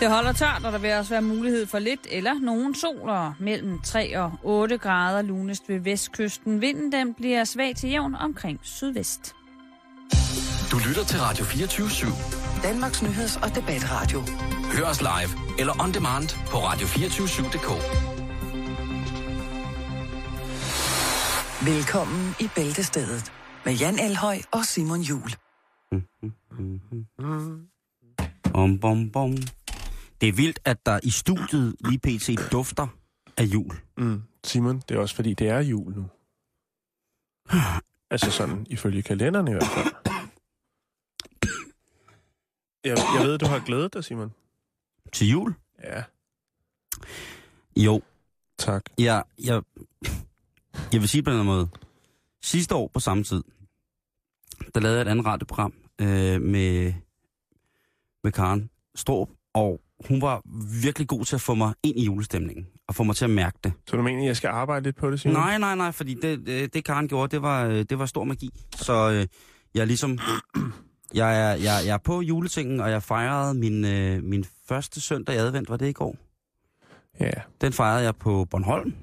Det 0.00 0.12
holder 0.12 0.32
tørt, 0.32 0.64
og 0.64 0.72
der 0.72 0.78
vil 0.78 0.92
også 0.92 1.10
være 1.10 1.22
mulighed 1.22 1.66
for 1.66 1.78
lidt 1.78 2.06
eller 2.10 2.34
nogen 2.40 2.74
sol 2.74 3.08
og 3.08 3.34
mellem 3.38 3.80
3 3.80 4.18
og 4.18 4.32
8 4.42 4.78
grader 4.78 5.22
lunest 5.22 5.68
ved 5.68 5.78
vestkysten. 5.78 6.60
Vinden 6.60 6.92
den 6.92 7.14
bliver 7.14 7.44
svag 7.44 7.76
til 7.76 7.90
jævn 7.90 8.14
omkring 8.14 8.60
sydvest. 8.62 9.34
Du 10.70 10.78
lytter 10.88 11.04
til 11.04 11.20
Radio 11.20 11.44
24 11.44 11.86
/7. 11.86 12.62
Danmarks 12.62 13.02
Nyheds- 13.02 13.42
og 13.42 13.54
Debatradio. 13.54 14.20
Hør 14.72 14.84
os 14.84 15.00
live 15.00 15.58
eller 15.58 15.82
on 15.82 15.92
demand 15.94 16.28
på 16.50 16.56
radio247.dk. 16.56 17.70
Velkommen 21.66 22.34
i 22.40 22.48
Bæltestedet 22.56 23.32
med 23.64 23.72
Jan 23.72 23.98
Elhøj 23.98 24.38
og 24.52 24.64
Simon 24.64 25.00
Jul. 25.00 25.30
Bom, 28.52 28.78
bom, 28.80 29.10
bom. 29.10 29.36
Det 30.24 30.28
er 30.28 30.36
vildt, 30.36 30.60
at 30.64 30.86
der 30.86 31.00
i 31.02 31.10
studiet 31.10 31.76
lige 31.80 31.98
pt. 31.98 32.52
dufter 32.52 32.86
af 33.36 33.44
jul. 33.44 33.70
Mm. 33.96 34.22
Simon, 34.44 34.82
det 34.88 34.90
er 34.96 34.98
også 35.00 35.14
fordi, 35.14 35.34
det 35.34 35.48
er 35.48 35.58
jul 35.60 35.92
nu. 35.94 36.06
altså 38.10 38.30
sådan, 38.30 38.66
ifølge 38.70 39.02
kalenderen 39.02 39.48
i 39.48 39.50
hvert 39.50 39.66
fald. 39.74 39.94
Jeg, 42.84 42.96
jeg 43.18 43.26
ved, 43.26 43.38
du 43.38 43.46
har 43.46 43.58
glædet 43.66 43.94
dig, 43.94 44.04
Simon. 44.04 44.32
Til 45.12 45.28
jul? 45.28 45.54
Ja, 45.82 46.02
Jo. 47.76 48.02
tak. 48.58 48.82
Jeg, 48.98 49.24
jeg, 49.44 49.62
jeg 50.92 51.00
vil 51.00 51.08
sige 51.08 51.22
på 51.22 51.30
den 51.30 51.46
måde. 51.46 51.68
Sidste 52.42 52.74
år 52.74 52.88
på 52.88 53.00
samme 53.00 53.24
tid, 53.24 53.42
der 54.74 54.80
lavede 54.80 54.98
jeg 54.98 55.06
et 55.06 55.10
andet 55.10 55.26
radioprogram 55.26 55.74
øh, 56.00 56.42
med, 56.42 56.92
med 58.24 58.32
Karen 58.32 58.70
Storp, 58.94 59.28
og 59.54 59.80
hun 60.08 60.22
var 60.22 60.42
virkelig 60.82 61.08
god 61.08 61.24
til 61.24 61.34
at 61.34 61.40
få 61.40 61.54
mig 61.54 61.74
ind 61.82 61.98
i 61.98 62.04
julestemningen, 62.04 62.66
og 62.88 62.94
få 62.94 63.02
mig 63.02 63.16
til 63.16 63.24
at 63.24 63.30
mærke 63.30 63.58
det. 63.64 63.72
Så 63.88 63.96
du 63.96 64.02
mener, 64.02 64.20
at 64.20 64.26
jeg 64.26 64.36
skal 64.36 64.48
arbejde 64.48 64.84
lidt 64.84 64.96
på 64.96 65.10
det, 65.10 65.20
Simon? 65.20 65.36
Nej, 65.36 65.58
nej, 65.58 65.74
nej, 65.76 65.92
fordi 65.92 66.14
det, 66.14 66.46
det, 66.46 66.74
det 66.74 66.84
Karen 66.84 67.08
gjorde, 67.08 67.30
det 67.30 67.42
var, 67.42 67.66
øh, 67.66 67.84
det 67.90 67.98
var 67.98 68.06
stor 68.06 68.24
magi. 68.24 68.50
Så 68.76 69.10
øh, 69.10 69.26
jeg 69.74 69.80
er 69.80 69.84
ligesom... 69.84 70.18
Jeg 71.14 71.40
er, 71.40 71.54
jeg, 71.54 71.82
jeg 71.86 71.94
er 71.94 71.98
på 71.98 72.20
juletingen, 72.20 72.80
og 72.80 72.90
jeg 72.90 73.02
fejrede 73.02 73.54
min, 73.54 73.84
øh, 73.84 74.22
min 74.22 74.44
første 74.68 75.00
søndag 75.00 75.34
i 75.34 75.38
advent, 75.38 75.68
var 75.68 75.76
det 75.76 75.88
i 75.88 75.92
går? 75.92 76.16
Ja, 77.20 77.30
Den 77.60 77.72
fejrede 77.72 78.04
jeg 78.04 78.16
på 78.16 78.44
Bornholm. 78.44 78.94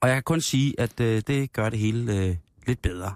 Og 0.00 0.08
jeg 0.08 0.16
kan 0.16 0.22
kun 0.22 0.40
sige, 0.40 0.74
at 0.80 1.00
øh, 1.00 1.22
det 1.26 1.52
gør 1.52 1.70
det 1.70 1.78
hele 1.78 2.16
øh, 2.16 2.36
lidt 2.66 2.82
bedre. 2.82 3.14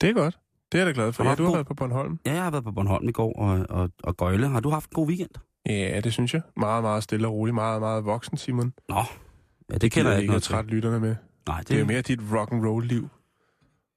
det 0.00 0.08
er 0.08 0.12
godt. 0.12 0.38
Det 0.72 0.80
er 0.80 0.84
jeg 0.86 0.94
da 0.94 1.00
glad 1.00 1.12
for. 1.12 1.22
Har 1.22 1.30
Ja, 1.30 1.34
du 1.36 1.42
har 1.42 1.48
god- 1.50 1.56
været 1.56 1.66
på 1.66 1.74
Bornholm. 1.74 2.18
Ja, 2.26 2.32
jeg 2.32 2.42
har 2.42 2.50
været 2.50 2.64
på 2.64 2.72
Bornholm 2.72 3.08
i 3.08 3.12
går 3.12 3.32
og, 3.38 3.66
og, 3.68 3.90
og 4.02 4.16
Gøjle. 4.16 4.48
Har 4.48 4.60
du 4.60 4.70
haft 4.70 4.90
en 4.90 4.94
god 4.94 5.06
weekend? 5.08 5.30
Ja, 5.66 6.00
det 6.00 6.12
synes 6.12 6.34
jeg. 6.34 6.42
Meget, 6.56 6.82
meget 6.82 7.02
stille 7.02 7.26
og 7.28 7.32
roligt. 7.34 7.54
Meget, 7.54 7.80
meget 7.80 8.04
voksen, 8.04 8.36
Simon. 8.36 8.72
Nå, 8.88 8.94
ja, 8.96 9.02
det, 9.74 9.80
Det 9.82 9.92
kender 9.92 10.10
jeg 10.10 10.20
ikke 10.20 10.30
noget 10.30 10.42
trætte 10.42 10.70
lytterne 10.70 11.00
med. 11.00 11.16
Nej, 11.48 11.58
det, 11.58 11.68
Det 11.68 11.74
er 11.74 11.78
jo 11.80 11.86
mere 11.86 12.02
dit 12.02 12.20
rock 12.32 12.52
and 12.52 12.66
roll 12.66 12.86
liv. 12.86 13.08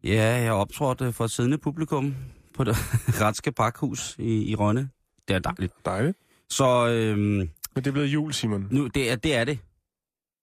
Ja, 0.03 0.41
jeg 0.41 0.51
optrådte 0.53 1.13
for 1.13 1.25
et 1.25 1.31
siddende 1.31 1.57
publikum 1.57 2.15
på 2.53 2.63
det 2.63 2.75
Retske 3.21 3.51
Pakhus 3.51 4.15
i, 4.19 4.51
i 4.51 4.55
Rønne. 4.55 4.89
Det 5.27 5.35
er 5.35 5.39
dejligt. 5.39 5.73
Dejligt. 5.85 6.17
Så 6.49 6.87
øhm, 6.87 7.19
Men 7.21 7.49
det 7.75 7.87
er 7.87 7.91
blevet 7.91 8.07
jul, 8.07 8.33
Simon. 8.33 8.67
nu, 8.71 8.87
det, 8.87 9.11
er, 9.11 9.15
det 9.15 9.35
er 9.35 9.43
det. 9.43 9.59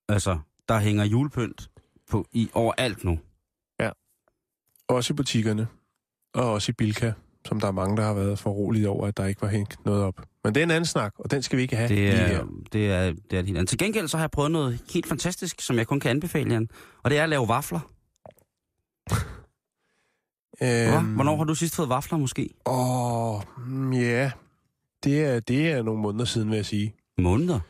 Altså, 0.08 0.38
der 0.68 0.78
hænger 0.78 1.04
julepynt 1.04 1.70
på, 2.10 2.26
i 2.32 2.50
overalt 2.54 3.04
nu. 3.04 3.18
Også 4.88 5.12
i 5.12 5.16
butikkerne. 5.16 5.66
Og 6.34 6.52
også 6.52 6.72
i 6.72 6.72
Bilka, 6.72 7.12
som 7.46 7.60
der 7.60 7.66
er 7.68 7.72
mange, 7.72 7.96
der 7.96 8.02
har 8.02 8.14
været 8.14 8.38
for 8.38 8.50
roligt 8.50 8.86
over, 8.86 9.06
at 9.06 9.16
der 9.16 9.26
ikke 9.26 9.42
var 9.42 9.48
hængt 9.48 9.84
noget 9.84 10.02
op. 10.02 10.20
Men 10.44 10.54
det 10.54 10.60
er 10.60 10.64
en 10.64 10.70
anden 10.70 10.86
snak, 10.86 11.14
og 11.18 11.30
den 11.30 11.42
skal 11.42 11.56
vi 11.56 11.62
ikke 11.62 11.76
have 11.76 11.88
Det 11.88 12.08
er, 12.10 12.26
her. 12.26 12.44
det 12.72 12.90
er, 12.92 13.12
det 13.30 13.38
er 13.38 13.42
helt 13.42 13.56
andet. 13.58 13.68
Til 13.68 13.78
gengæld 13.78 14.08
så 14.08 14.16
har 14.16 14.24
jeg 14.24 14.30
prøvet 14.30 14.50
noget 14.50 14.80
helt 14.92 15.06
fantastisk, 15.06 15.60
som 15.60 15.76
jeg 15.76 15.86
kun 15.86 16.00
kan 16.00 16.10
anbefale 16.10 16.52
jer. 16.52 16.60
Og 17.02 17.10
det 17.10 17.18
er 17.18 17.22
at 17.22 17.28
lave 17.28 17.48
vafler. 17.48 17.80
Øhm, 20.62 20.94
Øhm. 20.94 21.14
Hvornår 21.14 21.36
har 21.36 21.44
du 21.44 21.54
sidst 21.54 21.76
fået 21.76 21.88
vafler 21.88 22.18
måske? 22.18 22.48
Åh, 22.66 23.40
mm, 23.66 23.92
ja. 23.92 24.30
Det 25.04 25.24
er, 25.24 25.40
det 25.40 25.70
er 25.72 25.82
nogle 25.82 26.00
måneder 26.02 26.24
siden, 26.24 26.50
vil 26.50 26.56
jeg 26.56 26.66
sige. 26.66 26.94
Måneder. 27.18 27.60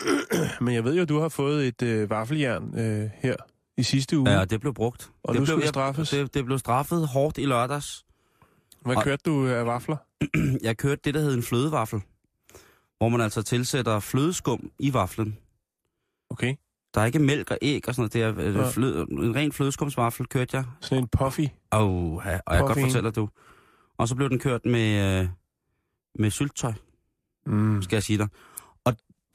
Men 0.64 0.74
jeg 0.74 0.84
ved 0.84 0.94
jo, 0.96 1.02
at 1.02 1.08
du 1.08 1.20
har 1.20 1.28
fået 1.28 1.66
et 1.66 1.82
øh, 1.82 2.10
vaffeljern 2.10 2.78
øh, 2.78 3.10
her 3.14 3.36
i 3.76 3.82
sidste 3.82 4.18
uge. 4.18 4.30
Ja, 4.30 4.40
og 4.40 4.50
det 4.50 4.60
blev 4.60 4.74
brugt. 4.74 5.10
Og 5.22 5.34
det 5.34 5.40
nu 5.40 5.44
blev, 5.44 5.56
skal 5.56 5.60
det 5.60 5.68
straffes. 5.68 6.10
Det, 6.10 6.34
det 6.34 6.44
blev 6.44 6.58
straffet 6.58 7.08
hårdt 7.08 7.38
i 7.38 7.44
lørdags. 7.46 8.04
Hvad 8.80 8.96
og- 8.96 9.02
kørte 9.04 9.22
du 9.26 9.46
af 9.48 9.66
vafler? 9.66 9.96
Jeg 10.62 10.76
kørte 10.76 11.00
det, 11.04 11.14
der 11.14 11.20
hed 11.20 11.34
en 11.34 11.42
flødevaffel. 11.42 12.00
Hvor 12.98 13.08
man 13.08 13.20
altså 13.20 13.42
tilsætter 13.42 14.00
flødeskum 14.00 14.70
i 14.78 14.92
vaflen. 14.94 15.38
Okay. 16.30 16.54
Der 16.94 17.00
er 17.00 17.04
ikke 17.04 17.18
mælk 17.18 17.50
og 17.50 17.58
æg 17.62 17.88
og 17.88 17.94
sådan 17.94 18.10
noget. 18.14 18.36
Det 18.36 18.44
er 18.44 18.58
Ja. 18.60 18.66
øh, 18.66 18.72
fløde, 18.72 19.06
en 19.10 19.34
ren 19.34 19.52
flødeskumsvaffel 19.52 20.26
kørte 20.26 20.56
jeg. 20.56 20.64
Sådan 20.80 21.02
en 21.04 21.08
puffy. 21.08 21.40
Oh, 21.70 22.22
ja, 22.24 22.40
og 22.46 22.54
jeg 22.54 22.58
kan 22.58 22.60
godt 22.66 22.80
fortælle 22.80 23.02
dig, 23.08 23.16
du. 23.16 23.28
Og 23.98 24.08
så 24.08 24.14
blev 24.14 24.30
den 24.30 24.38
kørt 24.38 24.64
med, 24.66 25.20
øh, 25.22 25.28
med 26.18 26.30
sylttøj, 26.30 26.72
Mm. 27.46 27.82
skal 27.82 27.96
jeg 27.96 28.02
sige 28.02 28.18
dig. 28.18 28.28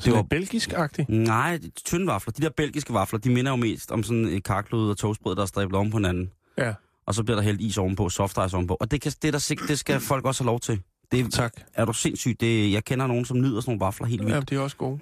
Det 0.04 0.12
var- 0.12 0.18
var 0.18 0.24
belgisk-agtigt. 0.24 1.10
Nej, 1.10 1.54
er 1.56 1.70
tynde 1.86 2.08
vafler. 2.08 2.32
De 2.32 2.42
der 2.42 2.50
belgiske 2.50 2.94
vafler, 2.94 3.20
de 3.20 3.30
minder 3.30 3.52
jo 3.52 3.56
mest 3.56 3.92
om 3.92 4.04
sådan 4.04 4.26
et 4.26 4.44
karklud 4.44 4.90
og 4.90 4.98
toastbrød, 4.98 5.36
der 5.36 5.42
er 5.42 5.46
stræblet 5.46 5.80
om 5.80 5.90
på 5.92 5.98
hinanden. 5.98 6.32
Ja. 6.58 6.74
Og 7.06 7.16
så 7.16 7.24
bliver 7.24 7.36
der 7.36 7.44
hældt 7.44 7.62
is 7.62 7.78
ovenpå, 7.78 8.10
soft 8.10 8.38
ice 8.48 8.56
ovenpå. 8.56 8.78
Og 8.80 8.92
det, 8.92 9.02
kan, 9.02 9.12
det, 9.22 9.28
er 9.28 9.32
der, 9.32 9.40
sigt- 9.40 9.68
det 9.68 9.80
skal 9.80 10.00
folk 10.00 10.26
også 10.26 10.44
have 10.44 10.46
lov 10.52 10.60
til. 10.60 10.82
Det, 11.12 11.34
Tak. 11.34 11.54
er 11.74 11.86
du 11.86 11.94
sindssygt. 11.94 12.42
Det, 12.42 12.72
jeg 12.72 12.84
kender 12.86 13.08
nogen, 13.08 13.26
som 13.26 13.38
nyder 13.42 13.62
sådan 13.62 13.72
nogle 13.72 13.80
vafler 13.86 14.08
helt 14.08 14.22
vildt. 14.22 14.36
Ja, 14.36 14.40
de 14.42 14.56
er 14.56 14.60
også 14.60 14.78
gode. 14.78 15.00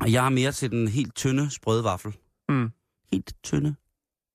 Og 0.00 0.12
jeg 0.12 0.26
er 0.26 0.30
mere 0.30 0.52
til 0.52 0.70
den 0.70 0.88
helt 0.88 1.14
tynde, 1.14 1.50
sprøde 1.50 1.84
vaffel. 1.84 2.16
Mm. 2.48 2.70
Helt 3.12 3.32
tynde, 3.44 3.74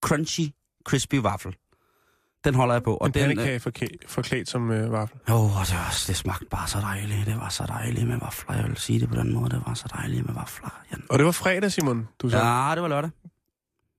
crunchy, 0.06 0.44
crispy 0.86 1.16
vaffel. 1.16 1.56
Den 2.44 2.56
holder 2.56 2.74
jeg 2.76 2.84
på. 2.84 2.96
Og 2.98 3.08
En 3.08 3.14
den, 3.14 3.22
pandekage 3.22 3.60
forklædt, 3.60 4.10
forklædt 4.10 4.50
som 4.50 4.72
øh, 4.72 4.92
vaffel. 4.92 5.18
Åh, 5.30 5.36
oh, 5.36 5.66
det, 5.66 5.74
var, 5.74 5.94
det 6.08 6.16
smagte 6.16 6.46
bare 6.46 6.68
så 6.68 6.80
dejligt. 6.80 7.26
Det 7.26 7.36
var 7.36 7.50
så 7.50 7.64
dejligt 7.68 8.08
med 8.08 8.20
vafler. 8.20 8.56
Jeg 8.56 8.66
vil 8.66 8.78
sige 8.78 9.00
det 9.00 9.10
på 9.10 9.16
den 9.16 9.34
måde. 9.34 9.50
Det 9.50 9.62
var 9.68 9.74
så 9.74 9.88
dejligt 9.98 10.26
med 10.26 10.34
vafler. 10.34 10.82
Jan. 10.92 11.04
Og 11.10 11.18
det 11.20 11.26
var 11.26 11.32
fredag, 11.32 11.72
Simon, 11.72 12.08
du 12.22 12.30
sagde. 12.30 12.48
Ja. 12.48 12.76
Det 12.76 12.82
var 12.82 12.88
lørdag. 12.88 13.10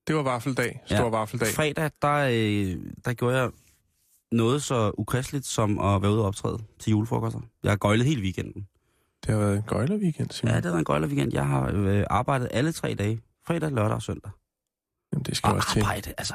Det 0.06 0.16
var 0.16 0.22
vaffeldag. 0.22 0.80
Stor 0.86 0.96
Ja. 0.96 1.02
vaffeldag. 1.02 1.48
Fredag, 1.54 1.90
der, 2.02 2.14
øh, 2.14 2.76
der 3.04 3.12
gjorde 3.12 3.38
jeg 3.40 3.50
noget 4.32 4.62
så 4.62 4.92
ukristeligt 4.98 5.46
som 5.46 5.78
at 5.78 6.02
være 6.02 6.10
ude 6.10 6.20
og 6.20 6.26
optræde 6.26 6.58
til 6.80 6.90
julefrokoster. 6.90 7.40
Jeg 7.62 7.70
har 7.72 7.76
gøjlet 7.76 8.06
hele 8.06 8.22
weekenden. 8.22 8.66
Det 9.26 9.34
har 9.34 9.40
været 9.40 9.56
en 9.56 9.62
gøjler 9.62 9.96
weekend, 9.96 10.30
Simon. 10.30 10.54
Ja, 10.54 10.60
det 10.60 10.72
var 10.72 10.78
en 10.78 10.84
gøjler 10.84 11.06
weekend. 11.08 11.32
Jeg 11.32 11.46
har 11.46 11.70
øh, 11.74 12.04
arbejdet 12.10 12.48
alle 12.50 12.72
tre 12.72 12.94
dage. 12.94 13.20
Fredag, 13.46 13.70
lørdag 13.70 13.94
og 13.94 14.02
søndag. 14.02 14.30
Jamen, 15.12 15.24
det 15.24 15.36
skal 15.36 15.50
Og 15.50 15.56
også 15.56 15.68
til. 15.72 15.80
arbejde, 15.80 16.14
altså. 16.18 16.34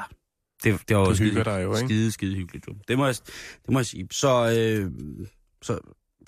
Det, 0.64 0.88
det 0.88 0.96
var 0.96 1.04
Du 1.04 1.14
skide, 1.14 1.44
dig 1.44 1.62
jo, 1.62 1.76
ikke? 1.76 1.88
skide, 1.88 2.12
skide 2.12 2.34
hyggeligt. 2.34 2.66
Jo. 2.68 2.74
Det, 2.88 2.98
må 2.98 3.06
jeg, 3.06 3.14
det 3.62 3.72
må 3.72 3.78
jeg 3.78 3.86
sige. 3.86 4.08
Så, 4.10 4.28
øh, 4.28 4.92
så, 5.62 5.78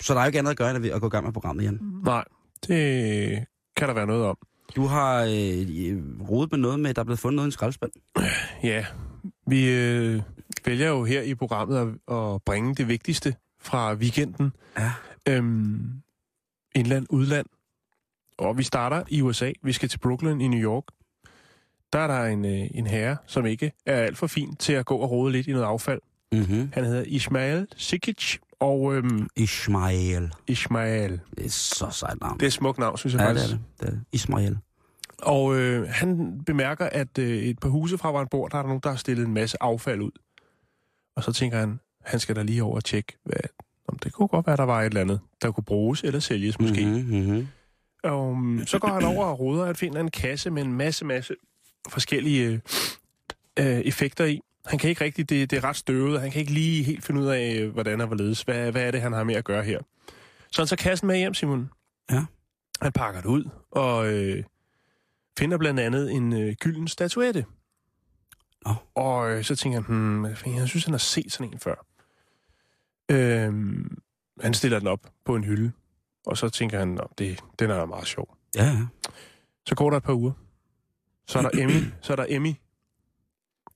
så 0.01 0.13
der 0.13 0.19
er 0.19 0.23
jo 0.23 0.27
ikke 0.27 0.39
andet 0.39 0.51
at 0.51 0.57
gøre, 0.57 0.75
end 0.75 0.85
at 0.85 1.01
gå 1.01 1.07
i 1.07 1.09
gang 1.09 1.25
med 1.25 1.33
programmet 1.33 1.63
igen. 1.63 1.79
Nej, 2.03 2.25
det 2.67 3.45
kan 3.75 3.87
der 3.87 3.93
være 3.93 4.07
noget 4.07 4.25
om. 4.25 4.37
Du 4.75 4.85
har 4.85 5.23
øh, 5.23 6.29
rodet 6.29 6.51
med 6.51 6.59
noget 6.59 6.79
med, 6.79 6.89
at 6.89 6.95
der 6.95 6.99
er 6.99 7.03
blevet 7.03 7.19
fundet 7.19 7.35
noget 7.35 7.47
i 7.47 7.49
en 7.49 7.51
skraldespand. 7.51 7.91
Ja, 8.63 8.85
vi 9.47 9.69
øh, 9.69 10.21
vælger 10.65 10.89
jo 10.89 11.03
her 11.03 11.21
i 11.21 11.35
programmet 11.35 11.77
at, 11.77 12.15
at 12.15 12.41
bringe 12.43 12.75
det 12.75 12.87
vigtigste 12.87 13.35
fra 13.59 13.93
weekenden. 13.93 14.53
Ja. 14.77 14.91
Øhm, 15.29 15.91
indland, 16.75 17.07
udland. 17.09 17.45
Og 18.37 18.57
vi 18.57 18.63
starter 18.63 19.03
i 19.09 19.21
USA. 19.21 19.51
Vi 19.63 19.73
skal 19.73 19.89
til 19.89 19.97
Brooklyn 19.97 20.41
i 20.41 20.47
New 20.47 20.59
York. 20.59 20.83
Der 21.93 21.99
er 21.99 22.07
der 22.07 22.25
en, 22.25 22.45
øh, 22.45 22.67
en 22.71 22.87
herre, 22.87 23.17
som 23.27 23.45
ikke 23.45 23.71
er 23.85 23.95
alt 23.95 24.17
for 24.17 24.27
fin 24.27 24.55
til 24.55 24.73
at 24.73 24.85
gå 24.85 24.95
og 24.95 25.11
rode 25.11 25.31
lidt 25.31 25.47
i 25.47 25.51
noget 25.51 25.65
affald. 25.65 26.01
Mm-hmm. 26.31 26.71
Han 26.73 26.85
hedder 26.85 27.03
Ismail 27.07 27.67
Sikic, 27.77 28.37
og 28.59 28.95
øhm, 28.95 29.27
Ismail. 29.35 30.33
Ismail. 30.47 31.19
Det 31.37 31.45
er 31.45 31.49
så 31.49 31.87
sejt 31.91 32.21
navn. 32.21 32.33
Det 32.33 32.43
er 32.43 32.47
et 32.47 32.53
smukt 32.53 32.79
navn, 32.79 32.97
synes 32.97 33.13
jeg 33.13 33.21
ja, 33.21 33.29
det 33.29 33.37
faktisk. 33.37 33.53
er 33.53 33.57
det. 33.57 33.65
det, 33.79 33.87
er 33.87 33.91
det. 33.91 34.01
Ismail. 34.11 34.57
Og 35.21 35.55
øh, 35.55 35.87
han 35.89 36.39
bemærker, 36.45 36.85
at 36.85 37.17
øh, 37.17 37.37
et 37.37 37.59
par 37.59 37.69
huse 37.69 37.97
fra, 37.97 38.09
hvor 38.09 38.19
han 38.19 38.27
bor, 38.27 38.47
der 38.47 38.57
er 38.57 38.61
der 38.61 38.67
nogen, 38.67 38.81
der 38.83 38.89
har 38.89 38.97
stillet 38.97 39.27
en 39.27 39.33
masse 39.33 39.57
affald 39.61 40.01
ud. 40.01 40.11
Og 41.15 41.23
så 41.23 41.33
tænker 41.33 41.57
han, 41.57 41.79
han 42.03 42.19
skal 42.19 42.35
da 42.35 42.41
lige 42.41 42.63
over 42.63 42.75
og 42.75 42.83
tjekke, 42.83 43.17
hvad, 43.23 43.39
om 43.87 43.99
det 43.99 44.13
kunne 44.13 44.27
godt 44.27 44.47
være, 44.47 44.57
der 44.57 44.63
var 44.63 44.81
et 44.81 44.85
eller 44.85 45.01
andet, 45.01 45.19
der 45.41 45.51
kunne 45.51 45.63
bruges 45.63 46.03
eller 46.03 46.19
sælges 46.19 46.59
måske. 46.59 46.85
Mm-hmm. 46.85 47.47
Og 48.03 48.29
um, 48.29 48.63
så 48.65 48.79
går 48.79 48.87
han 48.87 49.03
over 49.03 49.25
og 49.25 49.39
roder 49.39 49.65
at 49.65 49.77
finde 49.77 49.99
en 49.99 50.11
kasse 50.11 50.49
med 50.49 50.63
en 50.63 50.73
masse, 50.73 51.05
masse 51.05 51.35
forskellige 51.89 52.61
øh, 53.59 53.65
effekter 53.65 54.25
i. 54.25 54.41
Han 54.65 54.79
kan 54.79 54.89
ikke 54.89 55.03
rigtig, 55.03 55.29
det, 55.29 55.51
det 55.51 55.57
er 55.57 55.63
ret 55.63 55.75
støvet, 55.75 56.21
han 56.21 56.31
kan 56.31 56.39
ikke 56.39 56.53
lige 56.53 56.83
helt 56.83 57.05
finde 57.05 57.21
ud 57.21 57.25
af, 57.25 57.55
øh, 57.59 57.71
hvordan 57.73 58.01
og 58.01 58.07
hvorledes. 58.07 58.41
Hvad, 58.41 58.71
hvad 58.71 58.83
er 58.83 58.91
det, 58.91 59.01
han 59.01 59.13
har 59.13 59.23
med 59.23 59.35
at 59.35 59.43
gøre 59.43 59.63
her? 59.63 59.79
Så 60.51 60.61
han 60.61 60.67
tager 60.67 60.75
kassen 60.75 61.07
med 61.07 61.17
hjem, 61.17 61.33
Simon. 61.33 61.69
Ja. 62.11 62.25
Han 62.81 62.91
pakker 62.91 63.21
det 63.21 63.29
ud, 63.29 63.49
og 63.71 64.13
øh, 64.13 64.43
finder 65.39 65.57
blandt 65.57 65.79
andet 65.79 66.11
en 66.11 66.33
øh, 66.33 66.55
gylden 66.59 66.87
statuette. 66.87 67.45
Nå. 68.65 68.73
Og 68.95 69.31
øh, 69.31 69.43
så 69.43 69.55
tænker 69.55 69.81
han, 69.81 69.95
hmm, 69.95 70.25
jeg 70.57 70.67
synes, 70.67 70.85
han 70.85 70.93
har 70.93 70.97
set 70.97 71.31
sådan 71.31 71.53
en 71.53 71.59
før. 71.59 71.85
Øhm, 73.11 73.97
han 74.41 74.53
stiller 74.53 74.79
den 74.79 74.87
op 74.87 75.11
på 75.25 75.35
en 75.35 75.43
hylde. 75.43 75.71
Og 76.25 76.37
så 76.37 76.49
tænker 76.49 76.79
han, 76.79 76.97
at 76.97 77.07
det, 77.17 77.39
den 77.59 77.69
er 77.69 77.85
meget 77.85 78.07
sjov. 78.07 78.37
Ja, 78.55 78.65
ja. 78.65 78.85
Så 79.65 79.75
går 79.75 79.89
der 79.89 79.97
et 79.97 80.03
par 80.03 80.13
uger. 80.13 80.31
Så 81.27 81.39
er 81.39 81.41
der 81.41 81.63
Emmy. 81.63 81.83
Så 82.01 82.13
er 82.13 82.15
der 82.15 82.25
Emmy. 82.29 82.53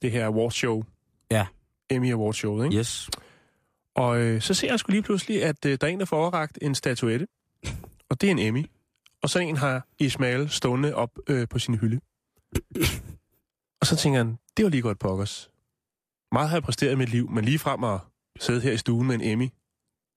Det 0.02 0.12
her 0.12 0.26
awardshow. 0.26 0.84
Ja. 1.32 1.48
Emmy 1.90 2.14
Awardshow, 2.14 2.64
ikke? 2.64 2.78
Yes. 2.78 3.10
Og 3.96 4.20
øh, 4.20 4.42
så 4.42 4.54
ser 4.54 4.68
jeg 4.68 4.80
sgu 4.80 4.92
lige 4.92 5.04
pludselig, 5.04 5.44
at 5.44 5.66
øh, 5.66 5.78
der 5.82 5.88
er 5.88 5.92
en, 5.92 6.00
der 6.00 6.06
får 6.06 6.18
overragt 6.18 6.58
en 6.62 6.76
statuette. 6.76 7.28
Og 8.10 8.22
det 8.22 8.28
er 8.28 8.32
en 8.32 8.40
Emmy. 8.40 8.66
Og 9.22 9.30
så 9.30 9.40
en 9.40 9.58
har 9.58 9.88
Ismail 10.00 10.50
stående 10.50 10.96
op 10.96 11.10
øh, 11.28 11.48
på 11.48 11.60
sin 11.60 11.76
hylde. 11.76 12.00
Og 13.82 13.88
så 13.88 13.96
tænker 13.96 14.18
han, 14.18 14.38
det 14.58 14.66
var 14.66 14.70
lige 14.70 14.82
godt 14.82 15.00
pokkers. 15.00 15.52
Meget 16.32 16.50
har 16.50 16.56
jeg 16.56 16.64
præsteret 16.64 16.92
i 16.92 16.96
mit 16.96 17.10
liv, 17.10 17.30
men 17.30 17.46
lige 17.46 17.60
frem 17.60 17.84
at 17.84 18.00
sidde 18.40 18.62
her 18.62 18.72
i 18.72 18.78
stuen 18.78 19.08
med 19.08 19.16
en 19.16 19.22
Emmy, 19.22 19.50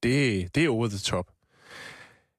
det, 0.02 0.54
det 0.54 0.64
er 0.64 0.68
over 0.68 0.88
the 0.88 0.98
top. 0.98 1.30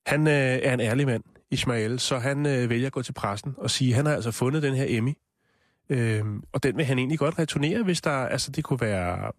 Han 0.06 0.28
øh, 0.28 0.34
er 0.34 0.74
en 0.74 0.80
ærlig 0.80 1.06
mand, 1.06 1.24
Ismail, 1.52 2.00
så 2.00 2.18
han 2.18 2.46
øh, 2.46 2.70
vælger 2.70 2.88
at 2.88 2.94
gå 2.94 3.02
til 3.02 3.14
pressen 3.14 3.54
og 3.58 3.70
sige, 3.70 3.90
at 3.90 3.96
han 3.96 4.06
har 4.06 4.14
altså 4.14 4.32
fundet 4.32 4.64
den 4.64 4.76
her 4.76 4.86
Emmy. 4.88 5.14
Øh, 5.90 6.24
og 6.54 6.64
den 6.64 6.78
vil 6.78 6.86
han 6.86 6.98
egentlig 7.00 7.20
godt 7.20 7.40
returnere, 7.40 7.84
hvis 7.84 8.02
der, 8.02 8.12
altså 8.12 8.52
det 8.52 8.64
kunne 8.64 8.82
være, 8.82 9.32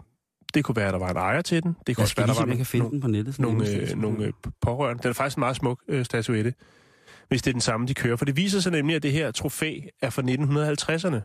det 0.55 0.65
kunne 0.65 0.77
være, 0.77 0.87
at 0.87 0.93
der 0.93 0.99
var 0.99 1.11
en 1.11 1.17
ejer 1.17 1.43
til 1.43 1.62
den. 1.62 1.77
Det 1.87 1.97
kunne 1.97 2.05
også 2.05 2.15
være, 2.17 2.27
der 2.27 2.35
var 2.41 2.47
jeg 2.47 2.57
kan 2.57 2.67
finde 2.67 2.83
nogle, 2.83 2.95
den 2.95 3.01
på 3.01 3.09
nettet. 3.09 3.39
nogle, 3.39 3.71
øh, 3.71 3.99
nogle 3.99 4.25
øh, 4.25 4.33
pårørende. 4.61 5.03
Den 5.03 5.09
er 5.09 5.12
faktisk 5.15 5.37
en 5.37 5.41
meget 5.41 5.57
smuk 5.57 5.81
øh, 5.89 6.05
statuette, 6.05 6.55
hvis 7.29 7.43
det 7.43 7.51
er 7.51 7.55
den 7.55 7.61
samme, 7.61 7.87
de 7.87 7.95
kører. 7.95 8.17
For 8.17 8.25
det 8.25 8.37
viser 8.37 8.61
sig 8.61 8.73
nemlig, 8.73 8.97
at 8.97 9.03
det 9.03 9.12
her 9.12 9.31
trofæ 9.31 9.81
er 10.03 10.11
fra 10.11 10.23
1950'erne. 10.23 11.21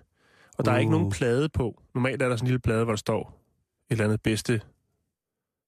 Og 0.57 0.65
der 0.65 0.71
er 0.71 0.77
ikke 0.77 0.87
Uh. 0.87 0.91
nogen 0.91 1.11
plade 1.11 1.49
på. 1.49 1.81
Normalt 1.95 2.21
er 2.21 2.29
der 2.29 2.35
sådan 2.35 2.45
en 2.45 2.47
lille 2.47 2.59
plade, 2.59 2.83
hvor 2.83 2.91
der 2.91 2.97
står 2.97 3.41
et 3.89 3.91
eller 3.91 4.05
andet 4.05 4.21
bedste 4.21 4.61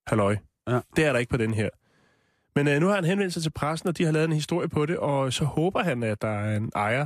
halløj. 0.07 0.35
Ja. 0.67 0.79
Det 0.95 1.05
er 1.05 1.11
der 1.11 1.19
ikke 1.19 1.29
på 1.29 1.37
den 1.37 1.53
her. 1.53 1.69
Men 2.57 2.67
øh, 2.67 2.79
nu 2.79 2.87
har 2.87 2.95
han 2.95 3.05
henvendt 3.05 3.33
sig 3.33 3.43
til 3.43 3.49
pressen, 3.49 3.89
og 3.89 3.97
de 3.97 4.03
har 4.03 4.11
lavet 4.11 4.25
en 4.25 4.33
historie 4.33 4.67
på 4.67 4.85
det, 4.85 4.97
og 4.97 5.33
så 5.33 5.45
håber 5.45 5.83
han, 5.83 6.03
at 6.03 6.21
der 6.21 6.27
er 6.27 6.57
en 6.57 6.71
ejer 6.75 7.05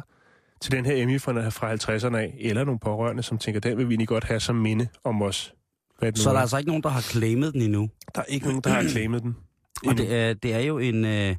til 0.62 0.72
den 0.72 0.86
her 0.86 1.04
Emmy 1.04 1.22
fra, 1.22 1.50
fra 1.50 1.74
50'erne 1.74 2.16
af, 2.16 2.38
eller 2.40 2.64
nogle 2.64 2.80
pårørende, 2.80 3.24
som 3.24 3.38
tænker, 3.38 3.60
den 3.60 3.78
vil 3.78 3.90
vi 3.90 3.94
egentlig 3.94 4.08
godt 4.08 4.24
have 4.24 4.40
som 4.40 4.56
minde 4.56 4.88
om 5.04 5.22
os. 5.22 5.54
Så 6.02 6.12
der 6.24 6.30
er 6.30 6.34
er. 6.36 6.40
altså 6.40 6.58
ikke 6.58 6.68
nogen, 6.68 6.84
der 6.84 6.90
har 6.90 7.02
claimet 7.02 7.54
den 7.54 7.62
endnu. 7.62 7.90
der 8.16 8.22
er 8.22 8.26
ikke 8.26 8.48
nogen, 8.48 8.62
der 8.62 8.70
har 8.70 8.84
claimet 8.84 9.24
den. 9.24 9.36
Og 9.88 9.98
det 9.98 10.16
er, 10.16 10.34
det 10.34 10.54
er 10.54 10.60
jo 10.60 10.78
en, 10.78 11.06
øh, 11.06 11.36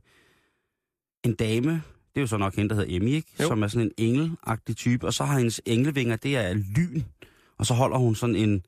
en 1.24 1.34
dame, 1.34 1.70
det 1.70 2.16
er 2.16 2.20
jo 2.20 2.26
så 2.26 2.36
nok 2.36 2.56
hende, 2.56 2.68
der 2.68 2.74
hedder 2.74 2.96
Emmy, 2.96 3.08
ikke? 3.08 3.28
Jo. 3.40 3.48
som 3.48 3.62
er 3.62 3.68
sådan 3.68 3.86
en 3.86 3.92
engelagtig 3.98 4.76
type, 4.76 5.06
og 5.06 5.14
så 5.14 5.24
har 5.24 5.38
hendes 5.38 5.60
englevinger, 5.66 6.16
det 6.16 6.36
er 6.36 6.54
lyn, 6.54 7.02
og 7.58 7.66
så 7.66 7.74
holder 7.74 7.98
hun 7.98 8.14
sådan 8.14 8.36
en, 8.36 8.62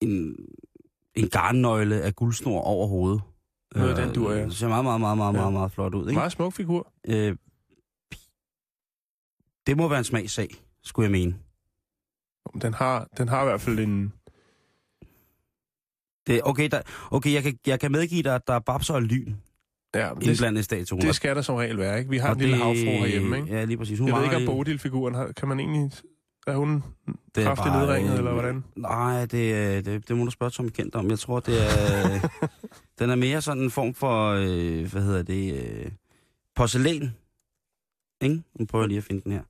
en, 0.00 0.36
en 1.14 1.28
garnnøgle 1.28 2.00
af 2.00 2.14
guldsnor 2.14 2.60
over 2.60 2.86
hovedet. 2.86 3.20
Noget 3.76 3.98
af 3.98 4.06
den 4.06 4.14
dur, 4.14 4.32
ja. 4.32 4.44
Det 4.44 4.54
ser 4.56 4.68
meget, 4.68 4.84
meget, 4.84 5.00
meget, 5.00 5.16
meget, 5.18 5.32
Ja. 5.34 5.38
meget, 5.40 5.52
meget 5.52 5.72
flot 5.72 5.94
ud. 5.94 6.02
Ikke? 6.08 6.18
Meget 6.18 6.32
smuk 6.32 6.52
figur. 6.52 6.92
Øh, 7.08 7.36
det 9.66 9.76
må 9.76 9.88
være 9.88 9.98
en 9.98 10.04
smagssag, 10.04 10.48
skulle 10.84 11.04
jeg 11.04 11.12
mene. 11.12 11.36
Den 12.62 12.74
har, 12.74 13.08
den 13.18 13.28
har 13.28 13.42
i 13.42 13.44
hvert 13.44 13.60
fald 13.60 13.78
en... 13.78 14.12
Det, 16.26 16.40
okay, 16.44 16.68
der, 16.70 16.80
okay 17.10 17.32
jeg, 17.32 17.42
kan, 17.42 17.58
jeg 17.66 17.80
kan 17.80 17.92
medgive 17.92 18.22
dig, 18.22 18.34
at 18.34 18.46
der 18.46 18.54
er 18.54 18.58
babser 18.58 18.94
og 18.94 19.02
lyn 19.02 19.34
Ja, 19.94 20.10
det, 20.20 20.26
indblandet 20.26 20.60
i 20.60 20.64
statuen. 20.64 21.02
det 21.02 21.14
skal 21.14 21.36
der 21.36 21.42
som 21.42 21.54
regel 21.54 21.78
være, 21.78 21.98
ikke? 21.98 22.10
Vi 22.10 22.18
har 22.18 22.28
Og 22.28 22.32
en 22.34 22.38
lille 22.40 22.54
det- 22.56 22.62
havfru 22.64 22.84
herhjemme, 22.84 23.36
ikke? 23.36 23.54
Ja, 23.54 23.64
lige 23.64 23.76
præcis. 23.78 23.98
Hun 23.98 24.08
Jeg 24.08 24.16
ved 24.16 24.24
ikke, 24.24 24.36
om 24.36 24.46
Bodil-figuren 24.46 25.14
har... 25.14 25.32
Kan 25.32 25.48
man 25.48 25.60
egentlig... 25.60 25.90
Er 26.46 26.56
hun 26.56 26.84
Det 27.34 27.42
er 27.42 27.46
kraftigt 27.46 27.72
bare, 27.72 27.86
nedringet, 27.86 28.12
øh, 28.12 28.18
eller 28.18 28.32
hvordan? 28.32 28.64
Nej, 28.76 29.26
det, 29.26 29.54
øh, 29.54 29.84
det, 29.84 30.08
det 30.08 30.16
må 30.16 30.24
du 30.24 30.30
spørge 30.30 30.50
Tom 30.50 30.68
Kent 30.70 30.94
om. 30.94 31.10
Jeg 31.10 31.18
tror, 31.18 31.40
det 31.40 31.54
er... 31.62 32.28
den 32.98 33.10
er 33.10 33.14
mere 33.14 33.42
sådan 33.42 33.62
en 33.62 33.70
form 33.70 33.94
for, 33.94 34.30
øh, 34.30 34.92
hvad 34.92 35.02
hedder 35.02 35.22
det, 35.22 35.54
øh, 35.54 35.90
porcelæn. 36.56 37.14
Ikke? 38.22 38.42
Nu 38.58 38.66
prøver 38.66 38.82
jeg 38.84 38.88
lige 38.88 38.98
at 38.98 39.04
finde 39.04 39.22
den 39.22 39.32
her. 39.32 39.42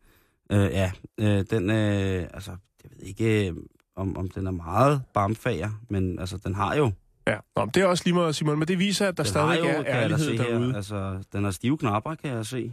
Øh, 0.53 0.71
ja, 0.73 0.93
øh, 1.19 1.45
den, 1.51 1.71
øh, 1.71 2.27
altså, 2.35 2.51
jeg 2.85 2.91
ved 2.97 3.07
ikke, 3.07 3.49
øh, 3.49 3.55
om, 3.97 4.17
om 4.17 4.29
den 4.29 4.47
er 4.47 4.51
meget 4.51 5.03
barmfager, 5.15 5.71
men 5.91 6.19
altså, 6.19 6.39
den 6.45 6.55
har 6.55 6.75
jo... 6.77 6.91
Ja, 7.27 7.37
Nå, 7.57 7.65
men 7.65 7.71
det 7.75 7.83
er 7.83 7.87
også 7.87 8.03
lige 8.07 8.15
meget, 8.15 8.35
Simon, 8.37 8.59
men 8.59 8.69
det 8.69 8.79
viser, 8.79 9.09
at 9.09 9.17
der 9.17 9.23
den 9.23 9.31
stadig 9.31 9.59
jo, 9.59 9.65
er 9.65 9.85
ærlighed 9.87 10.25
se 10.27 10.39
derude. 10.39 10.69
Her, 10.69 10.77
altså, 10.77 11.23
den 11.33 11.45
har 11.45 11.51
stive 11.51 11.79
knapper, 11.79 12.15
kan 12.15 12.31
jeg 12.31 12.47
se. 12.47 12.73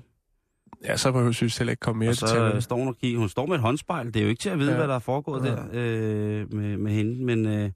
Ja, 0.83 0.97
så 0.97 1.11
behøver 1.11 1.37
jeg 1.41 1.51
heller 1.57 1.71
ikke 1.71 1.79
komme 1.81 1.99
mere 1.99 2.09
Og 2.09 2.15
så 2.15 2.51
øh, 2.55 2.61
står 2.61 2.75
hun 2.75 2.87
og 2.87 2.97
kigger. 2.97 3.19
Hun 3.19 3.29
står 3.29 3.45
med 3.45 3.55
et 3.55 3.61
håndspejl. 3.61 4.05
Det 4.07 4.15
er 4.15 4.21
jo 4.23 4.29
ikke 4.29 4.41
til 4.41 4.49
at 4.49 4.59
vide, 4.59 4.71
Ja. 4.71 4.77
hvad 4.77 4.87
der 4.87 4.95
er 4.95 4.99
foregået 4.99 5.45
Ja. 5.45 5.49
der 5.51 5.65
øh, 5.73 6.53
med, 6.53 6.77
med 6.77 6.91
hende, 6.91 7.25
men... 7.25 7.45
Øh, 7.45 7.71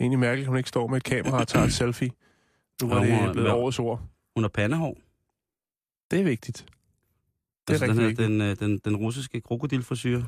Egentlig 0.00 0.18
mærkeligt, 0.18 0.44
at 0.44 0.48
hun 0.48 0.56
ikke 0.56 0.68
står 0.68 0.86
med 0.86 0.96
et 0.96 1.04
kamera 1.04 1.40
og 1.40 1.48
tager 1.48 1.66
et 1.66 1.72
selfie. 1.72 2.10
Nu 2.82 2.88
var 2.88 3.04
Ja, 3.04 3.24
det 3.26 3.32
blevet 3.32 3.48
ja. 3.48 3.54
årets 3.54 3.78
ord. 3.78 4.02
hun 4.36 4.44
har 4.44 4.48
pandehår. 4.48 4.96
Det 6.10 6.20
er 6.20 6.24
vigtigt. 6.24 6.66
Det 7.68 7.76
er 7.76 7.82
altså, 7.82 7.86
den, 7.86 7.96
her, 7.98 8.06
vigtigt. 8.06 8.28
den, 8.28 8.40
øh, 8.40 8.56
den, 8.58 8.78
den 8.84 8.96
russiske 8.96 9.40
krokodilfrisyr 9.40 10.22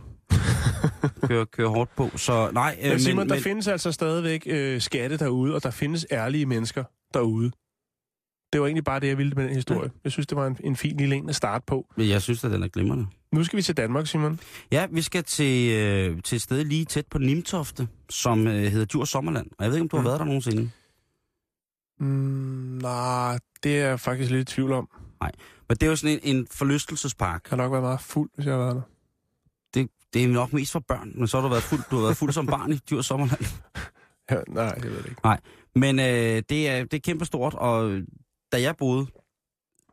kører, 1.29 1.45
kører 1.45 1.69
hårdt 1.69 1.97
på. 1.97 2.11
Så 2.17 2.51
nej, 2.53 2.79
øh, 2.83 2.91
Men 2.91 3.01
Simon, 3.01 3.17
men, 3.19 3.29
der 3.29 3.35
men, 3.35 3.43
findes 3.43 3.69
altså 3.69 3.93
stadigvæk 3.93 4.43
øh, 4.47 4.81
skatte 4.81 5.17
derude, 5.17 5.55
og 5.55 5.63
der 5.63 5.71
findes 5.71 6.07
ærlige 6.11 6.47
mennesker 6.47 6.85
derude. 7.15 7.51
Det 8.53 8.61
var 8.61 8.67
egentlig 8.67 8.85
bare 8.85 9.01
det, 9.01 9.07
jeg 9.07 9.19
ville 9.19 9.33
med 9.37 9.45
den 9.45 9.55
historie. 9.55 9.91
Jeg 10.05 10.13
synes, 10.13 10.27
det 10.27 10.37
var 10.37 10.47
en, 10.47 10.57
en 10.65 10.77
fin 10.77 10.97
lille 10.97 11.17
en 11.17 11.29
at 11.29 11.35
starte 11.37 11.65
på. 11.67 11.93
men 11.97 12.09
jeg 12.09 12.23
synes, 12.23 12.45
at 12.45 12.51
den 12.51 12.63
er 12.63 12.69
glimrende. 12.69 13.07
Nu 13.32 13.44
skal 13.44 13.56
vi 13.56 13.62
til 13.62 13.76
Danmark, 13.76 14.06
Simon. 14.06 14.40
Ja, 14.73 14.87
vi 14.90 15.02
skal 15.02 15.25
til, 15.25 15.73
øh, 15.73 16.23
til 16.23 16.37
et 16.37 16.43
sted 16.43 16.64
lige 16.64 16.84
tæt 16.84 17.06
på 17.06 17.19
Nimtofte, 17.19 17.88
som 18.11 18.46
øh, 18.46 18.55
hedder 18.64 18.87
Djurs 18.87 19.08
Sommerland. 19.08 19.46
Og 19.58 19.64
jeg 19.64 19.70
ved 19.70 19.76
ikke, 19.76 19.82
om 19.82 19.88
du 19.88 19.96
har 19.96 20.02
Mm. 20.02 20.06
været 20.06 20.19
der 20.20 20.25
nogensinde. 20.26 20.70
Mm, 21.99 22.06
nej, 22.82 23.38
det 23.62 23.79
er 23.81 23.88
jeg 23.88 24.00
faktisk 24.00 24.31
lidt 24.31 24.50
i 24.50 24.55
tvivl 24.55 24.73
om. 24.73 24.88
Men 25.69 25.76
det 25.76 25.82
er 25.82 25.87
jo 25.90 25.96
sådan 25.96 26.20
en, 26.23 26.37
en 26.37 26.46
forlystelsespark. 26.50 27.43
kan 27.49 27.58
nok 27.58 27.73
være 27.73 27.81
meget 27.81 28.00
fuld, 28.00 28.31
hvis 28.34 28.46
jeg 28.46 28.55
har 28.55 28.61
været 28.61 28.75
der. 28.75 28.82
Det, 29.75 29.88
det 30.14 30.25
er 30.25 30.29
nok 30.29 30.52
mest 30.52 30.73
for 30.73 30.79
børn, 30.88 31.12
men 31.14 31.29
så 31.29 31.37
har 31.37 31.43
du 31.43 31.49
været 31.49 31.62
fuld, 31.62 31.81
du 31.90 31.96
har 31.96 32.02
været 32.02 32.17
fuld 32.17 32.32
som 32.32 32.46
barn 32.46 32.73
i 32.73 32.76
Djurs 32.76 33.06
Sommerland. 33.06 33.44
Ja, 34.31 34.37
nej, 34.49 34.64
jeg 34.64 34.82
ved 34.82 34.96
det 35.02 35.06
ikke. 35.08 35.23
Men 35.75 35.99
øh, 35.99 36.43
det, 36.49 36.69
er, 36.69 36.84
det 36.84 36.94
er 36.94 36.99
kæmpestort, 37.00 37.55
og 37.55 38.00
da 38.52 38.61
jeg 38.62 38.76
boede 38.76 39.06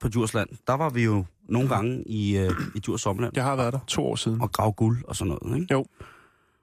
på 0.01 0.07
Djursland, 0.07 0.49
der 0.67 0.73
var 0.73 0.89
vi 0.89 1.03
jo 1.03 1.25
nogle 1.49 1.69
gange 1.69 2.03
i, 2.07 2.37
øh, 2.37 2.51
i 2.75 2.79
Djurs 2.79 3.01
Sommerland 3.01 3.33
Jeg 3.35 3.43
har 3.43 3.55
været 3.55 3.73
der 3.73 3.79
to 3.87 4.05
år 4.05 4.15
siden. 4.15 4.41
og 4.41 4.51
grave 4.51 4.71
guld 4.73 5.03
og 5.05 5.15
sådan 5.15 5.37
noget. 5.41 5.61
Ikke? 5.61 5.73
Jo. 5.73 5.85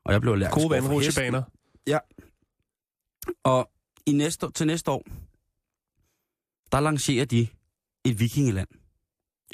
Og 0.04 0.12
jeg 0.12 0.20
blev 0.20 0.34
lært 0.36 0.52
Gode 0.52 0.70
vandrutsjebaner. 0.70 1.42
Og 3.44 3.70
i 4.06 4.12
næste, 4.12 4.50
til 4.50 4.66
næste 4.66 4.90
år, 4.90 5.02
der 6.72 6.80
lancerer 6.80 7.24
de 7.24 7.46
et 8.04 8.20
vikingeland. 8.20 8.68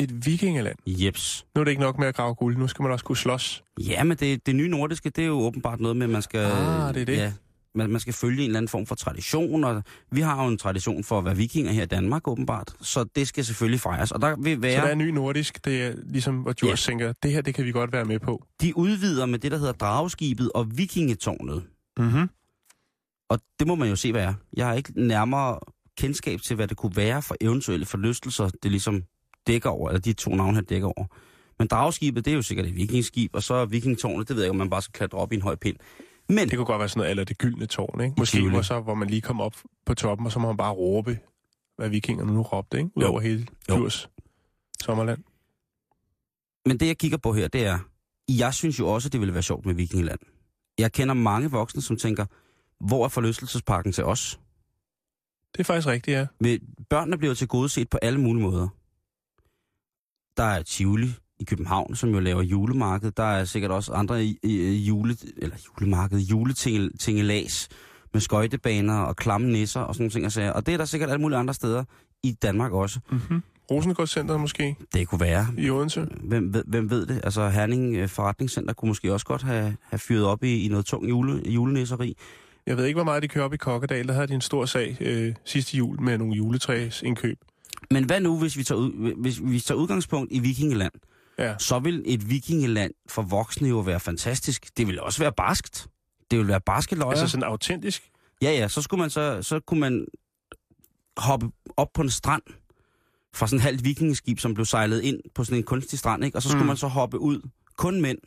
Et 0.01 0.27
vikingeland. 0.27 0.77
Jeps. 0.87 1.47
Nu 1.55 1.61
er 1.61 1.65
det 1.65 1.71
ikke 1.71 1.83
nok 1.83 1.99
med 1.99 2.07
at 2.09 2.15
grave 2.15 2.35
guld. 2.35 2.57
Nu 2.57 2.69
skal 2.69 2.83
man 2.83 2.93
også 2.93 3.05
kunne 3.05 3.17
slås. 3.17 3.65
Ja, 3.81 4.05
men 4.05 4.17
det, 4.17 4.47
det 4.47 4.57
nye 4.57 4.69
nordiske, 4.69 5.11
det 5.11 5.23
er 5.23 5.27
jo 5.29 5.35
åbenbart 5.41 5.81
noget 5.81 5.97
med, 5.97 6.07
at 6.07 6.11
man 6.11 6.23
skal... 6.23 6.41
Ah, 6.41 6.95
det 6.95 7.01
er 7.03 7.07
det. 7.07 7.17
Ja, 7.17 7.33
man, 7.75 7.91
man 7.91 8.01
skal 8.01 8.13
følge 8.13 8.43
en 8.43 8.49
eller 8.49 8.59
anden 8.59 8.69
form 8.69 8.87
for 8.87 8.95
tradition, 8.95 9.65
og 9.65 9.83
vi 10.11 10.21
har 10.21 10.45
jo 10.45 10.49
en 10.49 10.59
tradition 10.59 11.05
for 11.05 11.19
at 11.19 11.25
være 11.25 11.37
vikinger 11.37 11.73
her 11.73 11.83
i 11.83 11.87
Danmark, 11.87 12.29
åbenbart. 12.29 12.75
Så 12.81 13.05
det 13.05 13.29
skal 13.29 13.45
selvfølgelig 13.45 13.81
fejres. 13.81 14.13
Og 14.13 14.23
der 14.23 14.37
vil 14.37 14.63
være... 14.63 14.81
Så 14.81 14.87
der 14.87 14.91
er 14.91 14.95
ny 14.95 15.09
nordisk. 15.09 15.65
Det 15.65 15.83
er 15.83 15.95
ligesom, 16.05 16.37
hvor 16.37 16.53
Djurs 16.53 16.89
ja. 16.89 16.91
tænker, 16.91 17.13
det 17.23 17.33
her, 17.33 17.41
det 17.41 17.55
kan 17.55 17.65
vi 17.65 17.73
godt 17.73 17.93
være 17.93 18.05
med 18.05 18.19
på. 18.19 18.45
De 18.61 18.77
udvider 18.77 19.27
med 19.27 19.39
det, 19.39 19.51
der 19.51 19.59
hedder 19.59 19.73
drageskibet 19.73 20.53
og 20.53 20.79
vikingetårnet. 20.79 21.65
Mm-hmm. 21.99 22.29
Og 23.29 23.39
det 23.59 23.67
må 23.67 23.75
man 23.75 23.89
jo 23.89 23.97
se, 23.97 24.13
hvad 24.13 24.25
er. 24.25 24.35
Jeg 24.57 24.67
har 24.67 24.75
ikke 24.75 24.93
nærmere 24.97 25.59
kendskab 25.99 26.41
til, 26.41 26.57
hvad 26.57 26.69
det 26.69 26.77
kunne 26.77 26.97
være 26.97 27.23
for 27.23 27.37
eventuelle 27.41 27.87
forlystelser, 27.87 28.51
det 28.63 28.71
ligesom 28.71 29.03
dækker 29.47 29.71
over, 29.71 29.89
eller 29.89 30.01
de 30.01 30.13
to 30.13 30.35
navne 30.35 30.55
her 30.55 30.63
dækker 30.63 30.89
over. 30.89 31.07
Men 31.59 31.69
dragskibet, 31.69 32.25
det 32.25 32.31
er 32.31 32.35
jo 32.35 32.43
sikkert 32.43 32.67
et 32.67 32.77
vikingskib, 32.77 33.31
og 33.35 33.43
så 33.43 33.65
vikingtårnet, 33.65 34.29
det 34.29 34.37
ved 34.37 34.43
jeg 34.43 34.47
ikke, 34.47 34.51
om 34.51 34.57
man 34.57 34.71
bare 34.71 34.83
skal 34.83 34.93
klatre 34.93 35.19
op 35.19 35.33
i 35.33 35.37
en 35.37 35.43
høj 35.43 35.55
pind. 35.55 35.77
Men 36.35 36.49
Det 36.49 36.57
kunne 36.57 36.67
godt 36.67 36.79
være 36.79 36.89
sådan 36.89 36.99
noget, 36.99 37.11
eller 37.11 37.25
det 37.25 37.39
gyldne 37.39 37.67
tårn, 37.67 38.01
ikke? 38.01 38.15
Måske, 38.19 38.51
hvor, 38.51 38.63
så, 38.63 38.81
hvor 38.81 38.95
man 38.95 39.09
lige 39.09 39.21
kom 39.21 39.41
op 39.41 39.55
på 39.87 39.95
toppen, 39.95 40.27
og 40.27 40.33
så 40.33 40.39
må 40.39 40.49
man 40.49 40.57
bare 40.57 40.73
råbe, 40.73 41.19
hvad 41.77 41.89
vikingerne 41.89 42.35
nu 42.35 42.43
råbte, 42.43 42.79
ikke? 42.79 42.91
Ud 42.95 43.03
over 43.03 43.21
hele. 43.21 43.47
Djurs 43.69 44.09
sommerland. 44.83 45.25
Men 46.67 46.81
det, 46.81 46.87
jeg 46.87 46.99
kigger 46.99 47.19
på 47.19 47.33
her, 47.33 47.49
det 47.49 47.67
er, 47.67 47.79
jeg 48.29 48.55
synes 48.55 48.79
jo 48.79 48.89
også, 48.89 49.09
det 49.09 49.21
ville 49.21 49.35
være 49.35 49.43
sjovt 49.43 49.67
med 49.67 49.75
Vikingeland. 49.75 50.21
Jeg 50.79 50.93
kender 50.93 51.15
mange 51.15 51.51
voksne, 51.51 51.83
som 51.83 51.97
tænker, 51.97 52.27
hvor 52.81 53.05
er 53.05 53.09
forlystelsesparken 53.09 53.93
til 53.93 54.05
os? 54.05 54.41
Det 55.53 55.61
er 55.61 55.65
faktisk 55.65 55.89
rigtigt, 55.89 56.15
ja. 56.15 56.27
Men 56.41 56.61
børnene 56.91 57.19
bliver 57.19 57.35
til 57.35 57.49
gode 57.49 57.69
set 57.69 57.91
på 57.91 57.99
alle 58.03 58.21
mulige 58.21 58.43
måder. 58.43 58.69
Der 60.37 60.43
er 60.43 60.63
Tivoli 60.63 61.09
i 61.43 61.45
København, 61.45 61.95
som 61.97 62.11
jo 62.11 62.21
laver 62.21 62.43
julemarked. 62.43 63.11
Der 63.11 63.23
er 63.23 63.45
sikkert 63.45 63.71
også 63.71 63.93
andre 63.93 64.25
i, 64.25 64.39
i, 64.43 64.61
i 64.61 64.77
jule, 64.77 65.17
eller 65.37 65.57
julemarked, 65.81 66.19
juletingelas 66.19 67.69
med 68.13 68.21
skøjtebaner 68.21 68.99
og 68.99 69.17
klamme 69.17 69.53
nisser 69.53 69.81
og 69.81 69.95
sådan 69.95 70.03
nogle 70.03 70.11
ting. 70.11 70.27
Og, 70.27 70.33
sager. 70.33 70.53
og 70.53 70.67
det 70.67 70.75
er 70.75 70.79
der 70.79 70.85
sikkert 70.85 71.11
alle 71.11 71.21
mulige 71.23 71.39
andre 71.39 71.55
steder 71.55 71.85
i 72.23 72.33
Danmark 72.33 72.73
også. 72.73 73.01
Mm-hmm. 73.11 73.43
Rosengårdscenteret 73.71 74.41
måske, 74.41 74.77
Det 74.95 75.09
kunne 75.09 75.21
være. 75.21 75.47
i 75.59 75.71
Odense. 75.71 76.07
Hvem, 76.23 76.55
ved- 76.55 76.65
hvem 76.67 76.91
ved 76.91 77.07
det? 77.07 77.21
Altså 77.25 77.49
Herning 77.49 77.97
øh, 77.97 78.09
Forretningscenter 78.09 78.73
kunne 78.75 78.89
måske 78.89 79.13
også 79.13 79.27
godt 79.27 79.43
have, 79.43 79.77
have 79.91 79.99
fyret 79.99 80.25
op 80.25 80.45
i, 80.45 80.65
i 80.65 80.69
noget 80.69 80.87
tung 80.87 81.09
jule, 81.09 81.43
julenisseri. 81.51 82.17
Jeg 82.67 82.77
ved 82.77 82.85
ikke, 82.85 82.97
hvor 82.97 83.05
meget 83.05 83.23
de 83.23 83.29
kører 83.29 83.45
op 83.45 83.55
i 83.55 83.57
Kokkedal. 83.57 84.09
Der 84.09 84.15
havde 84.15 84.27
de 84.27 84.35
en 84.35 84.41
stor 84.41 84.65
sag 84.67 84.97
øh, 85.01 85.35
sidste 85.45 85.77
jul 85.77 86.01
med 86.03 86.19
nogle 86.19 86.35
juletræs 86.35 87.03
indkøb. 87.03 87.39
Men 87.91 88.05
hvad 88.05 88.21
nu, 88.21 88.39
hvis 88.39 88.57
vi 88.59 88.65
tager, 88.65 88.79
ud, 88.79 89.15
hvis 89.23 89.41
vi 89.45 89.61
tager 89.61 89.79
udgangspunkt 89.79 90.33
i 90.33 90.39
vikingeland? 90.39 90.93
Ja. 91.43 91.59
Så 91.59 91.79
vil 91.79 92.03
et 92.07 92.31
vikingeland 92.31 92.93
for 93.09 93.23
voksne 93.23 93.69
jo 93.69 93.79
være 93.79 94.01
fantastisk. 94.01 94.77
Det 94.77 94.87
vil 94.87 95.01
også 95.01 95.19
være 95.23 95.33
barskt. 95.37 95.87
Det 96.31 96.39
vil 96.39 96.49
være 96.49 96.61
barske 96.61 96.97
løjer. 96.97 97.11
Altså 97.11 97.29
sådan 97.29 97.45
autentisk. 97.45 98.11
Ja, 98.43 98.51
ja, 98.51 98.69
så, 98.69 98.83
skulle 98.83 99.01
man 99.01 99.11
så, 99.11 99.43
så 99.43 99.61
kunne 99.61 99.81
man 99.81 100.07
hoppe 101.17 101.51
op 101.77 101.89
på 101.95 102.03
en 102.03 102.11
strand 102.11 102.43
fra 103.35 103.47
sådan 103.47 103.57
et 103.57 103.63
halvt 103.63 103.85
vikingeskib, 103.85 104.39
som 104.39 104.55
blev 104.55 104.67
sejlet 104.67 105.01
ind 105.03 105.21
på 105.35 105.45
sådan 105.45 105.59
en 105.59 105.65
kunstig 105.65 105.99
strand, 105.99 106.25
ikke? 106.25 106.39
og 106.39 106.43
så 106.43 106.49
skulle 106.49 106.63
Mm. 106.63 106.67
man 106.67 106.77
så 106.77 106.87
hoppe 106.87 107.19
ud, 107.19 107.49
kun 107.79 108.01
mænd, 108.01 108.19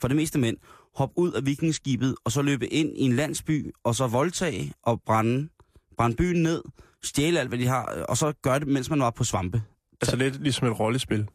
for 0.00 0.08
det 0.08 0.16
meste 0.16 0.38
mænd, 0.38 0.56
hoppe 0.96 1.18
ud 1.18 1.32
af 1.32 1.46
vikingeskibet, 1.46 2.14
og 2.24 2.32
så 2.32 2.42
løbe 2.42 2.68
ind 2.68 2.96
i 2.96 3.00
en 3.00 3.12
landsby, 3.16 3.70
og 3.84 3.94
så 3.94 4.06
voldtage 4.06 4.72
og 4.82 5.02
brænde, 5.06 5.48
brænde 5.96 6.16
byen 6.16 6.42
ned, 6.42 6.62
stjæle 7.04 7.40
alt, 7.40 7.48
hvad 7.48 7.58
de 7.58 7.66
har, 7.66 8.04
og 8.08 8.16
så 8.16 8.32
gøre 8.42 8.58
det, 8.58 8.68
mens 8.68 8.90
man 8.90 9.00
var 9.00 9.10
på 9.10 9.24
svampe. 9.24 9.62
Altså 10.02 10.16
lidt 10.16 10.42
ligesom 10.42 10.66
et 10.68 10.80
rollespil. 10.80 11.28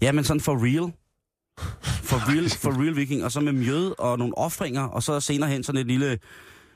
Ja, 0.00 0.12
men 0.12 0.24
sådan 0.24 0.40
for 0.40 0.56
real. 0.64 0.92
For 2.02 2.16
real, 2.32 2.50
for 2.50 2.82
real 2.82 2.96
viking, 2.96 3.24
og 3.24 3.32
så 3.32 3.40
med 3.40 3.52
mjød 3.52 3.94
og 3.98 4.18
nogle 4.18 4.38
offringer, 4.38 4.82
og 4.82 5.02
så 5.02 5.20
senere 5.20 5.50
hen 5.50 5.62
sådan 5.62 5.80
et 5.80 5.86
lille, 5.86 6.18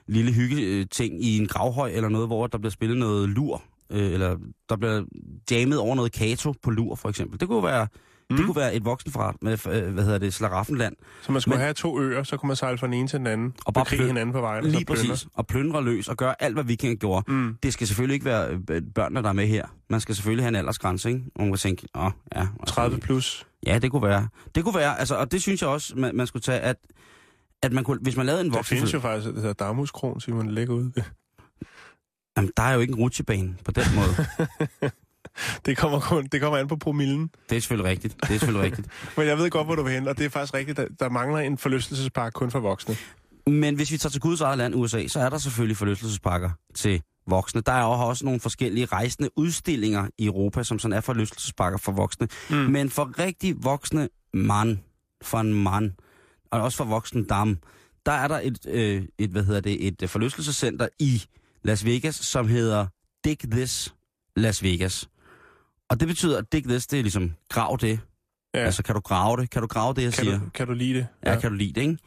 lille 0.06 0.32
hyggeting 0.32 1.14
øh, 1.14 1.20
i 1.20 1.38
en 1.38 1.46
gravhøj 1.46 1.90
eller 1.90 2.08
noget, 2.08 2.28
hvor 2.28 2.46
der 2.46 2.58
bliver 2.58 2.70
spillet 2.70 2.98
noget 2.98 3.28
lur, 3.28 3.62
øh, 3.90 4.12
eller 4.12 4.36
der 4.68 4.76
bliver 4.76 5.04
jammet 5.50 5.78
over 5.78 5.94
noget 5.94 6.12
kato 6.12 6.54
på 6.62 6.70
lur, 6.70 6.94
for 6.94 7.08
eksempel. 7.08 7.40
Det 7.40 7.48
kunne 7.48 7.62
være, 7.62 7.88
mm. 8.30 8.36
det 8.36 8.46
kunne 8.46 8.56
være 8.56 8.74
et 8.74 8.84
voksenforret 8.84 9.36
med, 9.42 9.52
øh, 9.68 9.92
hvad 9.94 10.04
hedder 10.04 10.18
det, 10.18 10.34
Slaraffenland. 10.34 10.96
Så 11.22 11.32
man 11.32 11.40
skulle 11.40 11.54
Men- 11.56 11.60
have 11.62 11.74
to 11.74 12.00
øer, 12.00 12.22
så 12.22 12.36
kunne 12.36 12.46
man 12.48 12.56
sejle 12.56 12.78
fra 12.78 12.86
den 12.86 12.94
ene 12.94 13.08
til 13.08 13.18
den 13.18 13.26
anden. 13.26 13.54
Og 13.64 13.74
bare 13.74 13.84
plø- 13.86 14.06
hinanden 14.06 14.32
på 14.32 14.40
vejen. 14.40 14.64
og 14.64 14.70
Lige 14.70 14.84
plyndre. 14.84 15.08
præcis. 15.08 15.26
Og 15.34 15.46
plyndre 15.46 15.84
løs 15.84 16.08
og 16.08 16.16
gøre 16.16 16.42
alt, 16.42 16.54
hvad 16.54 16.64
vikinger 16.64 16.96
gjorde. 16.96 17.32
Mm. 17.32 17.56
Det 17.62 17.72
skal 17.72 17.86
selvfølgelig 17.86 18.14
ikke 18.14 18.24
være 18.26 18.60
øh, 18.70 18.82
børnene, 18.94 19.22
der 19.22 19.28
er 19.28 19.32
med 19.32 19.46
her. 19.46 19.66
Man 19.90 20.00
skal 20.00 20.14
selvfølgelig 20.14 20.44
have 20.44 20.48
en 20.48 20.54
aldersgrænse, 20.56 21.08
ikke? 21.08 21.20
Og 21.34 21.40
man 21.42 21.50
kan 21.52 21.58
tænke, 21.58 21.88
åh, 21.94 22.10
ja. 22.36 22.46
altså, 22.60 22.74
30 22.74 22.98
plus. 22.98 23.46
Ja, 23.66 23.78
det 23.78 23.90
kunne 23.90 24.02
være. 24.02 24.28
Det 24.54 24.64
kunne 24.64 24.74
være, 24.74 24.98
altså, 24.98 25.14
og 25.16 25.32
det 25.32 25.42
synes 25.42 25.62
jeg 25.62 25.68
også, 25.70 25.92
man, 25.96 26.16
man 26.16 26.26
skulle 26.26 26.42
tage, 26.42 26.60
at, 26.60 26.76
at 27.62 27.72
man 27.72 27.84
kunne, 27.84 27.98
hvis 28.02 28.16
man 28.16 28.26
lavede 28.26 28.40
en 28.44 28.50
Der 28.50 28.56
voksen... 28.56 28.76
findes 28.76 28.94
jo 28.94 29.00
faktisk 29.00 29.26
det 29.34 29.36
hedder 29.42 29.52
Damhuskron, 29.52 30.20
Simon, 30.20 30.50
lægger 30.50 30.74
ud. 30.74 30.90
Jamen, 32.36 32.50
der 32.56 32.62
er 32.62 32.74
jo 32.74 32.80
ikke 32.80 32.90
en 32.92 32.98
rutsjebane 32.98 33.54
på 33.64 33.70
den 33.70 33.84
måde. 33.94 34.26
Det 35.66 35.76
kommer, 35.76 36.00
kun, 36.00 36.26
det 36.32 36.40
kommer 36.40 36.58
an 36.58 36.68
på 36.68 36.76
promillen. 36.76 37.30
Det 37.50 37.56
er 37.56 37.60
selvfølgelig 37.60 37.90
rigtigt. 37.90 38.14
Det 38.14 38.34
er 38.34 38.38
selvfølgelig 38.38 38.64
rigtigt. 38.64 38.88
Men 39.16 39.26
jeg 39.26 39.38
ved 39.38 39.50
godt, 39.50 39.66
hvor 39.66 39.74
du 39.74 39.82
vil 39.82 39.92
hen, 39.92 40.08
og 40.08 40.18
det 40.18 40.26
er 40.26 40.30
faktisk 40.30 40.54
rigtigt. 40.54 40.76
Der, 40.76 40.86
der 41.00 41.08
mangler 41.08 41.38
en 41.38 41.58
forlystelsespark 41.58 42.32
kun 42.32 42.50
for 42.50 42.60
voksne. 42.60 42.96
Men 43.46 43.74
hvis 43.74 43.92
vi 43.92 43.98
tager 43.98 44.10
til 44.10 44.20
Guds 44.20 44.40
eget 44.40 44.58
land, 44.58 44.74
USA, 44.74 45.06
så 45.06 45.20
er 45.20 45.28
der 45.28 45.38
selvfølgelig 45.38 45.76
forlystelsespakker 45.76 46.50
til 46.74 47.02
voksne. 47.26 47.60
Der 47.60 47.72
er 47.72 47.84
også 47.84 48.24
nogle 48.24 48.40
forskellige 48.40 48.86
rejsende 48.86 49.30
udstillinger 49.36 50.08
i 50.18 50.26
Europa, 50.26 50.62
som 50.62 50.78
sådan 50.78 50.96
er 50.96 51.00
forlystelsespakker 51.00 51.78
for 51.78 51.92
voksne. 51.92 52.28
Mm. 52.50 52.56
Men 52.56 52.90
for 52.90 53.18
rigtig 53.18 53.54
voksne 53.64 54.08
mand, 54.34 54.78
for 55.22 55.38
en 55.38 55.54
mand, 55.54 55.92
og 56.50 56.60
også 56.60 56.76
for 56.76 56.84
voksen 56.84 57.24
dam, 57.24 57.58
der 58.06 58.12
er 58.12 58.28
der 58.28 58.40
et, 58.42 58.58
øh, 58.68 59.02
et 59.18 59.30
hvad 59.30 59.44
hedder 59.44 59.60
det, 59.60 59.86
et 59.86 60.02
øh, 60.02 60.08
forlystelsescenter 60.08 60.88
i 60.98 61.22
Las 61.64 61.84
Vegas, 61.84 62.14
som 62.14 62.48
hedder 62.48 62.86
Dig 63.24 63.38
This 63.50 63.94
Las 64.36 64.62
Vegas. 64.62 65.08
Og 65.90 66.00
det 66.00 66.08
betyder, 66.08 66.38
at 66.38 66.52
Dig 66.52 66.64
This, 66.64 66.86
det 66.86 66.98
er 66.98 67.02
ligesom 67.02 67.34
grav 67.48 67.78
det. 67.80 68.00
Ja. 68.54 68.58
Altså, 68.60 68.82
kan 68.82 68.94
du 68.94 69.00
grave 69.00 69.36
det? 69.36 69.50
Kan 69.50 69.62
du 69.62 69.68
grave 69.68 69.94
det, 69.94 70.02
jeg 70.02 70.12
Kan 70.12 70.24
siger? 70.24 70.38
du, 70.40 70.50
kan 70.54 70.66
du 70.66 70.72
lide 70.72 70.94
det? 70.94 71.06
Ja, 71.24 71.32
ja, 71.32 71.40
kan 71.40 71.50
du 71.50 71.56
lide 71.56 71.72
det, 71.72 71.80
ikke? 71.80 71.98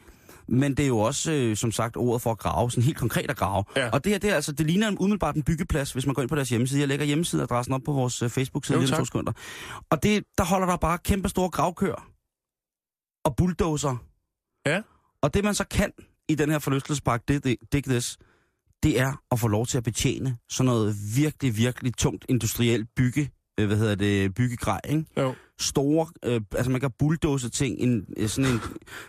Men 0.48 0.74
det 0.76 0.82
er 0.82 0.86
jo 0.86 0.98
også, 0.98 1.32
øh, 1.32 1.56
som 1.56 1.72
sagt, 1.72 1.96
ordet 1.96 2.22
for 2.22 2.30
at 2.32 2.38
grave, 2.38 2.70
sådan 2.70 2.84
helt 2.84 2.96
konkret 2.96 3.30
at 3.30 3.36
grave. 3.36 3.64
Ja. 3.76 3.90
Og 3.90 4.04
det 4.04 4.12
her, 4.12 4.18
det, 4.18 4.30
er, 4.30 4.34
altså, 4.34 4.52
det 4.52 4.66
ligner 4.66 4.88
en- 4.88 4.98
umiddelbart 4.98 5.36
en 5.36 5.42
byggeplads, 5.42 5.92
hvis 5.92 6.06
man 6.06 6.14
går 6.14 6.22
ind 6.22 6.28
på 6.28 6.36
deres 6.36 6.48
hjemmeside. 6.48 6.80
Jeg 6.80 6.88
lægger 6.88 7.06
hjemmesideadressen 7.06 7.74
op 7.74 7.80
på 7.84 7.92
vores 7.92 8.22
øh, 8.22 8.30
Facebook-side 8.30 8.78
Jo, 8.78 8.82
lige 8.84 8.94
om 8.94 8.98
to 8.98 9.04
sekunder. 9.04 9.32
Og 9.90 10.02
det, 10.02 10.24
der 10.38 10.44
holder 10.44 10.66
der 10.66 10.76
bare 10.76 10.98
kæmpe 10.98 11.28
store 11.28 11.50
gravkør 11.50 12.08
og 13.24 13.36
bulldozer. 13.36 13.96
Ja. 14.66 14.82
Og 15.22 15.34
det 15.34 15.44
man 15.44 15.54
så 15.54 15.64
kan 15.64 15.92
i 16.28 16.34
den 16.34 16.50
her 16.50 16.58
forlystelsespark, 16.58 17.28
det, 17.28 17.44
det, 17.44 17.56
det, 17.72 17.84
det, 17.86 18.16
det 18.82 19.00
er 19.00 19.22
at 19.30 19.40
få 19.40 19.48
lov 19.48 19.66
til 19.66 19.78
at 19.78 19.84
betjene 19.84 20.36
sådan 20.50 20.66
noget 20.66 20.96
virkelig, 21.16 21.56
virkelig 21.56 21.94
tungt 21.94 22.24
industrielt 22.28 22.88
bygge, 22.96 23.30
øh, 23.60 23.66
hvad 23.66 23.76
hedder 23.76 23.94
det, 23.94 24.34
byggegrej, 24.34 24.80
ikke? 24.88 25.04
Jo. 25.18 25.34
store, 25.60 26.06
øh, 26.24 26.40
altså 26.56 26.70
man 26.70 26.80
kan 26.80 26.90
bulldoze 26.98 27.50
ting, 27.50 27.78
en, 27.78 28.06
øh, 28.16 28.28
sådan, 28.28 28.50
en, 28.50 28.60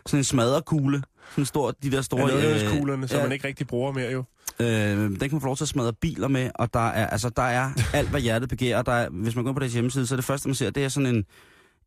sådan 0.05 0.19
en 0.19 0.23
smadrekugle, 0.23 1.03
sådan 1.29 1.45
stor, 1.45 1.71
de 1.71 1.91
der 1.91 2.01
store... 2.01 2.33
Ja, 2.33 2.77
kuglerne, 2.77 3.07
som 3.07 3.17
ja. 3.17 3.23
man 3.23 3.31
ikke 3.31 3.47
rigtig 3.47 3.67
bruger 3.67 3.91
mere 3.91 4.11
jo. 4.11 4.23
Øh, 4.59 4.67
den 4.67 5.19
kan 5.19 5.29
man 5.31 5.41
få 5.41 5.47
lov 5.47 5.57
til 5.57 5.63
at 5.63 5.67
smadre 5.67 5.93
biler 5.93 6.27
med, 6.27 6.49
og 6.55 6.73
der 6.73 6.87
er, 6.89 7.07
altså, 7.07 7.29
der 7.29 7.41
er 7.41 7.69
alt, 7.93 8.09
hvad 8.09 8.21
hjertet 8.21 8.49
begærer. 8.49 8.81
Der 8.81 8.91
er, 8.91 9.09
hvis 9.09 9.35
man 9.35 9.45
går 9.45 9.53
på 9.53 9.59
deres 9.59 9.73
hjemmeside, 9.73 10.07
så 10.07 10.15
er 10.15 10.17
det 10.17 10.25
første, 10.25 10.47
man 10.47 10.55
ser, 10.55 10.69
det 10.69 10.83
er 10.83 10.89
sådan 10.89 11.15
en, 11.15 11.25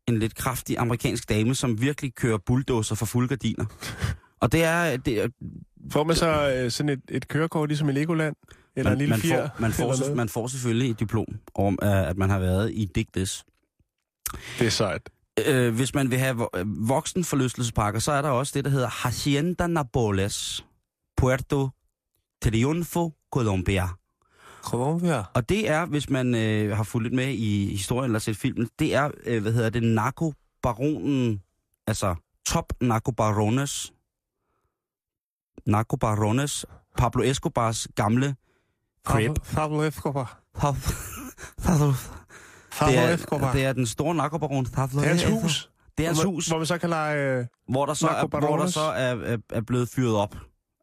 en 0.07 0.19
lidt 0.19 0.35
kraftig 0.35 0.77
amerikansk 0.77 1.29
dame, 1.29 1.55
som 1.55 1.81
virkelig 1.81 2.15
kører 2.15 2.37
bulldozer 2.45 2.95
for 2.95 3.05
fulde 3.05 3.27
gardiner. 3.27 3.65
Og 4.39 4.51
det 4.51 4.63
er... 4.63 4.97
Det 4.97 5.23
er 5.23 5.27
Får 5.91 6.03
man 6.03 6.15
så 6.15 6.53
øh, 6.55 6.71
sådan 6.71 6.89
et, 6.89 7.01
et 7.09 7.27
kørekort, 7.27 7.69
ligesom 7.69 7.89
i 7.89 7.91
Legoland? 7.91 8.35
Eller 8.75 8.91
en 8.91 8.97
lille 8.97 9.09
man, 9.09 9.19
fjer? 9.19 9.47
får, 9.47 9.61
man, 9.61 9.71
får, 9.71 9.93
selv- 9.93 9.99
noget? 9.99 10.17
man 10.17 10.29
får 10.29 10.47
selvfølgelig 10.47 10.91
et 10.91 10.99
diplom 10.99 11.25
om, 11.55 11.79
at 11.81 12.17
man 12.17 12.29
har 12.29 12.39
været 12.39 12.71
i 12.73 12.85
Dig 12.85 13.07
This. 13.13 13.45
Det 14.59 14.65
er 14.67 14.71
sejt. 14.71 15.09
Øh, 15.47 15.75
hvis 15.75 15.93
man 15.93 16.11
vil 16.11 16.19
have 16.19 16.47
øh, 16.55 16.89
voksenforlystelsesparker, 16.89 17.99
så 17.99 18.11
er 18.11 18.21
der 18.21 18.29
også 18.29 18.51
det, 18.55 18.65
der 18.65 18.71
hedder 18.71 18.87
Hacienda 18.87 19.67
Napoles, 19.67 20.65
Puerto 21.17 21.69
Triunfo, 22.43 23.13
Colombia. 23.31 23.87
Colombia. 24.63 25.23
Og 25.33 25.49
det 25.49 25.69
er, 25.69 25.85
hvis 25.85 26.09
man 26.09 26.35
øh, 26.35 26.77
har 26.77 26.83
fulgt 26.83 27.03
lidt 27.03 27.15
med 27.15 27.27
i 27.33 27.71
historien 27.71 28.11
eller 28.11 28.19
set 28.19 28.37
filmen, 28.37 28.69
det 28.79 28.95
er, 28.95 29.11
øh, 29.25 29.41
hvad 29.41 29.53
hedder 29.53 29.69
det, 29.69 29.83
narkobaronen, 29.83 31.41
altså 31.87 32.15
top 32.47 32.73
narkobarones, 32.81 33.93
narkobarones, 35.65 36.65
Pablo 36.97 37.23
Escobars 37.23 37.87
gamle 37.95 38.35
crib. 39.05 39.35
Pablo 39.53 39.81
Escobar. 39.83 40.39
Pablo, 40.53 41.87
det, 42.89 42.97
er, 42.97 43.51
det 43.53 43.65
er 43.65 43.73
den 43.73 43.85
store 43.85 44.15
narkobaron. 44.15 44.65
Pablo 44.65 44.99
er 45.01 45.05
hans 45.05 45.23
hus. 45.23 45.69
Det 45.97 46.03
er 46.03 46.07
hans 46.09 46.23
hus. 46.23 46.47
Hvor 46.47 46.57
man 46.57 46.65
så 46.65 46.77
kan 46.77 46.89
lege... 46.89 47.39
Øh, 47.39 47.45
hvor 47.69 47.85
der 47.85 47.93
så, 47.93 48.07
er, 48.07 48.27
hvor 48.27 48.57
der 48.57 48.67
så 48.67 48.81
er, 48.81 49.15
er, 49.15 49.37
er 49.49 49.61
blevet 49.61 49.89
fyret 49.89 50.15
op. 50.15 50.35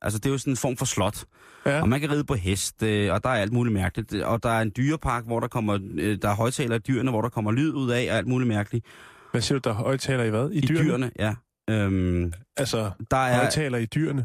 Altså, 0.02 0.18
det 0.18 0.26
er 0.26 0.30
jo 0.30 0.38
sådan 0.38 0.52
en 0.52 0.56
form 0.56 0.76
for 0.76 0.84
slot. 0.84 1.24
ja. 1.66 1.80
Og 1.80 1.88
man 1.88 2.00
kan 2.00 2.10
ride 2.10 2.24
på 2.24 2.34
hest, 2.34 2.82
øh, 2.82 3.12
og 3.12 3.24
der 3.24 3.30
er 3.30 3.34
alt 3.34 3.52
muligt 3.52 3.74
mærkeligt. 3.74 4.14
Og 4.14 4.42
der 4.42 4.48
er 4.48 4.62
en 4.62 4.72
dyrepark, 4.76 5.24
hvor 5.24 5.40
der 5.40 5.48
kommer, 5.48 5.78
øh, 5.94 6.18
der 6.22 6.28
er 6.28 6.34
højtaler 6.34 6.76
i 6.76 6.78
dyrene, 6.78 7.10
hvor 7.10 7.22
der 7.22 7.28
kommer 7.28 7.52
lyd 7.52 7.72
ud 7.72 7.90
af, 7.90 8.06
og 8.10 8.16
alt 8.16 8.26
muligt 8.26 8.48
mærkeligt. 8.48 8.86
Hvad 9.30 9.40
siger 9.40 9.58
du, 9.58 9.68
der 9.68 9.76
er 9.76 9.78
højtaler 9.82 10.24
i 10.24 10.30
hvad? 10.30 10.50
I, 10.50 10.56
I 10.58 10.60
dyrene? 10.60 10.84
dyrene, 10.84 11.10
ja. 11.18 11.34
Øhm, 11.70 12.32
Altså, 12.56 12.90
der 13.10 13.16
er, 13.16 13.36
højtaler 13.36 13.78
i 13.78 13.86
dyrene. 13.86 14.24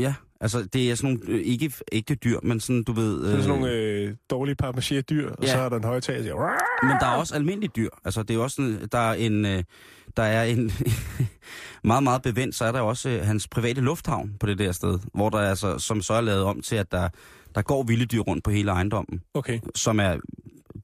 ja, 0.00 0.14
altså 0.40 0.62
det 0.72 0.90
er 0.90 0.94
sådan 0.94 1.10
nogle, 1.10 1.32
øh, 1.32 1.40
ikke 1.44 1.72
ægte 1.92 2.14
dyr, 2.14 2.38
men 2.42 2.60
sådan, 2.60 2.82
du 2.82 2.92
ved... 2.92 3.24
Det 3.24 3.34
er 3.34 3.42
sådan 3.42 3.60
nogle 3.60 3.72
øh, 3.72 4.14
dårlige 4.30 4.56
papmaché 4.62 5.00
dyr, 5.00 5.30
og 5.30 5.36
ja. 5.42 5.52
så 5.52 5.58
er 5.58 5.68
der 5.68 5.76
en 5.76 5.84
højtaler, 5.84 6.34
der. 6.34 6.86
Men 6.86 6.96
der 7.00 7.06
er 7.06 7.16
også 7.16 7.34
almindelige 7.34 7.70
dyr. 7.76 7.88
Altså, 8.04 8.22
det 8.22 8.36
er 8.36 8.40
også 8.40 8.56
sådan, 8.56 8.88
der 8.92 8.98
er 8.98 9.14
en, 9.14 9.44
øh, 9.44 9.62
der 10.16 10.22
er 10.22 10.44
en 10.44 10.72
meget, 11.84 12.02
meget 12.02 12.22
bevendt, 12.22 12.54
så 12.54 12.64
er 12.64 12.72
der 12.72 12.80
også 12.80 13.08
øh, 13.08 13.26
hans 13.26 13.48
private 13.48 13.80
lufthavn 13.80 14.32
på 14.40 14.46
det 14.46 14.58
der 14.58 14.72
sted, 14.72 14.98
hvor 15.14 15.30
der 15.30 15.38
er 15.38 15.48
altså, 15.48 15.78
som 15.78 16.02
så 16.02 16.14
er 16.14 16.20
lavet 16.20 16.42
om 16.44 16.60
til, 16.62 16.76
at 16.76 16.92
der, 16.92 17.08
der 17.54 17.62
går 17.62 17.82
vilde 17.82 18.06
dyr 18.06 18.20
rundt 18.20 18.44
på 18.44 18.50
hele 18.50 18.70
ejendommen, 18.70 19.20
Okay, 19.34 19.60
som 19.74 20.00
er, 20.00 20.16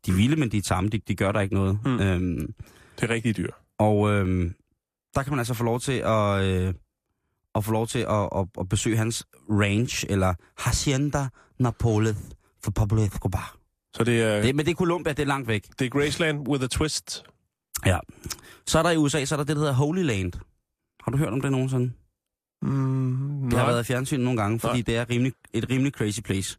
de 0.06 0.12
vilde, 0.12 0.36
men 0.36 0.52
de 0.52 0.58
er 0.58 0.62
tamme, 0.62 0.90
de, 0.90 0.98
de 0.98 1.14
gør 1.14 1.32
der 1.32 1.40
ikke 1.40 1.54
noget. 1.54 1.78
Hmm. 1.84 2.00
Øhm, 2.00 2.54
det 3.00 3.10
er 3.10 3.14
rigtige 3.14 3.32
dyr. 3.32 3.50
og 3.78 4.10
øhm, 4.10 4.54
der 5.14 5.22
kan 5.22 5.30
man 5.30 5.38
altså 5.38 5.54
få 5.54 5.64
lov 5.64 5.80
til 5.80 5.92
at, 6.04 6.42
øh, 6.44 6.74
at 7.54 7.64
få 7.64 7.72
lov 7.72 7.86
til 7.86 7.98
at, 7.98 8.28
at, 8.36 8.46
at 8.60 8.68
besøge 8.68 8.96
hans 8.96 9.26
range, 9.50 10.10
eller 10.10 10.34
Hacienda 10.58 11.28
Napoles 11.58 12.16
for 12.64 12.70
Pablo 12.70 13.02
Escobar. 13.02 13.56
Så 13.94 14.04
det 14.04 14.22
er, 14.22 14.42
Det, 14.42 14.54
men 14.56 14.66
det 14.66 14.70
er 14.72 14.76
Colombia, 14.76 15.12
det 15.12 15.22
er 15.22 15.26
langt 15.26 15.48
væk. 15.48 15.66
det 15.78 15.84
er 15.84 15.90
Graceland 15.90 16.48
with 16.48 16.64
a 16.64 16.66
twist. 16.66 17.24
Ja. 17.86 17.98
Så 18.66 18.78
er 18.78 18.82
der 18.82 18.90
i 18.90 18.96
USA, 18.96 19.24
så 19.24 19.34
er 19.34 19.36
der 19.36 19.44
det, 19.44 19.56
der 19.56 19.60
hedder 19.62 19.74
Holy 19.74 20.02
Land. 20.02 20.32
Har 21.04 21.12
du 21.12 21.18
hørt 21.18 21.32
om 21.32 21.40
det 21.40 21.52
nogensinde? 21.52 21.92
Mm, 22.62 23.48
Det 23.50 23.58
har 23.58 23.66
været 23.66 23.80
i 23.80 23.86
fjernsyn 23.86 24.20
nogle 24.20 24.40
gange, 24.42 24.60
fordi 24.60 24.74
Nej. 24.74 24.82
det 24.86 24.96
er 24.96 25.10
rimelig, 25.10 25.32
et 25.52 25.70
rimelig 25.70 25.92
crazy 25.92 26.20
place. 26.20 26.58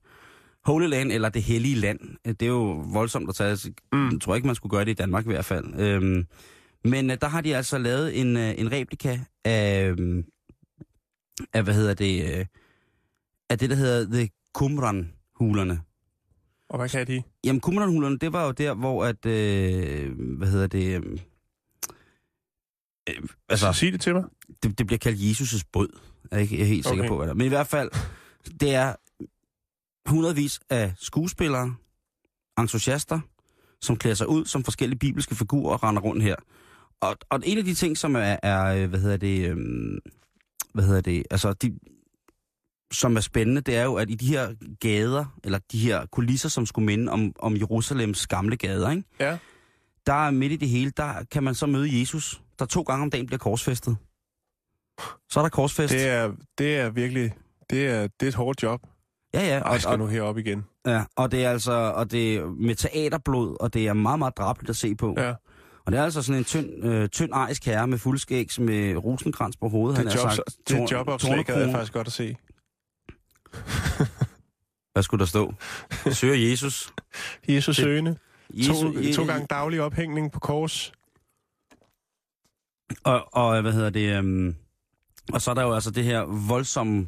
Holy 0.66 0.88
Land, 0.88 1.12
eller 1.12 1.30
det 1.30 1.44
hellige 1.44 1.76
land, 1.76 2.00
det 2.26 2.42
er 2.42 2.48
jo 2.48 2.84
voldsomt 2.94 3.30
at 3.30 3.36
tage. 3.36 3.74
Mm. 3.94 4.10
Jeg 4.10 4.22
tror 4.22 4.36
ikke, 4.36 4.48
man 4.48 4.56
skulle 4.56 4.72
gøre 4.72 4.86
det 4.86 4.92
i 4.92 4.94
Danmark 4.94 5.26
i 5.26 5.30
hvert 5.30 5.46
fald. 5.46 5.80
Øhm, 5.80 6.26
men 6.86 7.12
øh, 7.12 7.18
der 7.22 7.28
har 7.28 7.42
de 7.42 7.56
altså 7.56 7.78
lavet 7.78 8.20
en, 8.22 8.38
øh, 8.38 8.54
en 8.58 8.72
replika 8.72 9.20
af, 9.46 9.86
øhm, 9.90 10.24
af, 11.54 11.64
hvad 11.64 11.74
hedder 11.74 11.94
det, 11.94 12.40
øh, 12.40 12.46
af 13.50 13.60
det, 13.60 13.70
der 13.70 13.76
hedder 13.76 14.06
The 14.12 14.30
Qumran-hulerne. 14.58 15.82
Og 16.70 16.78
hvad 16.78 16.90
kan 16.90 17.08
de? 17.08 17.24
Jamen, 17.44 17.62
Qumran-hulerne, 17.62 18.18
det 18.18 18.34
var 18.34 18.46
jo 18.46 18.52
der, 18.52 18.74
hvor 18.74 19.06
at, 19.06 19.26
øh, 19.26 20.38
hvad 20.38 20.48
hedder 20.48 20.68
det, 20.68 20.96
øh, 20.96 21.18
øh, 23.10 23.16
Altså, 23.50 23.74
sig 23.74 23.92
det 23.94 24.02
til 24.02 24.14
mig. 24.14 24.24
det, 24.64 24.78
det 24.78 24.88
bliver 24.88 24.98
kaldt 25.00 25.20
Jesus' 25.20 25.62
båd. 25.72 26.00
Jeg 26.32 26.38
er 26.38 26.42
ikke 26.42 26.56
jeg 26.56 26.62
er 26.62 26.68
helt 26.68 26.86
sikker 26.88 27.04
Okay. 27.04 27.10
på, 27.10 27.18
hvad 27.18 27.28
det 27.28 27.32
er. 27.32 27.36
Men 27.36 27.46
i 27.46 27.50
hvert 27.50 27.68
fald, 27.68 27.90
det 28.60 28.76
er 28.76 28.96
hundredvis 30.10 30.60
af 30.70 30.94
skuespillere, 30.98 31.76
entusiaster, 32.60 33.20
som 33.82 33.96
klæder 33.98 34.16
sig 34.16 34.28
ud 34.30 34.46
som 34.46 34.64
forskellige 34.64 35.00
bibelske 35.00 35.36
figurer 35.36 35.74
og 35.74 35.84
render 35.84 36.02
rundt 36.02 36.24
her. 36.24 36.36
Og, 37.02 37.18
og 37.30 37.42
en 37.46 37.58
af 37.58 37.64
de 37.64 37.74
ting, 37.74 37.98
som 37.98 38.16
er, 38.16 38.38
er 38.44 38.66
øh, 38.84 38.90
hvad 38.90 39.00
hedder 39.00 39.18
det, 39.18 39.50
øhm, 39.50 40.00
hvad 40.74 40.84
hedder 40.84 41.02
det, 41.02 41.24
altså 41.32 41.54
de, 41.54 41.80
som 42.92 43.16
er 43.16 43.22
spændende, 43.22 43.62
det 43.62 43.76
er 43.78 43.84
jo, 43.84 43.96
at 43.96 44.10
i 44.10 44.16
de 44.16 44.28
her 44.28 44.54
gader, 44.80 45.26
eller 45.44 45.60
de 45.72 45.80
her 45.80 46.06
kulisser, 46.06 46.50
som 46.50 46.66
skulle 46.66 46.86
minde 46.86 47.12
om, 47.12 47.32
om 47.40 47.58
Jerusalems 47.58 48.28
gamle 48.28 48.58
gader, 48.58 48.90
ikke? 48.92 49.04
Ja. 49.20 49.38
der 50.08 50.14
er 50.28 50.32
midt 50.32 50.52
i 50.52 50.56
det 50.56 50.70
hele, 50.70 50.92
der 50.98 51.14
kan 51.32 51.44
man 51.44 51.56
så 51.56 51.66
møde 51.66 52.00
Jesus, 52.00 52.42
der 52.60 52.66
to 52.66 52.82
gange 52.82 53.04
om 53.04 53.10
dagen 53.12 53.26
bliver 53.26 53.40
korsfæstet. 53.40 53.98
Så 55.30 55.40
er 55.40 55.42
der 55.44 55.50
korsfest. 55.50 55.94
Det 55.94 56.08
er, 56.08 56.32
det 56.58 56.78
er 56.78 56.90
virkelig... 56.90 57.34
Det 57.70 57.88
er, 57.88 58.02
det 58.02 58.26
er 58.26 58.28
et 58.28 58.36
hårdt 58.36 58.64
job. 58.64 58.82
ja, 59.34 59.48
ja, 59.48 59.62
Og, 59.62 59.74
jeg 59.74 59.82
skal 59.82 59.92
og, 59.92 60.00
nu 60.00 60.08
herop 60.08 60.38
igen. 60.38 60.66
ja, 60.88 61.04
og 61.16 61.32
det 61.32 61.46
er 61.46 61.50
altså 61.50 61.72
og 61.72 62.12
det 62.12 62.36
er 62.36 62.46
med 62.46 62.76
teaterblod, 62.76 63.58
og 63.60 63.74
det 63.74 63.88
er 63.88 63.94
meget, 63.94 64.20
meget 64.20 64.38
drabeligt 64.38 64.70
at 64.70 64.76
se 64.76 64.96
på. 64.96 65.16
Ja. 65.18 65.34
Og 65.86 65.92
det 65.92 66.00
er 66.00 66.04
altså 66.04 66.22
sådan 66.22 66.40
en 66.40 66.46
tynd, 66.46 66.86
øh, 66.86 67.10
tynd 67.10 67.30
arisk 67.34 67.66
herre 67.66 67.88
med 67.88 67.98
fuldskægs 67.98 68.60
med 68.60 68.96
rosenkrans 68.98 69.58
på 69.58 69.70
hovedet. 69.70 69.98
Det, 69.98 70.06
han 70.12 70.18
job, 70.20 70.28
har 70.30 70.36
sagt, 70.36 70.58
det 70.70 70.92
jobopslag 70.92 71.32
er 71.40 71.44
tornekrone. 71.44 71.72
faktisk 71.72 71.94
godt 71.94 72.08
at 72.08 72.14
se. 72.14 72.36
Hvad 74.94 75.04
skulle 75.04 75.20
der 75.20 75.26
stå? 75.26 75.54
Søger 76.12 76.50
Jesus. 76.50 76.94
Jesus 77.50 77.76
søgende. 77.76 78.18
Jesus 78.54 78.78
To, 78.78 78.94
to 79.14 79.26
gange 79.26 79.48
daglig 79.50 79.82
ophængning 79.82 80.32
på 80.32 80.40
kors. 80.40 80.92
Og, 83.04 83.34
og 83.34 83.62
hvad 83.62 83.72
hedder 83.74 83.90
det? 83.90 84.20
Um, 84.20 84.56
og 85.34 85.42
så 85.42 85.52
er 85.52 85.56
der 85.56 85.62
jo 85.64 85.74
altså 85.74 85.92
det 85.92 86.04
her 86.04 86.22
voldsomme, 86.48 87.08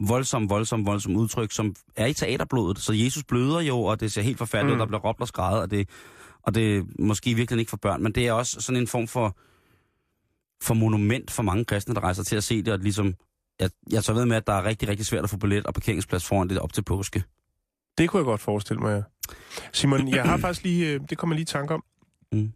voldsom, 0.00 0.50
voldsom, 0.50 0.86
voldsom 0.86 1.16
udtryk, 1.16 1.52
som 1.52 1.74
er 1.96 2.06
i 2.06 2.12
teaterblodet. 2.12 2.78
Så 2.78 2.92
Jesus 2.92 3.24
bløder 3.24 3.60
jo, 3.60 3.80
og 3.82 4.00
det 4.00 4.12
ser 4.12 4.22
helt 4.22 4.38
forfærdeligt 4.38 4.72
ud, 4.72 4.76
Mm. 4.76 4.78
der 4.78 4.86
bliver 4.86 5.00
råbt 5.00 5.20
og 5.20 5.28
skrevet, 5.28 5.60
og 5.60 5.70
det, 5.70 5.88
og 6.46 6.54
det 6.54 6.76
er 6.76 6.82
måske 6.98 7.34
virkelig 7.34 7.60
ikke 7.60 7.70
for 7.70 7.76
børn, 7.76 8.02
men 8.02 8.12
det 8.12 8.26
er 8.26 8.32
også 8.32 8.60
sådan 8.60 8.80
en 8.80 8.86
form 8.86 9.08
for, 9.08 9.36
for 10.62 10.74
monument 10.74 11.30
for 11.30 11.42
mange 11.42 11.64
kristne, 11.64 11.94
der 11.94 12.00
rejser 12.00 12.22
til 12.24 12.36
at 12.36 12.44
se 12.44 12.62
det, 12.62 12.72
og 12.72 12.78
ligesom, 12.78 13.14
jeg, 13.60 13.70
jeg 13.90 14.02
så 14.02 14.12
ved 14.12 14.26
med, 14.26 14.36
at 14.36 14.46
der 14.46 14.52
er 14.52 14.64
rigtig, 14.64 14.88
rigtig 14.88 15.06
svært 15.06 15.24
at 15.24 15.30
få 15.30 15.36
billet 15.36 15.66
og 15.66 15.74
parkeringsplads 15.74 16.24
foran 16.26 16.48
det 16.48 16.58
op 16.58 16.72
til 16.72 16.82
påske. 16.82 17.22
Det 17.98 18.08
kunne 18.08 18.18
jeg 18.18 18.24
godt 18.24 18.40
forestille 18.40 18.80
mig, 18.80 18.96
ja. 18.96 19.02
Simon, 19.72 20.08
jeg 20.08 20.24
har 20.24 20.36
faktisk 20.46 20.64
lige... 20.64 20.92
øh, 20.92 21.00
Det 21.10 21.18
kommer 21.18 21.34
lige 21.34 21.42
i 21.42 21.46
tanke 21.46 21.74
om. 21.74 21.84
Mm. 22.32 22.52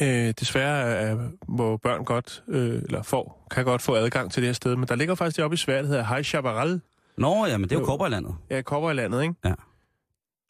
Øh, 0.00 0.34
desværre 0.40 0.82
er, 0.82 1.28
må 1.48 1.76
børn 1.76 2.04
godt, 2.04 2.44
øh, 2.48 2.82
eller 2.82 3.02
får, 3.02 3.46
kan 3.50 3.64
godt 3.64 3.82
få 3.82 3.94
adgang 3.94 4.32
til 4.32 4.42
det 4.42 4.48
her 4.48 4.52
sted, 4.54 4.76
men 4.76 4.88
der 4.88 4.94
ligger 4.94 5.14
faktisk 5.14 5.36
det 5.36 5.44
oppe 5.44 5.54
i 5.54 5.56
Sverige, 5.56 5.82
der 5.82 5.88
hedder 5.88 6.04
Hej 6.04 6.22
Chaparral. 6.22 6.80
Nå, 7.18 7.46
ja, 7.46 7.56
men 7.58 7.68
det 7.70 7.76
er 7.76 7.80
jo. 7.80 7.86
Kåberlandet. 7.86 8.34
Ja, 8.50 8.62
kommer 8.62 8.90
i 8.90 8.94
landet, 8.94 9.22
ikke? 9.22 9.34
Ja. 9.44 9.54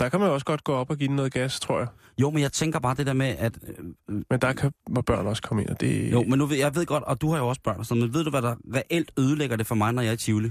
Der 0.03 0.09
kan 0.09 0.21
man 0.21 0.29
jo 0.29 0.35
også 0.35 0.47
godt 0.47 0.65
gå 0.65 0.73
op 0.75 0.91
og 0.91 0.97
give 0.97 1.09
den 1.09 1.17
noget 1.17 1.33
gas, 1.33 1.61
tror 1.61 1.79
jeg. 1.79 1.89
Jo, 2.21 2.31
men 2.31 2.43
jeg 2.43 2.53
tænker 2.53 2.79
bare 2.79 2.95
det 2.95 3.07
der 3.07 3.13
med, 3.13 3.27
at... 3.27 3.59
øh, 3.63 3.85
Men 4.31 4.41
der 4.41 4.53
kan, 4.53 4.73
må 4.91 5.01
børn 5.03 5.27
også 5.27 5.43
komme 5.43 5.63
ind, 5.63 5.71
og 5.71 5.81
det... 5.81 6.13
Jo, 6.13 6.23
men 6.23 6.39
nu 6.39 6.47
ved, 6.47 6.57
jeg 6.57 6.75
ved 6.75 6.87
godt, 6.87 7.05
og 7.05 7.21
du 7.21 7.31
har 7.31 7.39
jo 7.39 7.49
også 7.49 7.61
børn 7.63 7.79
og 7.79 7.87
sådan 7.87 8.03
men 8.03 8.15
ved 8.15 8.25
du, 8.25 8.31
hvad 8.31 8.43
der 8.43 8.57
reelt 8.75 9.13
ødelægger 9.19 9.57
det 9.57 9.67
for 9.67 9.75
mig, 9.75 9.93
når 9.93 10.03
jeg 10.03 10.09
er 10.09 10.13
i 10.13 10.17
Tivoli? 10.17 10.51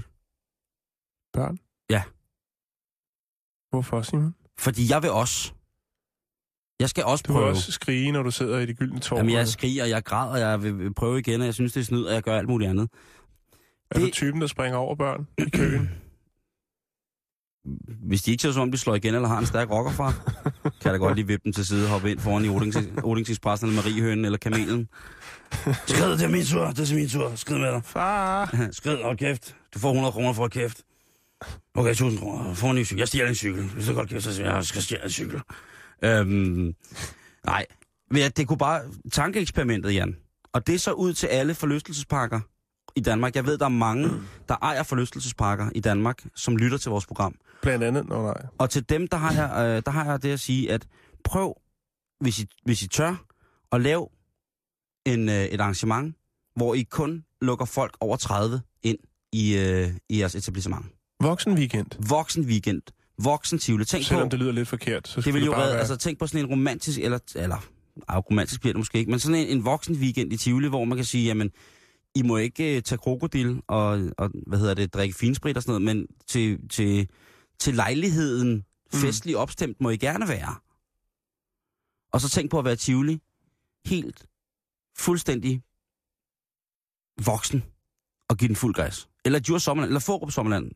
Børn? 1.32 1.58
Ja. 1.90 2.02
Hvorfor, 3.70 4.02
Simon? 4.02 4.34
Fordi 4.58 4.90
jeg 4.90 5.02
vil 5.02 5.10
også. 5.10 5.52
Jeg 6.80 6.88
skal 6.88 7.04
også 7.04 7.24
Du 7.28 7.32
prøve. 7.32 7.46
også 7.46 7.72
skrige, 7.72 8.12
når 8.12 8.22
du 8.22 8.30
sidder 8.30 8.58
i 8.58 8.66
det 8.66 8.78
gyldne 8.78 9.00
tårn. 9.00 9.16
Jamen, 9.18 9.34
jeg 9.34 9.48
skriger, 9.48 9.84
jeg 9.84 10.04
græder, 10.04 10.48
jeg 10.48 10.62
vil 10.62 10.94
prøve 10.94 11.18
igen, 11.18 11.40
og 11.40 11.46
jeg 11.46 11.54
synes, 11.54 11.72
det 11.72 11.80
er 11.80 11.84
snyd, 11.84 12.04
og 12.04 12.14
jeg 12.14 12.22
gør 12.22 12.38
alt 12.38 12.48
muligt 12.48 12.70
andet. 12.70 12.88
Er 13.90 13.98
du 13.98 14.04
det- 14.04 14.12
typen, 14.12 14.40
der 14.40 14.46
springer 14.46 14.78
over 14.78 14.94
børn 14.94 15.26
i 15.38 15.50
køen? 15.50 15.90
Hvis 18.08 18.22
de 18.22 18.30
ikke 18.30 18.42
ser 18.42 18.52
som 18.52 18.62
om, 18.62 18.70
de 18.70 18.78
slår 18.78 18.94
igen, 18.94 19.14
eller 19.14 19.28
har 19.28 19.38
en 19.38 19.46
stærk 19.46 19.70
rocker 19.70 19.92
fra, 19.92 20.12
kan 20.62 20.72
jeg 20.84 20.92
da 20.92 20.98
godt 20.98 21.16
lige 21.16 21.26
vippe 21.26 21.44
dem 21.44 21.52
til 21.52 21.66
side 21.66 21.84
og 21.84 21.90
hoppe 21.90 22.10
ind 22.10 22.18
foran 22.20 22.44
i 22.44 22.48
Odings- 22.48 23.04
Odingsekspressen, 23.04 23.68
eller 23.68 23.82
Mariehønen, 23.82 24.24
eller 24.24 24.38
Kamelen. 24.38 24.88
Skrid, 25.86 26.12
det 26.12 26.22
er 26.22 26.28
min 26.28 26.44
tur, 26.44 26.66
det 26.66 26.90
er 26.90 26.94
min 26.94 27.08
tur. 27.08 27.32
Skrid 27.34 27.58
med 27.58 27.72
dig. 27.72 27.82
Far! 27.84 28.56
Skrid, 28.72 29.02
hold 29.02 29.18
kæft. 29.18 29.56
Du 29.74 29.78
får 29.78 29.88
100 29.90 30.12
kroner 30.12 30.32
for 30.32 30.44
at 30.44 30.50
kæft. 30.50 30.82
Okay, 31.74 31.90
1000 31.90 32.20
kroner. 32.20 32.54
Få 32.54 32.70
en 32.70 32.76
ny 32.76 32.84
cykel. 32.84 32.98
Jeg 32.98 33.08
stjæler 33.08 33.28
en 33.28 33.34
cykel. 33.34 33.64
Hvis 33.64 33.86
du 33.86 33.94
godt 33.94 34.08
kæft, 34.08 34.24
så 34.24 34.34
siger 34.34 34.46
jeg, 34.46 34.56
jeg 34.56 34.64
skal 34.64 34.82
stjæle 34.82 35.04
en 35.04 35.10
cykel. 35.10 35.40
Øhm, 36.04 36.74
nej. 37.46 37.66
Det 38.12 38.48
kunne 38.48 38.58
bare... 38.58 38.80
Tankeeksperimentet, 39.12 39.94
Jan. 39.94 40.16
Og 40.52 40.66
det 40.66 40.74
er 40.74 40.78
så 40.78 40.92
ud 40.92 41.12
til 41.12 41.26
alle 41.26 41.54
forlystelsesparker 41.54 42.40
i 42.96 43.00
Danmark. 43.00 43.36
Jeg 43.36 43.46
ved, 43.46 43.58
der 43.58 43.64
er 43.64 43.68
mange, 43.68 44.10
der 44.48 44.56
ejer 44.62 44.82
forlystelsesparker 44.82 45.70
i 45.74 45.80
Danmark, 45.80 46.24
som 46.34 46.56
lytter 46.56 46.78
til 46.78 46.90
vores 46.90 47.06
program. 47.06 47.34
Blandt 47.62 47.84
andet, 47.84 48.08
nå 48.08 48.22
nej. 48.22 48.46
Og 48.58 48.70
til 48.70 48.88
dem, 48.88 49.08
der 49.08 49.16
har 49.16 49.32
jeg, 49.32 49.76
øh, 49.76 49.82
der 49.86 49.90
har 49.90 50.04
jeg 50.04 50.22
det 50.22 50.32
at 50.32 50.40
sige, 50.40 50.72
at 50.72 50.86
prøv, 51.24 51.54
hvis 52.20 52.38
I, 52.38 52.46
hvis 52.64 52.82
I 52.82 52.88
tør, 52.88 53.24
at 53.72 53.80
lave 53.80 54.08
en, 55.06 55.28
øh, 55.28 55.44
et 55.44 55.60
arrangement, 55.60 56.16
hvor 56.56 56.74
I 56.74 56.82
kun 56.82 57.24
lukker 57.40 57.64
folk 57.64 57.96
over 58.00 58.16
30 58.16 58.60
ind 58.82 58.98
i, 59.32 59.56
øh, 59.56 59.88
i 60.08 60.20
jeres 60.20 60.34
etablissement. 60.34 60.86
Voksen 61.20 61.54
weekend. 61.54 61.86
Voksen 62.08 62.44
weekend, 62.44 62.82
voksen 63.18 63.58
tivoli. 63.58 63.84
Tænk 63.84 64.04
Selvom 64.04 64.28
på, 64.28 64.30
det 64.30 64.38
lyder 64.38 64.52
lidt 64.52 64.68
forkert, 64.68 65.08
så 65.08 65.20
det 65.20 65.34
vil 65.34 65.40
det 65.42 65.46
jo 65.46 65.52
bare 65.52 65.60
redde, 65.60 65.72
være... 65.72 65.80
altså 65.80 65.96
tænk 65.96 66.18
på 66.18 66.26
sådan 66.26 66.40
en 66.40 66.50
romantisk, 66.50 66.98
eller, 66.98 67.18
eller 67.34 67.68
romantisk 68.08 68.60
bliver 68.60 68.72
det 68.72 68.78
måske 68.78 68.98
ikke, 68.98 69.10
men 69.10 69.20
sådan 69.20 69.34
en, 69.34 69.46
en 69.46 69.64
voksen 69.64 69.94
weekend 69.94 70.32
i 70.32 70.36
Tivoli, 70.36 70.68
hvor 70.68 70.84
man 70.84 70.96
kan 70.98 71.04
sige, 71.04 71.24
jamen, 71.24 71.50
I 72.14 72.22
må 72.22 72.36
ikke 72.36 72.76
uh, 72.76 72.82
tage 72.82 72.98
krokodil 72.98 73.62
og, 73.66 74.00
og, 74.18 74.30
hvad 74.46 74.58
hedder 74.58 74.74
det, 74.74 74.94
drikke 74.94 75.14
finsprit 75.14 75.56
og 75.56 75.62
sådan 75.62 75.82
noget, 75.82 75.96
men 75.96 76.06
til, 76.26 76.68
til, 76.68 77.08
til 77.58 77.74
lejligheden, 77.74 78.64
festlig 78.94 79.36
opstemt, 79.36 79.80
må 79.80 79.90
I 79.90 79.96
gerne 79.96 80.28
være. 80.28 80.54
Og 82.12 82.20
så 82.20 82.28
tænk 82.28 82.50
på 82.50 82.58
at 82.58 82.64
være 82.64 82.76
Tivoli, 82.76 83.18
helt 83.86 84.26
fuldstændig 84.98 85.62
voksen, 87.26 87.64
og 88.28 88.36
give 88.36 88.48
den 88.48 88.56
fuld 88.56 88.74
græs. 88.74 89.08
Eller 89.24 89.38
Djurs 89.38 89.62
Sommerland, 89.62 89.88
eller 89.88 90.00
Forup 90.00 90.30
Sommerland, 90.30 90.70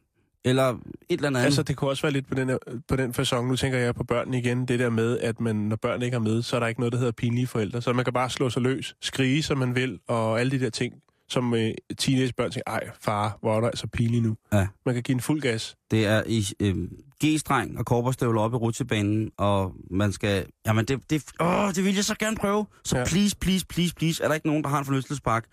eller 0.45 0.69
et 0.69 0.79
eller 1.09 1.29
andet 1.29 1.41
Altså, 1.41 1.63
det 1.63 1.77
kunne 1.77 1.91
også 1.91 2.03
være 2.03 2.13
lidt 2.13 2.29
på 2.29 2.35
den, 2.35 2.49
her, 2.49 2.59
på 2.89 2.97
den 2.97 3.15
fasong. 3.15 3.49
Nu 3.49 3.57
tænker 3.57 3.79
jeg 3.79 3.95
på 3.95 4.05
børnene 4.05 4.39
igen. 4.39 4.69
Det 4.69 4.79
der 4.79 4.91
med, 4.91 5.19
at 5.19 5.41
man, 5.41 5.57
når 5.57 5.77
børn 5.77 6.03
ikke 6.03 6.15
er 6.15 6.21
med, 6.21 6.43
så 6.43 6.57
er 6.57 6.61
der 6.61 6.67
ikke 6.67 6.81
noget, 6.81 6.93
der 6.93 6.99
hedder 6.99 7.13
pinlige 7.13 7.47
forældre. 7.47 7.83
Så 7.83 7.93
man 7.93 8.05
kan 8.05 8.13
bare 8.13 8.31
slå 8.31 8.51
sig 8.51 8.63
løs, 8.63 8.97
skrige, 9.01 9.43
som 9.43 9.59
man 9.59 9.75
vil, 9.75 10.01
og 10.09 10.41
alle 10.41 10.51
de 10.51 10.65
der 10.65 10.71
ting, 10.71 10.95
som 11.29 11.55
øh, 11.55 11.75
teenagebørn 11.99 12.51
tænker, 12.51 12.71
ej, 12.71 12.91
far, 13.01 13.39
hvor 13.41 13.57
er 13.57 13.61
du 13.61 13.67
altså 13.67 13.87
pinlig 13.87 14.21
nu. 14.23 14.37
Ja. 14.53 14.67
Man 14.87 14.95
kan 14.95 15.03
give 15.03 15.15
en 15.15 15.21
fuld 15.21 15.41
gas. 15.41 15.77
Det 15.91 16.07
er 16.07 16.23
i 16.27 16.45
øh, 16.61 16.77
G-streng 17.25 17.79
og 17.79 17.87
korperstøvler 17.87 18.41
op 18.41 18.53
i 18.53 18.57
rutsjebanen, 18.57 19.31
og 19.37 19.73
man 19.91 20.13
skal... 20.13 20.47
Jamen, 20.67 20.85
det, 20.85 21.11
det, 21.11 21.25
åh, 21.41 21.69
det 21.75 21.85
vil 21.85 21.95
jeg 21.95 22.05
så 22.05 22.15
gerne 22.19 22.37
prøve. 22.37 22.67
Så 22.85 22.99
Ja. 22.99 23.05
please, 23.05 23.37
please, 23.37 23.67
please, 23.67 23.95
please, 23.95 24.25
er 24.25 24.29
der 24.29 24.35
ikke 24.35 24.47
nogen, 24.47 24.63
der 24.65 24.69
har 24.71 24.79
en 24.79 24.85
forlystelsespark, 24.85 25.45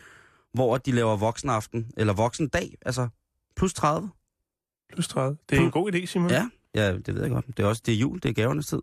hvor 0.54 0.78
de 0.78 0.92
laver 0.92 1.18
voksenaften, 1.18 1.92
eller 1.98 2.14
voksendag, 2.14 2.76
altså 2.86 3.08
plus 3.56 3.74
30? 3.74 4.10
Plus 4.94 5.08
30. 5.08 5.38
Det 5.50 5.58
er 5.58 5.62
en 5.62 5.72
god 5.72 5.94
idé, 5.94 6.06
Simon. 6.06 6.30
Ja, 6.30 6.50
ja, 6.76 6.94
det 6.98 7.16
ved 7.16 7.22
jeg 7.22 7.32
godt. 7.32 7.48
Det 7.48 7.60
er 7.60 7.68
også 7.68 7.82
det 7.86 7.94
er 7.94 7.98
jul, 7.98 8.20
det 8.24 8.30
er 8.30 8.34
gavernes 8.34 8.68
tid. 8.68 8.82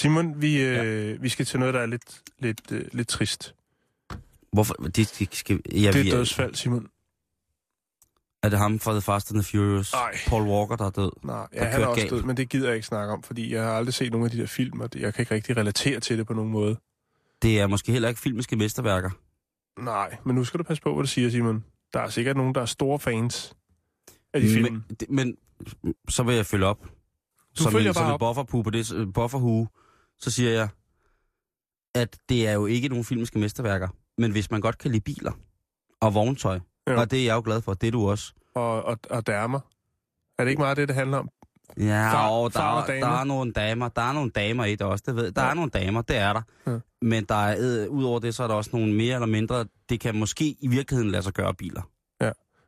Simon, 0.00 0.42
vi, 0.42 0.62
øh, 0.62 1.08
ja. 1.08 1.12
vi 1.20 1.28
skal 1.28 1.46
til 1.46 1.58
noget, 1.58 1.74
der 1.74 1.80
er 1.80 1.86
lidt, 1.86 2.22
lidt, 2.38 2.72
øh, 2.72 2.84
lidt 2.92 3.08
trist. 3.08 3.54
Hvorfor? 4.52 4.74
Det, 4.74 4.96
det 4.96 5.28
skal, 5.32 5.60
ja, 5.72 5.90
Det 5.92 6.06
er 6.06 6.10
dødsfald, 6.16 6.54
Simon. 6.54 6.86
er 8.42 8.48
det 8.48 8.58
ham 8.58 8.78
fra 8.78 8.92
The 8.92 9.00
Fast 9.00 9.30
and 9.30 9.42
the 9.42 9.58
Furious? 9.58 9.92
Ej. 9.92 10.16
Paul 10.26 10.42
Walker, 10.42 10.76
der 10.76 10.84
er 10.86 10.90
død? 10.90 11.10
Nej, 11.24 11.46
ja, 11.54 11.64
han 11.64 11.82
er 11.82 11.86
også 11.86 12.00
galt. 12.00 12.10
død, 12.10 12.22
men 12.22 12.36
det 12.36 12.48
gider 12.48 12.66
jeg 12.66 12.74
ikke 12.76 12.86
snakke 12.86 13.12
om, 13.12 13.22
fordi 13.22 13.54
jeg 13.54 13.62
har 13.62 13.72
aldrig 13.72 13.94
set 13.94 14.12
nogen 14.12 14.24
af 14.24 14.30
de 14.30 14.38
der 14.38 14.46
film, 14.46 14.80
og 14.80 14.88
jeg 14.96 15.14
kan 15.14 15.22
ikke 15.22 15.34
rigtig 15.34 15.56
relatere 15.56 16.00
til 16.00 16.18
det 16.18 16.26
på 16.26 16.32
nogen 16.34 16.50
måde. 16.50 16.76
Det 17.42 17.60
er 17.60 17.66
måske 17.66 17.92
heller 17.92 18.08
ikke 18.08 18.20
filmiske 18.20 18.56
mesterværker. 18.56 19.10
Nej, 19.80 20.16
men 20.26 20.34
nu 20.34 20.44
skal 20.44 20.58
du 20.58 20.64
passe 20.64 20.82
på, 20.82 20.94
hvad 20.94 21.02
du 21.04 21.08
siger, 21.08 21.30
Simon. 21.30 21.64
Der 21.92 22.00
er 22.00 22.08
sikkert 22.08 22.36
nogen, 22.36 22.54
der 22.54 22.60
er 22.60 22.66
store 22.66 22.98
fans 22.98 23.52
af 24.34 24.40
de 24.40 24.48
film. 24.48 24.82
Men, 24.88 24.96
men 25.08 25.36
så 26.08 26.22
vil 26.22 26.34
jeg 26.34 26.46
følge 26.46 26.66
op. 26.66 26.84
Du 27.58 27.62
som 27.62 27.72
følger 27.72 27.88
en, 27.90 27.94
som 27.94 28.00
bare 28.00 28.08
en 28.10 28.14
op. 28.14 28.20
bufferpu 28.20 28.62
på 28.62 28.70
det, 28.70 29.14
bufferhue, 29.14 29.68
så 30.20 30.30
siger 30.30 30.50
jeg, 30.50 30.68
at 31.94 32.18
det 32.28 32.48
er 32.48 32.52
jo 32.52 32.66
ikke 32.66 32.88
nogen 32.88 33.04
filmiske 33.04 33.38
mesterværker. 33.38 33.88
Men 34.18 34.30
hvis 34.32 34.50
man 34.50 34.60
godt 34.60 34.78
kan 34.78 34.90
lide 34.90 35.00
biler 35.02 35.32
og 36.00 36.14
vogntøj, 36.14 36.60
Ja. 36.86 36.92
ja. 36.92 37.00
og 37.00 37.10
det 37.10 37.20
er 37.20 37.24
jeg 37.24 37.34
jo 37.34 37.42
glad 37.44 37.62
for, 37.62 37.74
det 37.74 37.86
er 37.86 37.90
du 37.90 38.10
også. 38.10 38.32
Og, 38.54 38.82
og, 38.82 38.98
og 39.10 39.26
damer. 39.26 39.60
Er 40.38 40.44
det 40.44 40.50
ikke 40.50 40.60
meget 40.62 40.76
det, 40.76 40.88
det 40.88 40.96
handler 40.96 41.18
om? 41.18 41.28
Ja, 41.78 42.12
Far- 42.12 42.28
og 42.28 42.52
der, 42.52 42.58
far 42.58 42.82
og 42.82 42.88
der, 42.88 43.06
er 43.06 43.24
nogle 43.24 43.52
damer, 43.52 43.88
der 43.88 44.02
er 44.02 44.12
nogle 44.12 44.30
damer 44.30 44.64
i 44.64 44.70
det 44.70 44.82
også, 44.82 45.04
det 45.06 45.16
ved, 45.16 45.32
der 45.32 45.42
Ja. 45.42 45.50
er 45.50 45.54
nogle 45.54 45.70
damer, 45.70 46.02
det 46.02 46.16
er 46.16 46.32
der. 46.32 46.42
Ja. 46.66 46.78
Men 47.02 47.24
der 47.24 47.34
er, 47.34 47.56
øh, 47.84 47.90
udover 47.90 48.18
det, 48.18 48.34
så 48.34 48.42
er 48.42 48.46
der 48.48 48.54
også 48.54 48.70
nogle 48.72 48.94
mere 48.94 49.14
eller 49.14 49.26
mindre, 49.26 49.66
det 49.88 50.00
kan 50.00 50.16
måske 50.16 50.56
i 50.60 50.68
virkeligheden 50.68 51.10
lade 51.10 51.22
sig 51.22 51.32
gøre 51.32 51.54
biler. 51.54 51.82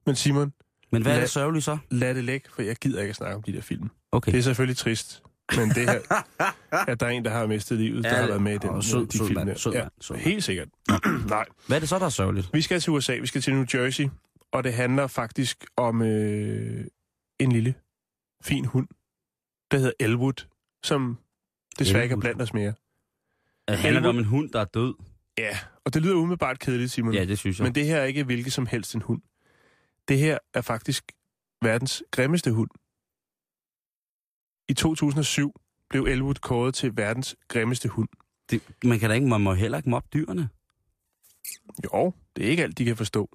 Men 0.07 0.17
Simon, 0.17 0.53
Men 0.93 1.03
hvad 1.03 1.13
er 1.13 1.17
Lad- 1.17 1.23
det 1.23 1.31
sørgeligt 1.31 1.65
så? 1.65 1.79
lad 1.91 2.15
det 2.15 2.25
ligge, 2.25 2.49
for 2.51 2.63
jeg 2.63 2.77
gider 2.77 3.01
ikke 3.01 3.11
at 3.11 3.17
snakke 3.17 3.37
om 3.37 3.43
de 3.43 3.53
der 3.53 3.61
film. 3.61 3.91
Okay. 4.13 4.33
Det 4.33 4.39
er 4.39 4.43
selvfølgelig 4.43 4.77
trist, 4.77 5.23
men 5.57 5.69
det 5.69 5.91
her, 5.91 6.01
at 6.89 7.01
der 7.01 7.07
er 7.07 7.11
en, 7.11 7.25
der 7.25 7.31
har 7.31 7.47
mistet 7.47 7.79
livet, 7.79 8.05
der 8.05 8.11
Ja, 8.15 8.21
har 8.21 8.27
været 8.27 8.43
med 8.43 8.55
i 8.55 8.59
den, 8.59 8.71
og 8.71 8.85
sød- 8.85 9.07
de 9.07 9.19
sød 9.19 9.27
film 9.27 9.39
mand, 9.39 9.49
der. 9.49 9.55
sød 9.55 9.73
ja, 9.73 9.79
mand, 9.83 9.91
sød 10.01 10.17
helt 10.17 10.45
sikkert. 10.45 10.69
Nej, 11.29 11.45
Hvad 11.67 11.77
er 11.77 11.81
det 11.81 11.89
så, 11.89 11.99
der 11.99 12.05
er 12.05 12.09
sørgeligt? 12.09 12.51
vi 12.53 12.61
skal 12.61 12.81
til 12.81 12.93
USA, 12.93 13.15
vi 13.17 13.27
skal 13.27 13.41
til 13.41 13.55
New 13.55 13.65
Jersey, 13.75 14.09
og 14.53 14.65
det 14.65 14.73
handler 14.75 15.07
faktisk 15.07 15.65
om 15.77 16.03
øh, 16.03 16.85
en 17.41 17.53
lille, 17.53 17.75
fin 18.45 18.65
hund, 18.65 18.89
der 19.71 19.79
hedder 19.79 19.93
Elwood. 20.01 20.47
som 20.85 21.19
desværre 21.79 22.03
ikke 22.03 22.13
er 22.13 22.21
blandt 22.21 22.43
os 22.43 22.55
mere. 22.55 22.75
Det 23.69 23.79
handler 23.79 24.09
om 24.09 24.19
en 24.19 24.25
hund, 24.25 24.51
der 24.51 24.61
er 24.61 24.65
død? 24.65 24.95
Ja, 25.39 25.59
og 25.85 25.95
det 25.95 26.03
lyder 26.03 26.15
umiddelbart 26.15 26.59
kedeligt, 26.59 26.91
Simon. 26.93 27.15
Ja, 27.15 27.25
det 27.25 27.39
synes 27.39 27.59
jeg. 27.59 27.65
Men 27.65 27.75
det 27.75 27.87
her 27.87 27.97
er 27.97 28.05
ikke 28.05 28.25
hvilket 28.25 28.53
som 28.53 28.67
helst 28.67 28.95
en 28.95 29.03
hund. 29.03 29.23
Det 30.09 30.19
her 30.19 30.39
er 30.55 30.61
faktisk 30.61 31.13
verdens 31.63 32.03
grimmeste 32.11 32.53
hund. 32.53 32.71
I 34.69 34.75
2007 34.75 35.53
blev 35.91 36.05
Elwood 36.05 36.35
kåret 36.35 36.75
til 36.75 36.97
verdens 36.97 37.37
grimmeste 37.49 37.89
hund. 37.89 38.09
Det, 38.51 38.63
man 38.85 38.99
kan 38.99 39.09
da 39.11 39.15
ikke, 39.15 39.27
man 39.27 39.41
må 39.41 39.55
heller 39.55 39.79
ikke 39.79 39.91
mobbe 39.91 40.09
dyrene. 40.13 40.49
Jo, 41.85 42.13
det 42.37 42.47
er 42.47 42.51
ikke 42.51 42.63
alt, 42.63 42.79
de 42.79 42.85
kan 42.85 42.97
forstå. 42.97 43.29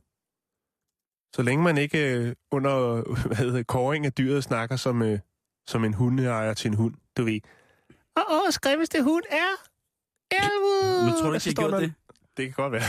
Så 1.36 1.42
længe 1.42 1.64
man 1.64 1.78
ikke 1.78 2.14
øh, 2.18 2.36
under 2.52 3.02
hvad 3.28 3.38
hedder, 3.38 3.64
kåring 3.64 4.06
af 4.06 4.14
dyret 4.14 4.44
snakker 4.44 4.76
som, 4.76 5.02
øh, 5.02 5.20
som 5.68 5.84
en 5.86 5.94
hundeejer 5.94 6.54
til 6.54 6.68
en 6.70 6.74
hund, 6.74 6.94
du 7.18 7.24
ved. 7.24 7.40
Åh, 8.18 8.24
oh, 8.30 8.54
grimmeste 8.62 9.04
hund 9.04 9.24
er 9.30 9.52
Elwood! 10.32 11.06
Men 11.06 11.14
tror 11.14 11.28
du 11.28 11.34
ikke, 11.34 11.44
så 11.44 11.50
de 11.50 11.52
står 11.56 11.62
har 11.64 11.70
gjort 11.70 11.82
der- 11.82 11.88
det? 11.88 11.94
Det 12.38 12.46
kan 12.46 12.54
godt 12.54 12.72
være. 12.72 12.84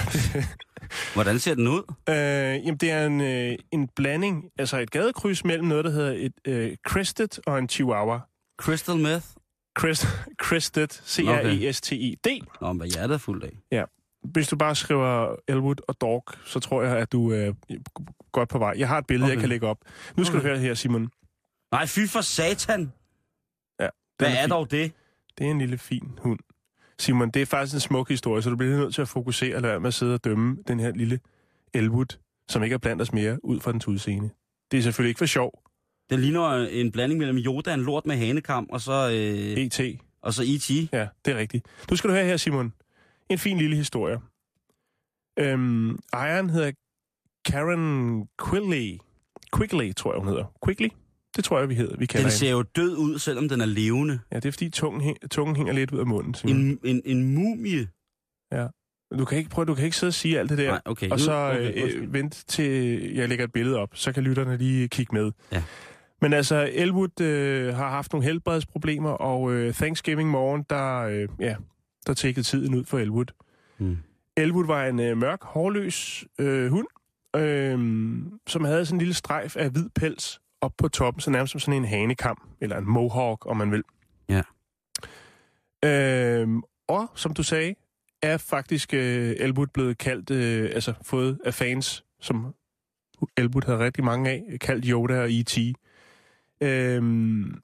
Hvordan 1.15 1.39
ser 1.39 1.55
den 1.55 1.69
ud? 1.69 1.83
Øh, 2.09 2.15
jamen, 2.67 2.77
det 2.77 2.91
er 2.91 3.07
en, 3.07 3.21
øh, 3.21 3.59
en 3.73 3.89
blanding, 3.97 4.45
altså 4.59 4.79
et 4.79 4.91
gadekryds 4.91 5.45
mellem 5.45 5.67
noget, 5.69 5.85
der 5.85 5.91
hedder 5.91 6.13
et 6.17 6.33
øh, 6.45 6.77
Crested 6.87 7.43
og 7.47 7.59
en 7.59 7.69
Chihuahua. 7.69 8.21
Crystal 8.61 8.97
meth? 8.97 9.27
Crest, 9.79 10.07
crested, 10.43 10.89
C-R-E-S-T-I-D. 10.89 12.27
Nå, 12.61 12.67
men 12.73 12.77
hvad 12.77 12.89
hjertet 12.89 13.15
er 13.15 13.19
fuldt 13.19 13.45
af. 13.73 13.85
Hvis 14.25 14.49
du 14.49 14.57
bare 14.57 14.75
skriver 14.75 15.37
Elwood 15.49 15.77
og 15.89 16.01
Dog, 16.01 16.25
så 16.45 16.61
tror 16.61 16.83
jeg, 16.83 16.97
at 16.99 17.13
du 17.13 17.33
er 17.33 17.53
godt 18.33 18.49
på 18.49 18.59
vej. 18.59 18.75
Jeg 18.77 18.89
har 18.89 18.99
et 18.99 19.07
billede, 19.07 19.27
okay. 19.27 19.35
jeg 19.35 19.41
kan 19.41 19.49
lægge 19.49 19.67
op. 19.67 19.79
Nu 20.17 20.25
skal 20.25 20.37
Okay. 20.39 20.49
du 20.49 20.53
høre 20.53 20.59
her, 20.59 20.75
Simon. 20.75 21.09
Nej, 21.73 21.87
fy 21.87 22.07
for 22.07 22.21
satan! 22.21 22.93
Ja, 23.81 23.89
Hvad 24.19 24.29
er 24.29 24.43
fin. 24.43 24.51
dog 24.51 24.71
det? 24.71 24.93
Det 25.39 25.47
er 25.47 25.51
en 25.51 25.59
lille 25.59 25.79
fin 25.79 26.19
hund. 26.19 26.39
Simon, 27.01 27.31
det 27.31 27.43
er 27.43 27.47
faktisk 27.47 27.75
en 27.75 27.81
smuk 27.81 28.09
historie, 28.09 28.43
så 28.43 28.51
du 28.51 28.57
bliver 28.57 28.77
nødt 28.77 28.95
til 28.95 29.03
at 29.03 29.09
fokusere 29.09 29.57
og 29.57 29.63
lade 29.63 29.81
med 29.81 29.89
at 29.89 29.95
sidde 29.95 30.15
og 30.15 30.25
dømme 30.25 30.57
den 30.69 30.81
her 30.81 30.93
lille 30.93 31.21
Elwood, 31.75 32.19
som 32.49 32.63
ikke 32.63 32.75
er 32.75 32.79
blandt 32.79 33.03
os 33.03 33.13
mere, 33.13 33.45
ud 33.45 33.61
fra 33.61 33.73
dens 33.73 33.89
udseende. 33.89 34.31
Det 34.71 34.79
er 34.79 34.83
selvfølgelig 34.83 35.09
ikke 35.09 35.19
for 35.19 35.27
sjov. 35.27 35.63
Den 36.11 36.21
ligner 36.21 36.67
en 36.67 36.93
blanding 36.93 37.19
mellem 37.19 37.39
Yoda, 37.39 37.75
en 37.75 37.81
lort 37.81 38.07
med 38.07 38.17
hanekam, 38.17 38.67
og 38.71 38.81
så, 38.81 39.09
øh, 39.09 39.65
E.T. 39.65 39.81
og 40.23 40.35
så 40.35 40.43
E.T. 40.43 40.93
Ja, 40.93 41.09
det 41.25 41.35
er 41.35 41.39
rigtigt. 41.39 41.67
Nu 41.91 41.97
skal 41.97 42.11
du 42.11 42.15
høre 42.15 42.25
her, 42.25 42.37
Simon. 42.37 42.73
En 43.29 43.39
fin 43.39 43.59
lille 43.59 43.77
historie. 43.77 44.19
Øhm, 45.39 45.99
ejeren 46.13 46.51
hedder 46.51 46.73
Karen 47.45 48.29
Quigley. 48.43 48.99
Quigley, 49.57 49.95
tror 49.95 50.13
jeg, 50.13 50.19
hun 50.19 50.29
hedder. 50.29 50.45
Quigley? 50.67 50.89
Det 51.37 51.45
tror 51.45 51.59
jeg, 51.59 51.69
vi 51.69 51.75
hedder. 51.75 51.97
Vi 51.99 52.07
kalder 52.07 52.25
Den 52.29 52.33
ser 52.33 52.51
jo 52.51 52.63
død 52.63 52.97
ud, 52.97 53.19
selvom 53.19 53.49
den 53.49 53.61
er 53.61 53.67
levende. 53.67 54.19
Ja, 54.33 54.37
det 54.37 54.45
er 54.45 54.53
fordi 54.53 54.71
tungen, 54.71 55.03
hæ- 55.11 55.29
tungen 55.31 55.57
hænger 55.57 55.73
lidt 55.73 55.91
ud 55.93 55.99
af 55.99 56.07
munden. 56.07 56.35
Simon. 56.35 56.57
En, 56.57 56.79
en, 56.85 57.03
en 57.05 57.35
mumie. 57.35 57.89
Du 59.19 59.25
kan 59.25 59.39
ikke 59.39 59.51
prøve, 59.51 59.65
du 59.65 59.75
kan 59.75 59.85
ikke 59.85 59.97
sidde 59.97 60.11
og 60.11 60.15
sige 60.15 60.39
alt 60.39 60.51
det 60.51 60.59
der. 60.59 60.71
Nej, 60.71 60.81
okay. 60.85 61.11
Og 61.11 61.21
så 61.21 61.33
okay, 61.33 61.75
øh, 61.77 61.83
undskyld. 61.83 62.09
vent 62.11 62.45
til 62.49 62.65
jeg 63.15 63.29
lægger 63.29 63.45
et 63.45 63.53
billede 63.53 63.77
op, 63.79 63.89
så 63.93 64.13
kan 64.13 64.23
lytterne 64.23 64.57
lige 64.57 64.89
kigge 64.89 65.15
med. 65.15 65.33
Ja. 65.53 65.63
Men 66.23 66.33
altså, 66.33 66.71
Elwood 66.73 67.21
øh, 67.21 67.75
har 67.75 67.91
haft 67.91 68.13
nogle 68.13 68.27
helbredsproblemer, 68.27 69.11
og 69.11 69.53
øh, 69.53 69.75
Thanksgiving 69.75 70.31
morgen, 70.31 70.65
der, 70.71 70.99
øh, 70.99 71.29
ja, 71.41 71.57
der 72.07 72.15
tækkede 72.15 72.47
tiden 72.47 72.75
ud 72.75 72.85
for 72.85 72.99
Elwood. 72.99 73.27
Hmm. 73.79 73.97
Elwood 74.37 74.67
var 74.67 74.87
en 74.87 75.01
øh, 75.01 75.17
mørk, 75.17 75.43
hårløs 75.43 76.25
øh, 76.39 76.71
hund, 76.71 76.87
øh, 77.37 77.79
som 78.47 78.65
havde 78.65 78.87
sådan 78.87 78.97
en 78.97 78.99
lille 78.99 79.15
strejf 79.15 79.57
af 79.57 79.71
hvid 79.71 79.89
pels 79.95 80.41
op 80.61 80.73
på 80.79 80.89
toppen, 80.89 81.21
så 81.21 81.31
nærmest 81.31 81.51
som 81.51 81.61
sådan 81.61 81.83
en 81.83 81.89
hanekam, 81.89 82.49
eller 82.61 82.79
en 82.79 82.85
mohawk, 82.85 83.47
om 83.47 83.57
man 83.57 83.73
vil. 83.73 83.83
Ja. 84.29 84.43
Øh, 85.85 86.49
og 86.89 87.11
som 87.15 87.35
du 87.35 87.43
sagde, 87.43 87.75
er 88.23 88.37
faktisk 88.37 88.95
øh, 88.95 89.37
Elwood 89.39 89.67
blevet 89.67 89.99
kaldt, 89.99 90.31
øh, 90.31 90.71
altså 90.75 90.95
fået 91.03 91.39
af 91.45 91.55
fans, 91.55 92.05
som 92.21 92.55
Elwood 93.37 93.67
havde 93.67 93.79
rigtig 93.79 94.05
mange 94.05 94.31
af, 94.31 94.59
kaldt 94.61 94.85
Yoda 94.89 95.21
og 95.21 95.29
E.T. 95.31 95.59
Øhm, 96.61 97.61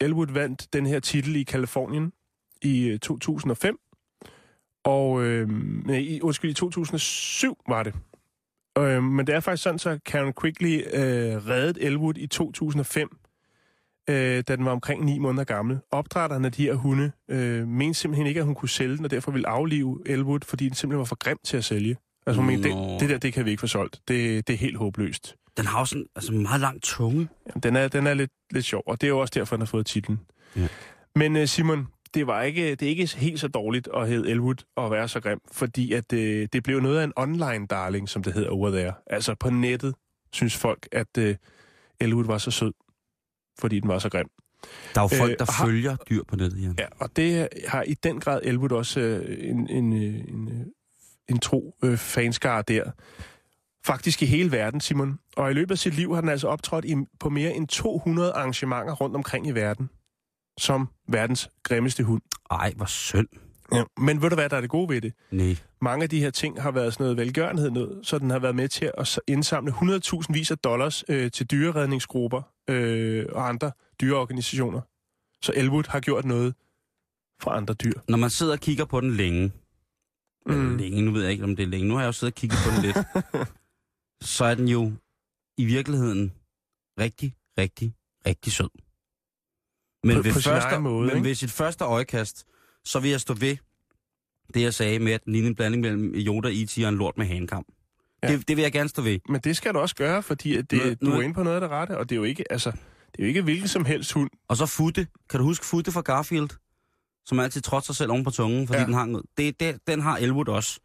Elwood 0.00 0.32
vandt 0.32 0.72
den 0.72 0.86
her 0.86 1.00
titel 1.00 1.36
i 1.36 1.42
Kalifornien 1.42 2.12
i 2.62 2.88
øh, 2.88 2.98
2005, 2.98 3.78
og 4.84 5.24
øh, 5.24 5.48
nej, 5.86 5.96
i, 5.96 6.20
undskyld, 6.20 6.50
i 6.50 6.54
2007 6.54 7.56
var 7.68 7.82
det. 7.82 7.94
Øh, 8.78 9.02
men 9.02 9.26
det 9.26 9.34
er 9.34 9.40
faktisk 9.40 9.62
sådan, 9.62 9.78
så 9.78 9.98
Karen 10.06 10.32
Quigley 10.40 10.84
øh, 10.92 11.48
reddede 11.48 11.82
Elwood 11.82 12.14
i 12.16 12.26
2005, 12.26 13.16
øh, 14.10 14.16
da 14.48 14.56
den 14.56 14.64
var 14.64 14.70
omkring 14.70 15.04
9 15.04 15.18
måneder 15.18 15.44
gammel. 15.44 15.78
Opdrætterne 15.90 16.46
af 16.46 16.52
de 16.52 16.62
her 16.62 16.74
hunde 16.74 17.12
øh, 17.28 17.68
mente 17.68 17.94
simpelthen 17.94 18.26
ikke, 18.26 18.40
at 18.40 18.46
hun 18.46 18.54
kunne 18.54 18.68
sælge 18.68 18.96
den, 18.96 19.04
og 19.04 19.10
derfor 19.10 19.32
ville 19.32 19.48
aflive 19.48 20.02
Elwood, 20.06 20.40
fordi 20.44 20.68
den 20.68 20.74
simpelthen 20.74 20.98
var 20.98 21.04
for 21.04 21.16
grim 21.18 21.38
til 21.44 21.56
at 21.56 21.64
sælge. 21.64 21.96
Altså 22.26 22.40
hun 22.40 22.50
mente, 22.50 22.68
det, 22.68 23.00
det 23.00 23.08
der, 23.08 23.18
det 23.18 23.32
kan 23.32 23.44
vi 23.44 23.50
ikke 23.50 23.60
få 23.60 23.66
solgt. 23.66 24.00
Det, 24.08 24.46
det 24.48 24.54
er 24.54 24.58
helt 24.58 24.76
håbløst. 24.76 25.36
Den 25.56 25.66
har 25.66 25.78
jo 25.78 25.84
sådan 25.84 26.06
altså, 26.16 26.32
en 26.32 26.42
meget 26.42 26.60
lang 26.60 26.82
tunge. 26.82 27.28
Jamen, 27.46 27.60
den 27.62 27.76
er, 27.76 27.88
den 27.88 28.06
er 28.06 28.14
lidt, 28.14 28.30
lidt 28.50 28.64
sjov, 28.64 28.82
og 28.86 29.00
det 29.00 29.06
er 29.06 29.08
jo 29.08 29.18
også 29.18 29.32
derfor, 29.34 29.56
den 29.56 29.60
har 29.60 29.66
fået 29.66 29.86
titlen. 29.86 30.20
Ja. 30.56 30.68
Men 31.16 31.36
uh, 31.36 31.44
Simon, 31.44 31.86
det, 32.14 32.26
var 32.26 32.42
ikke, 32.42 32.70
det 32.70 32.82
er 32.82 32.88
ikke 32.90 33.16
helt 33.16 33.40
så 33.40 33.48
dårligt 33.48 33.88
at 33.96 34.08
hedde 34.08 34.30
Elwood 34.30 34.64
og 34.76 34.90
være 34.90 35.08
så 35.08 35.20
grim, 35.20 35.38
fordi 35.52 35.92
at, 35.92 36.12
uh, 36.12 36.18
det 36.18 36.62
blev 36.64 36.80
noget 36.80 36.98
af 37.00 37.04
en 37.04 37.12
online 37.16 37.66
darling, 37.66 38.08
som 38.08 38.22
det 38.22 38.32
hedder 38.32 38.50
over 38.50 38.70
there. 38.70 38.92
Altså 39.06 39.34
på 39.34 39.50
nettet 39.50 39.94
synes 40.32 40.56
folk, 40.56 40.88
at 40.92 41.18
uh, 41.18 41.34
Elwood 42.00 42.24
var 42.24 42.38
så 42.38 42.50
sød, 42.50 42.72
fordi 43.58 43.80
den 43.80 43.88
var 43.88 43.98
så 43.98 44.08
grim. 44.08 44.28
Der 44.94 45.00
er 45.00 45.08
jo 45.12 45.18
folk, 45.18 45.30
Øh, 45.32 45.38
der 45.38 45.52
har- 45.52 45.66
følger 45.66 45.96
dyr 45.96 46.22
på 46.28 46.36
nettet, 46.36 46.62
Jan. 46.62 46.74
Ja, 46.78 46.86
og 46.98 47.16
det 47.16 47.48
har 47.68 47.82
i 47.82 47.94
den 47.94 48.20
grad 48.20 48.40
Elwood 48.44 48.72
også 48.72 49.00
uh, 49.00 49.34
en, 49.48 49.68
en, 49.70 49.92
øh, 49.92 50.14
en, 50.28 50.48
øh, 50.48 50.66
en 51.28 51.38
tro 51.38 51.74
fanskare 51.96 52.62
der. 52.68 52.90
Faktisk 53.86 54.22
i 54.22 54.26
hele 54.26 54.52
verden, 54.52 54.80
Simon. 54.80 55.18
Og 55.36 55.50
i 55.50 55.54
løbet 55.54 55.70
af 55.70 55.78
sit 55.78 55.94
liv 55.94 56.14
har 56.14 56.20
den 56.20 56.30
altså 56.30 56.48
optrådt 56.48 56.84
i, 56.84 56.94
på 57.20 57.28
mere 57.30 57.54
end 57.54 57.68
200 57.68 58.32
arrangementer 58.32 58.92
rundt 58.94 59.16
omkring 59.16 59.46
i 59.46 59.50
verden. 59.50 59.90
Som 60.58 60.88
verdens 61.08 61.50
grimmeste 61.62 62.04
hund. 62.04 62.22
Ej, 62.50 62.72
hvor 62.76 62.86
synd. 62.86 63.28
Ja. 63.72 63.84
Men 63.96 64.22
ved 64.22 64.30
du 64.30 64.34
hvad, 64.34 64.48
der 64.48 64.56
er 64.56 64.60
det 64.60 64.70
gode 64.70 64.88
ved 64.88 65.00
det? 65.00 65.12
Nej. 65.30 65.56
Mange 65.80 66.02
af 66.02 66.10
de 66.10 66.20
her 66.20 66.30
ting 66.30 66.62
har 66.62 66.70
været 66.70 66.92
sådan 66.92 67.04
noget 67.04 67.16
velgørenhed 67.16 67.70
noget, 67.70 68.06
så 68.06 68.18
den 68.18 68.30
har 68.30 68.38
været 68.38 68.54
med 68.54 68.68
til 68.68 68.90
at 68.98 69.18
indsamle 69.26 69.72
100.000 69.72 70.32
vis 70.32 70.50
af 70.50 70.58
dollars 70.58 71.04
øh, 71.08 71.30
til 71.30 71.50
dyreredningsgrupper 71.50 72.42
øh, 72.68 73.26
og 73.32 73.48
andre 73.48 73.72
dyreorganisationer. 74.00 74.80
Så 75.42 75.52
Elwood 75.56 75.84
har 75.88 76.00
gjort 76.00 76.24
noget 76.24 76.54
for 77.42 77.50
andre 77.50 77.74
dyr. 77.74 77.92
Når 78.08 78.18
man 78.18 78.30
sidder 78.30 78.52
og 78.52 78.60
kigger 78.60 78.84
på 78.84 79.00
den 79.00 79.10
længe. 79.10 79.52
Mm. 80.46 80.76
længe, 80.76 81.02
nu 81.02 81.10
ved 81.10 81.22
jeg 81.22 81.32
ikke, 81.32 81.44
om 81.44 81.56
det 81.56 81.62
er 81.62 81.66
længe, 81.66 81.88
nu 81.88 81.94
har 81.94 82.00
jeg 82.00 82.06
jo 82.06 82.12
siddet 82.12 82.32
og 82.32 82.36
kigget 82.36 82.58
på 82.64 82.70
den 82.74 82.82
lidt, 82.82 82.96
så 84.34 84.44
er 84.44 84.54
den 84.54 84.68
jo 84.68 84.92
i 85.56 85.64
virkeligheden 85.64 86.32
rigtig, 87.00 87.34
rigtig, 87.58 87.94
rigtig 88.26 88.52
sød. 88.52 88.68
Men, 90.04 90.16
På- 90.16 90.22
ved 90.22 90.32
på 90.32 90.40
første, 90.40 90.78
måde, 90.78 91.06
men 91.06 91.16
ikke? 91.16 91.28
ved 91.28 91.34
sit 91.34 91.50
første 91.50 91.84
øjekast, 91.84 92.44
så 92.84 93.00
vil 93.00 93.10
jeg 93.10 93.20
stå 93.20 93.34
ved 93.34 93.56
det, 94.54 94.62
jeg 94.62 94.74
sagde 94.74 94.98
med, 94.98 95.12
at 95.12 95.24
den 95.24 95.34
en 95.34 95.54
blanding 95.54 95.80
mellem 95.82 96.12
Yoda, 96.16 96.48
E.T. 96.52 96.78
og 96.78 96.88
en 96.88 96.96
lort 96.98 97.18
med 97.18 97.26
hanekam. 97.26 97.64
Ja. 98.22 98.32
Det, 98.32 98.48
det 98.48 98.56
vil 98.56 98.62
jeg 98.62 98.72
gerne 98.72 98.88
stå 98.88 99.02
ved. 99.02 99.18
Men 99.28 99.40
det 99.40 99.56
skal 99.56 99.74
du 99.74 99.78
også 99.78 99.94
gøre, 99.96 100.22
fordi 100.22 100.56
at 100.56 100.70
det, 100.70 100.78
Nu- 101.02 101.06
du 101.06 101.12
nu- 101.14 101.18
er 101.18 101.22
inde 101.22 101.34
på 101.34 101.42
noget 101.42 101.56
af 101.56 101.60
det 101.60 101.70
rette, 101.70 101.98
og 101.98 102.08
det 102.08 102.14
er 102.14 102.16
jo 102.16 102.22
ikke, 102.24 102.52
altså, 102.52 102.70
det 102.70 103.18
er 103.18 103.22
jo 103.22 103.26
ikke 103.28 103.42
hvilken 103.42 103.68
som 103.68 103.84
helst 103.84 104.12
hund. 104.12 104.30
Og 104.48 104.56
så 104.56 104.66
Futte. 104.66 105.06
Kan 105.30 105.40
du 105.40 105.44
huske 105.46 105.66
Futte 105.66 105.92
fra 105.92 106.00
Garfield? 106.00 106.48
Som 107.26 107.38
altid 107.40 107.60
trådte 107.60 107.86
sig 107.86 107.96
selv 107.96 108.10
oven 108.10 108.24
på 108.24 108.30
tungen, 108.30 108.66
fordi 108.66 108.78
ja. 108.80 108.86
den 108.86 108.94
hang 108.94 109.16
ud. 109.16 109.22
Det, 109.38 109.60
det, 109.60 109.78
den 109.86 110.00
har 110.00 110.16
Elwood 110.16 110.48
også. 110.48 110.80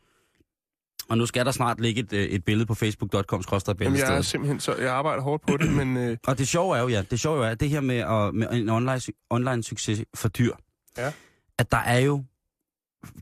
Og 1.10 1.18
nu 1.18 1.26
skal 1.26 1.46
der 1.46 1.52
snart 1.52 1.82
ligge 1.82 2.02
et, 2.02 2.14
øh, 2.14 2.24
et 2.26 2.44
billede 2.46 2.66
på 2.66 2.74
facebook.com 2.76 3.44
Jamen, 3.80 3.98
jeg 3.98 4.18
er 4.18 4.22
simpelthen 4.22 4.60
så, 4.60 4.76
jeg 4.76 4.90
arbejder 4.94 5.24
hårdt 5.24 5.44
på 5.48 5.58
det, 5.58 5.74
men 5.74 5.98
øh, 5.98 6.18
Og 6.28 6.38
det 6.38 6.48
sjove 6.48 6.78
er 6.78 6.82
jo, 6.82 6.88
ja, 6.88 7.02
det 7.12 7.20
sjove 7.20 7.46
er, 7.46 7.50
at 7.50 7.60
det 7.60 7.70
her 7.70 7.82
med, 7.82 7.96
at, 7.98 8.36
med 8.36 8.48
en 8.52 8.70
online, 8.70 9.00
online 9.30 9.64
succes 9.64 10.02
for 10.16 10.30
dyr, 10.30 10.54
Ja. 10.98 11.12
at 11.58 11.72
der 11.72 11.78
er 11.78 12.00
jo 12.00 12.24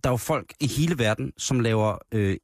der 0.03 0.09
er 0.09 0.13
jo 0.13 0.17
folk 0.17 0.53
i 0.59 0.67
hele 0.67 0.99
verden, 0.99 1.31
som 1.37 1.59
laver 1.59 1.97
øh, 2.11 2.37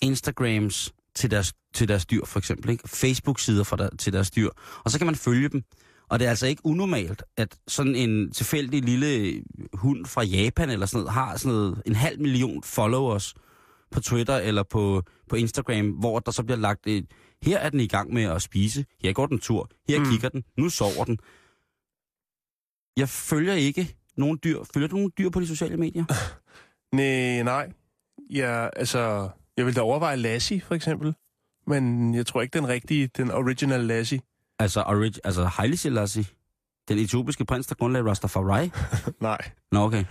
Instagrams 0.00 0.92
til 1.14 1.30
deres, 1.30 1.52
til 1.74 1.88
deres 1.88 2.06
dyr, 2.06 2.24
for 2.24 2.38
eksempel. 2.38 2.70
Ikke? 2.70 2.88
Facebook-sider 2.88 3.64
for 3.64 3.76
der, 3.76 3.88
til 3.98 4.12
deres 4.12 4.30
dyr. 4.30 4.48
Og 4.84 4.90
så 4.90 4.98
kan 4.98 5.06
man 5.06 5.14
følge 5.16 5.48
dem. 5.48 5.62
Og 6.08 6.18
det 6.18 6.24
er 6.26 6.30
altså 6.30 6.46
ikke 6.46 6.62
unormalt, 6.66 7.22
at 7.36 7.56
sådan 7.68 7.94
en 7.94 8.32
tilfældig 8.32 8.82
lille 8.82 9.42
hund 9.72 10.06
fra 10.06 10.22
Japan 10.24 10.70
eller 10.70 10.86
sådan 10.86 10.98
noget, 10.98 11.12
har 11.12 11.36
sådan 11.36 11.52
noget, 11.56 11.82
en 11.86 11.94
halv 11.94 12.20
million 12.20 12.62
followers 12.62 13.34
på 13.90 14.00
Twitter 14.00 14.36
eller 14.36 14.62
på, 14.62 15.02
på 15.28 15.36
Instagram, 15.36 15.90
hvor 15.90 16.18
der 16.18 16.30
så 16.32 16.42
bliver 16.42 16.58
lagt 16.58 16.86
et, 16.86 17.06
her 17.42 17.58
er 17.58 17.70
den 17.70 17.80
i 17.80 17.86
gang 17.86 18.12
med 18.14 18.22
at 18.22 18.42
spise, 18.42 18.84
her 19.02 19.12
går 19.12 19.26
den 19.26 19.38
tur, 19.38 19.70
her 19.88 19.98
Mm. 19.98 20.04
kigger 20.10 20.28
den, 20.28 20.44
nu 20.56 20.68
sover 20.68 21.04
den. 21.04 21.18
Jeg 22.96 23.08
følger 23.08 23.52
ikke 23.54 23.96
nogen 24.16 24.38
dyr. 24.44 24.58
Følger 24.74 24.88
du 24.88 24.96
nogen 24.96 25.12
dyr 25.18 25.30
på 25.30 25.40
de 25.40 25.46
sociale 25.46 25.76
medier? 25.76 26.04
nej, 26.96 27.42
nej. 27.42 27.72
Jeg, 28.30 28.70
altså, 28.76 29.28
jeg 29.56 29.66
vil 29.66 29.76
da 29.76 29.80
overveje 29.80 30.16
Lassie, 30.16 30.60
for 30.60 30.74
eksempel. 30.74 31.14
Men 31.66 32.14
jeg 32.14 32.26
tror 32.26 32.42
ikke 32.42 32.58
den 32.58 32.68
rigtige, 32.68 33.06
den 33.16 33.30
original 33.30 33.80
Lassie. 33.80 34.20
altså, 34.58 34.82
orig, 34.82 35.12
altså 35.24 35.44
Haile 35.44 35.76
Selassie. 35.76 36.24
Den 36.88 36.98
etiopiske 36.98 37.44
prins, 37.44 37.66
der 37.66 37.74
grundlagde 37.74 38.08
Rastafari? 38.10 38.70
Nej. 39.20 39.38
Nå, 39.72 39.80
okay. 39.80 40.04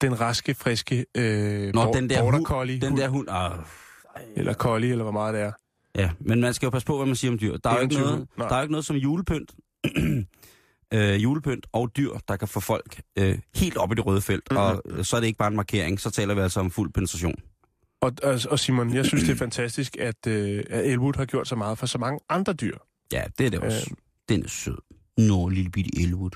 Den 0.00 0.20
raske, 0.20 0.54
friske 0.54 1.06
øh, 1.14 1.74
Nå, 1.74 1.84
bor- 1.84 1.92
den 1.92 2.10
der 2.10 2.20
border 2.20 2.38
hund- 2.38 2.46
collie. 2.46 2.80
Den 2.80 2.96
der 2.96 3.08
hund... 3.08 3.28
Ah, 3.30 3.58
Eller 4.36 4.54
collie, 4.54 4.90
eller 4.90 5.02
hvor 5.04 5.12
meget 5.12 5.34
det 5.34 5.42
er. 5.42 5.52
ja, 5.94 6.10
men 6.20 6.40
man 6.40 6.54
skal 6.54 6.66
jo 6.66 6.70
passe 6.70 6.86
på, 6.86 6.96
hvad 6.96 7.06
man 7.06 7.16
siger 7.16 7.30
om 7.30 7.38
dyr. 7.38 7.56
Der 7.56 7.70
er, 7.70 7.74
jo 7.74 7.80
ikke, 7.80 7.94
noget, 7.94 8.28
der 8.38 8.44
er 8.44 8.56
jo 8.56 8.62
ikke 8.62 8.72
noget 8.72 8.84
som 8.84 8.96
julepynt. 8.96 9.52
øh, 10.94 11.22
julepynt 11.22 11.66
og 11.72 11.96
dyr, 11.96 12.10
der 12.28 12.36
kan 12.36 12.48
få 12.48 12.60
folk 12.60 13.00
øh, 13.18 13.38
helt 13.56 13.76
op 13.76 13.92
i 13.92 13.94
det 13.94 14.06
røde 14.06 14.20
felt. 14.20 14.42
Mhm. 14.50 14.60
Mm-hmm. 14.60 14.76
Og 14.92 14.98
øh, 14.98 15.04
så 15.04 15.16
er 15.16 15.20
det 15.20 15.26
ikke 15.26 15.38
bare 15.38 15.48
en 15.48 15.56
markering, 15.56 16.00
så 16.00 16.10
taler 16.10 16.34
vi 16.34 16.40
altså 16.40 16.60
om 16.60 16.70
fuld 16.70 16.92
penetration. 16.92 17.34
Og, 18.00 18.12
og, 18.22 18.38
og 18.50 18.58
Simon, 18.58 18.94
jeg 18.94 19.06
synes, 19.06 19.24
det 19.24 19.30
er 19.32 19.36
fantastisk, 19.46 19.96
at, 20.00 20.26
øh, 20.26 20.64
at 20.70 20.86
Elwood 20.86 21.16
har 21.16 21.24
gjort 21.24 21.48
så 21.48 21.56
meget 21.56 21.78
for 21.78 21.86
så 21.86 21.98
mange 21.98 22.20
andre 22.28 22.52
dyr. 22.52 22.76
Ja, 23.12 23.22
det 23.38 23.46
er 23.46 23.50
det 23.50 23.60
også. 23.60 23.88
Øh. 23.90 23.96
Den 24.28 24.44
er 24.44 24.48
sød. 24.48 24.78
Nå, 25.18 25.48
lille 25.48 25.70
bitte 25.70 25.90
Elwood. 26.02 26.30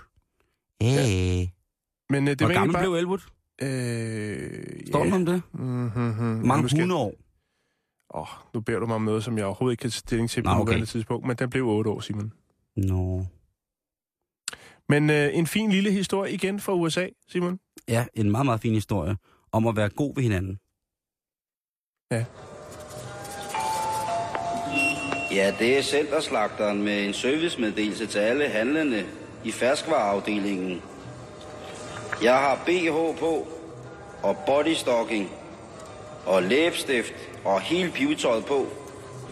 Hey. 0.83 1.47
Men 2.11 2.29
øh, 2.29 2.31
det 2.31 2.40
Hvor 2.40 2.53
gammel 2.53 2.57
egentlig 2.77 2.81
blev 2.81 2.94
Elwood? 2.94 3.18
Øh, 3.62 4.87
Står 4.87 5.05
ja. 5.05 5.11
der 5.11 5.14
om 5.14 5.27
det? 5.27 5.42
Mm-hmm. 5.53 6.47
Mange 6.47 6.62
nu, 6.62 6.68
skal... 6.68 6.81
hundrede 6.81 7.01
år. 7.01 7.14
oh, 8.11 8.27
nu 8.55 8.61
beder 8.61 8.79
du 8.79 8.87
mig 8.87 8.97
om 8.97 9.03
noget, 9.03 9.25
som 9.25 9.38
jeg 9.38 9.47
overhovedet 9.47 9.73
ikke 9.73 9.81
kan 9.81 9.90
tage 9.90 9.99
stilling 9.99 10.31
til 10.31 10.42
på 10.42 10.51
Nå, 10.51 10.55
okay. 10.55 10.61
nuværende 10.61 10.87
tidspunkt, 10.87 11.27
men 11.27 11.37
den 11.37 11.51
blev 11.51 11.66
8 11.66 11.90
år, 11.90 12.01
Simon. 12.01 12.33
Nå. 12.77 13.25
Men 14.88 15.11
øh, 15.11 15.31
en 15.33 15.47
fin 15.47 15.71
lille 15.71 15.92
historie 15.92 16.33
igen 16.33 16.61
fra 16.61 16.75
USA, 16.75 17.07
Simon. 17.29 17.61
Ja, 17.88 18.07
en 18.14 18.31
meget, 18.31 18.47
meget 18.47 18.61
fin 18.61 18.75
historie 18.75 19.16
om 19.53 19.66
at 19.66 19.77
være 19.77 19.88
god 19.88 20.14
ved 20.14 20.23
hinanden. 20.23 20.59
Ja, 25.31 25.53
det 25.59 25.79
er 25.79 25.83
centerslagteren 25.83 26.83
med 26.83 27.07
en 27.07 27.12
servicemeddelelse 27.12 28.07
til 28.07 28.18
alle 28.18 28.49
handlende 28.49 29.05
i 29.44 29.51
ferskvareafdelingen. 29.51 30.83
Jeg 32.23 32.35
har 32.35 32.59
BH 32.66 33.18
på, 33.21 33.47
og 34.23 34.37
bodystocking, 34.47 35.31
og 36.27 36.42
læbestift, 36.42 37.12
og 37.44 37.61
hele 37.61 37.90
pivetøjet 37.90 38.44
på, 38.44 38.66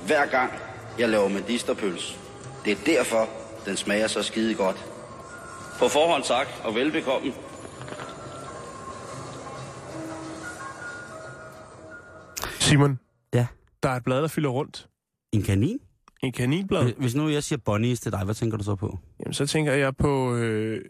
hver 0.06 0.26
gang 0.26 0.52
jeg 0.98 1.08
laver 1.08 1.28
medisterpøls. 1.28 2.18
Det 2.64 2.72
er 2.72 2.76
derfor, 2.86 3.28
den 3.66 3.76
smager 3.76 4.06
så 4.06 4.22
skide 4.22 4.54
godt. 4.54 4.84
På 5.78 5.88
forhånd 5.88 6.22
tak, 6.22 6.46
og 6.64 6.74
velbekomme. 6.74 7.32
Simon, 12.60 12.98
Ja. 13.34 13.46
der 13.82 13.88
er 13.88 13.96
et 13.96 14.04
blad, 14.04 14.22
der 14.22 14.28
fylder 14.28 14.50
rundt. 14.50 14.88
En 15.32 15.42
kanin? 15.42 15.78
En 16.22 16.32
kaninblad. 16.32 16.82
Hvis- 16.82 16.94
Hvis 16.98 17.14
nu 17.14 17.28
jeg 17.28 17.42
siger 17.42 17.58
bunnies 17.64 18.00
til 18.00 18.12
dig, 18.12 18.24
hvad 18.24 18.34
tænker 18.34 18.56
du 18.58 18.64
så 18.64 18.74
på? 18.74 18.98
Jamen, 19.20 19.34
så 19.34 19.46
tænker 19.46 19.72
jeg 19.72 19.96
på 19.96 20.34
øh, 20.34 20.80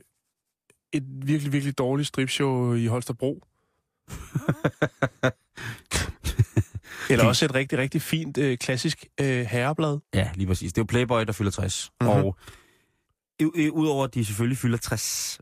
et 0.93 1.05
virkelig, 1.23 1.53
virkelig 1.53 1.79
dårligt 1.79 2.09
stripshow 2.09 2.75
i 2.75 2.87
Holstebro. 2.87 3.43
Eller 7.11 7.25
også 7.25 7.45
et 7.45 7.55
rigtig, 7.55 7.79
rigtig 7.79 8.03
fint 8.03 8.39
øh, 8.39 8.59
klassisk 8.59 9.07
øh, 9.21 9.47
herreblad. 9.47 9.99
Ja, 10.15 10.31
lige 10.35 10.47
præcis. 10.47 10.73
Det 10.73 10.79
er 10.79 10.83
jo 10.83 10.87
Playboy, 10.87 11.25
der 11.25 11.33
fylder 11.33 11.51
60. 11.51 11.91
Mhm. 12.01 12.11
Mm-hmm. 12.11 12.25
Og 12.25 12.37
udover 13.73 14.05
at 14.05 14.15
de 14.15 14.25
selvfølgelig 14.25 14.59
fylder 14.59 14.79
60, 14.79 15.41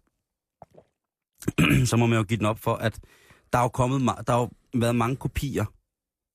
så 1.91 1.97
må 1.97 2.07
man 2.07 2.19
jo 2.19 2.25
give 2.25 2.39
den 2.39 2.47
op 2.47 2.59
for, 2.59 2.75
at 2.75 2.99
der 3.53 3.59
er 3.59 3.63
jo 3.63 3.69
kommet, 3.69 4.17
der 4.27 4.35
jo 4.35 4.51
været 4.75 4.97
mange 4.97 5.17
kopier 5.17 5.65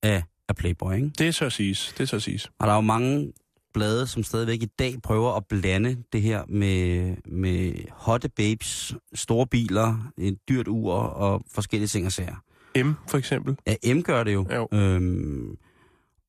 af, 0.04 0.24
af 0.50 0.56
Playboy, 0.56 0.94
ikke? 0.94 1.12
Det 1.18 1.36
så 1.36 1.50
siges. 1.50 1.94
Det 1.98 2.10
så 2.10 2.20
siges. 2.20 2.52
Og 2.60 2.68
der 2.68 2.74
er 2.74 2.76
jo 2.76 2.82
mange 2.82 3.34
blade, 3.74 4.08
som 4.08 4.24
stadigvæk 4.24 4.64
i 4.64 4.66
dag 4.66 4.96
prøver 5.04 5.32
at 5.34 5.46
blande 5.50 6.04
det 6.14 6.22
her 6.22 6.44
med, 6.48 7.16
med 7.26 7.74
hotte 7.92 8.30
babes, 8.30 8.96
store 9.14 9.48
biler, 9.48 10.12
et 10.18 10.38
dyrt 10.50 10.68
ur 10.68 10.94
og 10.94 11.42
forskellige 11.52 11.88
ting 11.88 12.06
og 12.06 12.12
sager. 12.12 12.36
M, 12.84 12.94
for 13.08 13.18
eksempel. 13.18 13.58
Ja, 13.68 13.94
M 13.94 14.02
gør 14.02 14.24
det 14.24 14.34
jo. 14.34 14.46
Jo. 14.56 14.68
Øhm, 14.74 15.58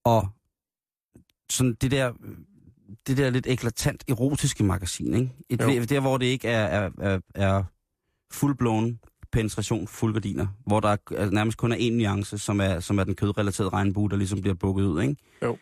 og 0.04 0.28
sådan 1.50 1.76
det 1.80 1.90
der, 1.90 2.12
det 3.06 3.16
der 3.16 3.30
lidt 3.30 3.46
eklatant 3.46 4.04
erotiske 4.08 4.64
magasin, 4.64 5.14
ikke? 5.14 5.30
Et, 5.48 5.60
Jo. 5.60 5.84
der, 5.84 6.00
hvor 6.00 6.16
det 6.18 6.26
ikke 6.26 6.48
er, 6.48 6.64
er, 6.64 6.90
er, 7.00 7.20
er 7.34 7.64
fuldblåen 8.32 9.00
penetration, 9.32 9.86
fuldgardiner, 9.86 10.46
hvor 10.66 10.80
der 10.80 10.88
er, 10.88 10.96
er 11.16 11.30
nærmest 11.30 11.58
kun 11.58 11.72
er 11.72 11.76
en 11.76 11.92
nuance, 11.98 12.38
som 12.38 12.60
er, 12.60 12.80
som 12.80 12.98
er 12.98 13.04
den 13.04 13.14
kødrelaterede 13.14 13.70
regnbue, 13.70 14.10
der 14.10 14.16
ligesom 14.16 14.40
bliver 14.40 14.54
bukket 14.54 14.84
ud, 14.84 15.02
ikke? 15.02 15.16
Jo. 15.42 15.58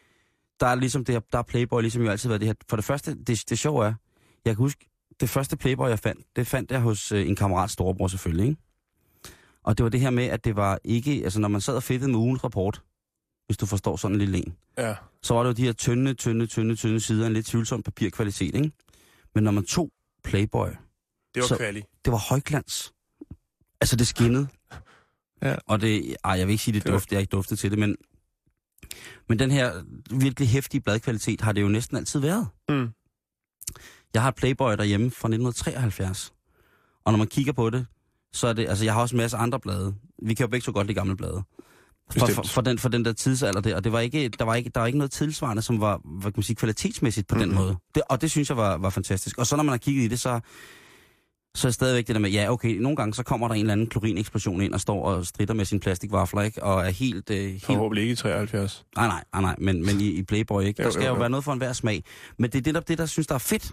Der 0.60 0.66
er 0.66 0.74
ligesom 0.74 1.04
det 1.04 1.14
her, 1.14 1.20
der 1.32 1.38
er 1.38 1.42
Playboy 1.42 1.80
ligesom 1.82 2.02
jo 2.02 2.10
altid 2.10 2.28
været 2.28 2.40
det 2.40 2.48
her. 2.48 2.54
For 2.68 2.76
det 2.76 2.84
første, 2.84 3.14
det, 3.24 3.44
det 3.50 3.58
sjove 3.58 3.86
er, 3.86 3.94
jeg 4.44 4.50
kan 4.56 4.56
huske, 4.56 4.86
det 5.20 5.28
første 5.30 5.56
Playboy, 5.56 5.88
jeg 5.88 5.98
fandt, 5.98 6.26
det 6.36 6.46
fandt 6.46 6.70
jeg 6.70 6.80
hos 6.80 7.12
øh, 7.12 7.28
en 7.28 7.36
kammerats 7.36 7.72
storebror 7.72 8.08
selvfølgelig, 8.08 8.48
ikke? 8.48 8.60
Og 9.62 9.78
det 9.78 9.84
var 9.84 9.90
det 9.90 10.00
her 10.00 10.10
med, 10.10 10.24
at 10.24 10.44
det 10.44 10.56
var 10.56 10.78
ikke, 10.84 11.20
altså 11.24 11.40
når 11.40 11.48
man 11.48 11.60
sad 11.60 11.76
og 11.76 11.82
fedtede 11.82 12.10
med 12.10 12.18
ugens 12.18 12.44
rapport, 12.44 12.82
hvis 13.46 13.56
du 13.56 13.66
forstår 13.66 13.96
sådan 13.96 14.14
en 14.14 14.18
lille 14.18 14.38
en, 14.38 14.54
Ja. 14.78 14.94
så 15.22 15.34
var 15.34 15.42
det 15.42 15.48
jo 15.48 15.52
de 15.54 15.62
her 15.64 15.72
tynde, 15.72 16.14
tynde, 16.14 16.46
tynde, 16.46 16.76
tynde 16.76 17.00
sider, 17.00 17.26
en 17.26 17.32
lidt 17.32 17.46
tvivlsom 17.46 17.82
papirkvalitet, 17.82 18.54
ikke? 18.54 18.72
Men 19.34 19.44
når 19.44 19.50
man 19.50 19.64
tog 19.64 19.90
Playboy, 20.24 20.68
Det 21.34 21.40
var 21.42 21.46
Så- 21.48 21.56
kvali. 21.56 21.82
det 22.04 22.12
var 22.12 22.18
højglans. 22.28 22.92
Altså 23.80 23.96
det 23.96 24.06
skinnede. 24.06 24.48
Ja. 25.42 25.56
Og 25.66 25.80
det, 25.80 26.16
ej, 26.24 26.32
jeg 26.32 26.46
vil 26.46 26.52
ikke 26.52 26.64
sige, 26.64 26.74
det, 26.74 26.84
Det 26.84 26.92
var- 26.92 26.98
duft, 26.98 27.12
jeg 27.12 27.20
ikke 27.20 27.30
duftet 27.30 27.58
til 27.58 27.70
det, 27.70 27.78
men, 27.78 27.96
men 29.28 29.38
den 29.38 29.50
her 29.50 29.72
virkelig 30.10 30.48
hæftige 30.48 30.80
bladkvalitet 30.80 31.40
har 31.40 31.52
det 31.52 31.62
jo 31.62 31.68
næsten 31.68 31.96
altid 31.96 32.20
været. 32.20 32.46
Mm. 32.68 32.88
Jeg 34.14 34.22
har 34.22 34.28
et 34.28 34.34
Playboy 34.34 34.72
derhjemme 34.72 35.10
fra 35.10 35.28
1973. 35.28 36.32
Og 37.04 37.12
når 37.12 37.18
man 37.18 37.26
kigger 37.26 37.52
på 37.52 37.70
det, 37.70 37.86
så 38.32 38.46
er 38.46 38.52
det, 38.52 38.68
altså 38.68 38.84
jeg 38.84 38.94
har 38.94 39.00
også 39.00 39.16
en 39.16 39.20
masse 39.20 39.36
andre 39.36 39.60
blade. 39.60 39.94
Vi 40.22 40.34
kan 40.34 40.44
jo 40.44 40.48
begge 40.48 40.64
så 40.64 40.72
godt 40.72 40.86
lide 40.86 40.98
gamle 40.98 41.16
blade. 41.16 41.42
For, 42.10 42.26
for, 42.26 42.42
for, 42.42 42.60
den, 42.60 42.78
for 42.78 42.88
den 42.88 43.04
der 43.04 43.12
tidsalder 43.12 43.60
der, 43.60 43.76
og 43.76 43.84
det 43.84 43.92
var 43.92 44.00
ikke, 44.00 44.28
der, 44.28 44.44
var 44.44 44.54
ikke, 44.54 44.70
der 44.74 44.80
var 44.80 44.86
ikke 44.86 44.98
noget 44.98 45.10
tilsvarende, 45.10 45.62
som 45.62 45.80
var, 45.80 46.00
hvad 46.04 46.22
kan 46.22 46.32
man 46.36 46.42
sige, 46.42 46.56
kvalitetsmæssigt 46.56 47.26
på 47.26 47.34
mm-hmm. 47.34 47.50
den 47.50 47.58
måde. 47.58 47.76
Det, 47.94 48.02
og 48.08 48.20
det 48.20 48.30
synes 48.30 48.48
jeg 48.48 48.56
var, 48.56 48.76
var 48.76 48.90
fantastisk. 48.90 49.38
Og 49.38 49.46
så 49.46 49.56
når 49.56 49.62
man 49.62 49.72
har 49.72 49.78
kigget 49.78 50.02
i 50.02 50.08
det, 50.08 50.20
så, 50.20 50.40
så 51.58 51.66
er 51.66 51.68
det 51.68 51.74
stadigvæk 51.74 52.06
det 52.06 52.14
der 52.14 52.20
med, 52.20 52.30
ja 52.30 52.52
okay, 52.52 52.74
nogle 52.76 52.96
gange 52.96 53.14
så 53.14 53.22
kommer 53.22 53.48
der 53.48 53.54
en 53.54 53.60
eller 53.60 53.72
anden 53.72 53.86
klorineksplosion 53.86 54.60
ind 54.62 54.74
og 54.74 54.80
står 54.80 55.04
og 55.04 55.26
strider 55.26 55.54
med 55.54 55.64
sin 55.64 55.80
plastikvafler, 55.80 56.42
ikke? 56.42 56.62
Og 56.62 56.80
er 56.86 56.90
helt... 56.90 57.30
Øh, 57.30 57.36
helt 57.46 57.64
Forhåbentlig 57.64 58.02
ikke 58.02 58.12
i 58.12 58.16
73. 58.16 58.84
Nej, 58.96 59.06
nej, 59.06 59.24
nej, 59.32 59.42
nej, 59.42 59.54
men, 59.58 59.86
men 59.86 60.00
i, 60.00 60.08
i 60.08 60.22
Playboy, 60.22 60.62
ikke? 60.62 60.82
Der 60.82 60.90
skal 60.90 61.02
jo, 61.02 61.08
jo, 61.08 61.14
jo. 61.14 61.18
være 61.20 61.30
noget 61.30 61.44
for 61.44 61.52
enhver 61.52 61.72
smag. 61.72 62.04
Men 62.38 62.50
det 62.50 62.58
er 62.58 62.62
det, 62.62 62.74
der, 62.74 62.80
det, 62.80 62.98
der 62.98 63.06
synes, 63.06 63.26
der 63.26 63.34
er 63.34 63.38
fedt. 63.38 63.72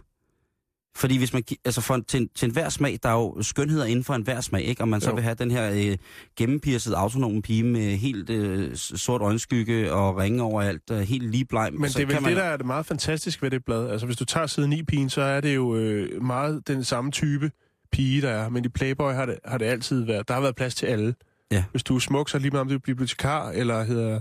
Fordi 0.98 1.18
hvis 1.18 1.34
man, 1.34 1.44
altså 1.66 1.82
for, 1.82 2.00
til, 2.08 2.22
en- 2.22 2.30
til 2.36 2.46
enhver 2.46 2.70
smag, 2.70 3.00
der 3.04 3.10
er 3.10 3.14
jo 3.14 3.42
skønheder 3.42 3.86
inden 3.86 4.04
for 4.04 4.14
enhver 4.14 4.42
smag, 4.42 4.64
ikke? 4.64 4.82
Og 4.82 4.88
man 4.88 5.02
så 5.02 5.10
Jo. 5.10 5.16
vil 5.16 5.24
have 5.24 5.36
den 5.36 5.52
her 5.52 5.72
øh, 5.92 5.98
gennempirset 6.38 6.94
autonome 6.94 7.42
pige 7.42 7.64
med 7.64 7.98
helt 7.98 8.30
øh, 8.30 8.76
sort 8.76 9.22
øjenskygge 9.22 9.94
og 9.94 10.18
ringe 10.18 10.44
overalt, 10.44 10.82
øh, 10.92 11.00
helt 11.00 11.32
lige 11.32 11.46
bleg. 11.46 11.70
Men 11.74 11.90
så 11.90 12.00
det 12.00 12.04
er 12.04 12.08
vel 12.14 12.22
man, 12.22 12.30
det, 12.30 12.38
der 12.38 12.44
er 12.44 12.58
det 12.58 12.66
meget 12.66 12.86
fantastisk 12.86 13.42
ved 13.42 13.52
det 13.52 13.66
blad. 13.66 13.90
Altså, 13.90 14.06
hvis 14.06 14.18
du 14.18 14.26
tager 14.26 14.48
siden 14.48 14.70
9 14.70 14.84
pigen, 14.84 15.10
så 15.10 15.22
er 15.22 15.42
det 15.42 15.56
jo 15.56 15.76
øh, 15.76 16.24
meget 16.24 16.68
den 16.68 16.84
samme 16.84 17.12
type 17.12 17.52
pige, 17.96 18.22
der 18.22 18.30
er. 18.30 18.50
Men 18.50 18.66
i 18.66 18.70
Playboy 18.70 19.14
har 19.14 19.26
det, 19.26 19.40
har 19.46 19.58
det 19.58 19.66
altid 19.66 20.04
været. 20.04 20.28
Der 20.28 20.34
har 20.34 20.42
været 20.42 20.56
plads 20.56 20.76
til 20.76 20.86
alle. 20.86 21.16
Ja. 21.52 21.64
Hvis 21.72 21.84
du 21.84 21.96
er 21.96 22.00
smuk, 22.00 22.30
så 22.30 22.38
det 22.38 22.42
lige 22.42 22.52
meget 22.52 22.62
om 22.62 22.68
du 22.68 22.76
er 22.76 22.80
bibliotekar, 22.80 23.50
eller 23.52 23.84
hedder 23.84 24.20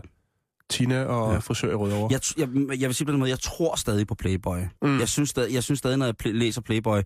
Tina 0.70 1.04
og 1.04 1.32
Ja. 1.32 1.38
frisør 1.38 1.70
i 1.70 1.74
Rødovre. 1.74 2.08
Jeg, 2.12 2.20
jeg, 2.38 2.80
jeg 2.80 2.88
vil 2.88 2.94
sige 2.94 3.04
på 3.06 3.10
den 3.12 3.18
måde, 3.20 3.30
jeg 3.30 3.40
tror 3.40 3.76
stadig 3.76 4.06
på 4.06 4.14
Playboy. 4.14 4.58
Mm. 4.82 4.98
Jeg, 4.98 5.08
synes 5.08 5.30
stadig, 5.30 5.54
jeg 5.54 5.62
synes 5.62 5.78
stadig, 5.78 5.96
når 5.98 6.06
jeg 6.06 6.14
pl- 6.24 6.28
læser 6.32 6.60
Playboy, 6.60 6.98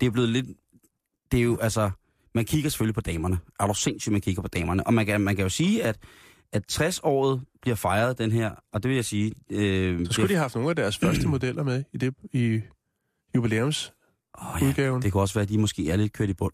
det 0.00 0.06
er 0.06 0.10
blevet 0.10 0.28
lidt... 0.30 0.46
Det 1.32 1.38
er 1.40 1.44
jo, 1.44 1.58
altså... 1.60 1.90
Man 2.36 2.44
kigger 2.44 2.70
selvfølgelig 2.70 2.94
på 2.94 3.00
damerne. 3.00 3.38
Er 3.60 3.66
du 3.66 3.74
sindssygt, 3.74 4.12
man 4.12 4.20
kigger 4.20 4.42
på 4.42 4.48
damerne? 4.48 4.86
Og 4.86 4.94
man 4.94 5.06
kan, 5.06 5.20
man 5.20 5.36
kan 5.36 5.42
jo 5.42 5.48
sige, 5.48 5.82
at, 5.84 5.96
at 6.52 6.62
60-året 6.72 7.42
bliver 7.62 7.74
fejret, 7.76 8.18
den 8.18 8.32
her... 8.32 8.50
Og 8.72 8.82
det 8.82 8.88
vil 8.88 8.94
jeg 8.94 9.04
sige... 9.04 9.32
Øh, 9.50 10.06
Så 10.06 10.12
skulle 10.12 10.28
de 10.28 10.34
have 10.34 10.40
haft 10.42 10.54
nogle 10.54 10.70
af 10.70 10.76
deres 10.76 10.98
første 10.98 11.28
modeller 11.34 11.62
med 11.62 11.84
i 11.92 11.96
det 11.98 12.14
i 12.32 12.60
jubilæumsudgaven. 13.34 13.94
Oh, 14.38 14.62
ja, 14.62 14.66
det 15.02 15.12
kan 15.12 15.20
også 15.20 15.34
være, 15.34 15.42
at 15.42 15.48
de 15.48 15.58
måske 15.58 15.90
er 15.90 15.96
lidt 15.96 16.12
kørt 16.12 16.28
i 16.30 16.34
bund. 16.34 16.52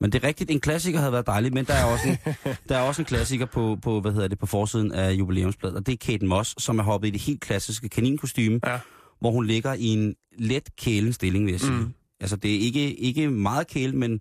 Men 0.00 0.12
det 0.12 0.24
er 0.24 0.28
rigtigt, 0.28 0.50
en 0.50 0.60
klassiker 0.60 0.98
havde 0.98 1.12
været 1.12 1.26
dejlig, 1.26 1.52
men 1.54 1.64
der 1.64 1.74
er 1.74 1.84
også 1.84 2.08
en, 2.08 2.16
der 2.68 2.76
er 2.76 2.80
også 2.82 3.02
en 3.02 3.06
klassiker 3.06 3.46
på, 3.46 3.78
på, 3.82 4.00
hvad 4.00 4.12
hedder 4.12 4.28
det, 4.28 4.38
på 4.38 4.46
forsiden 4.46 4.92
af 4.92 5.12
jubilæumsbladet, 5.12 5.76
og 5.76 5.86
det 5.86 5.92
er 5.92 5.96
Kate 5.96 6.26
Moss, 6.26 6.62
som 6.62 6.78
er 6.78 6.82
hoppet 6.82 7.08
i 7.08 7.10
det 7.10 7.20
helt 7.20 7.40
klassiske 7.40 7.88
kaninkostyme, 7.88 8.60
Ja. 8.66 8.78
hvor 9.20 9.30
hun 9.30 9.46
ligger 9.46 9.74
i 9.74 9.84
en 9.86 10.14
let 10.38 10.76
kælen 10.76 11.12
stilling, 11.12 11.44
vil 11.44 11.52
jeg 11.52 11.60
sige. 11.60 11.72
Mm. 11.72 11.94
Altså, 12.20 12.36
det 12.36 12.54
er 12.54 12.58
ikke, 12.58 12.94
ikke 12.94 13.30
meget 13.30 13.66
kæle, 13.66 13.96
men 13.96 14.20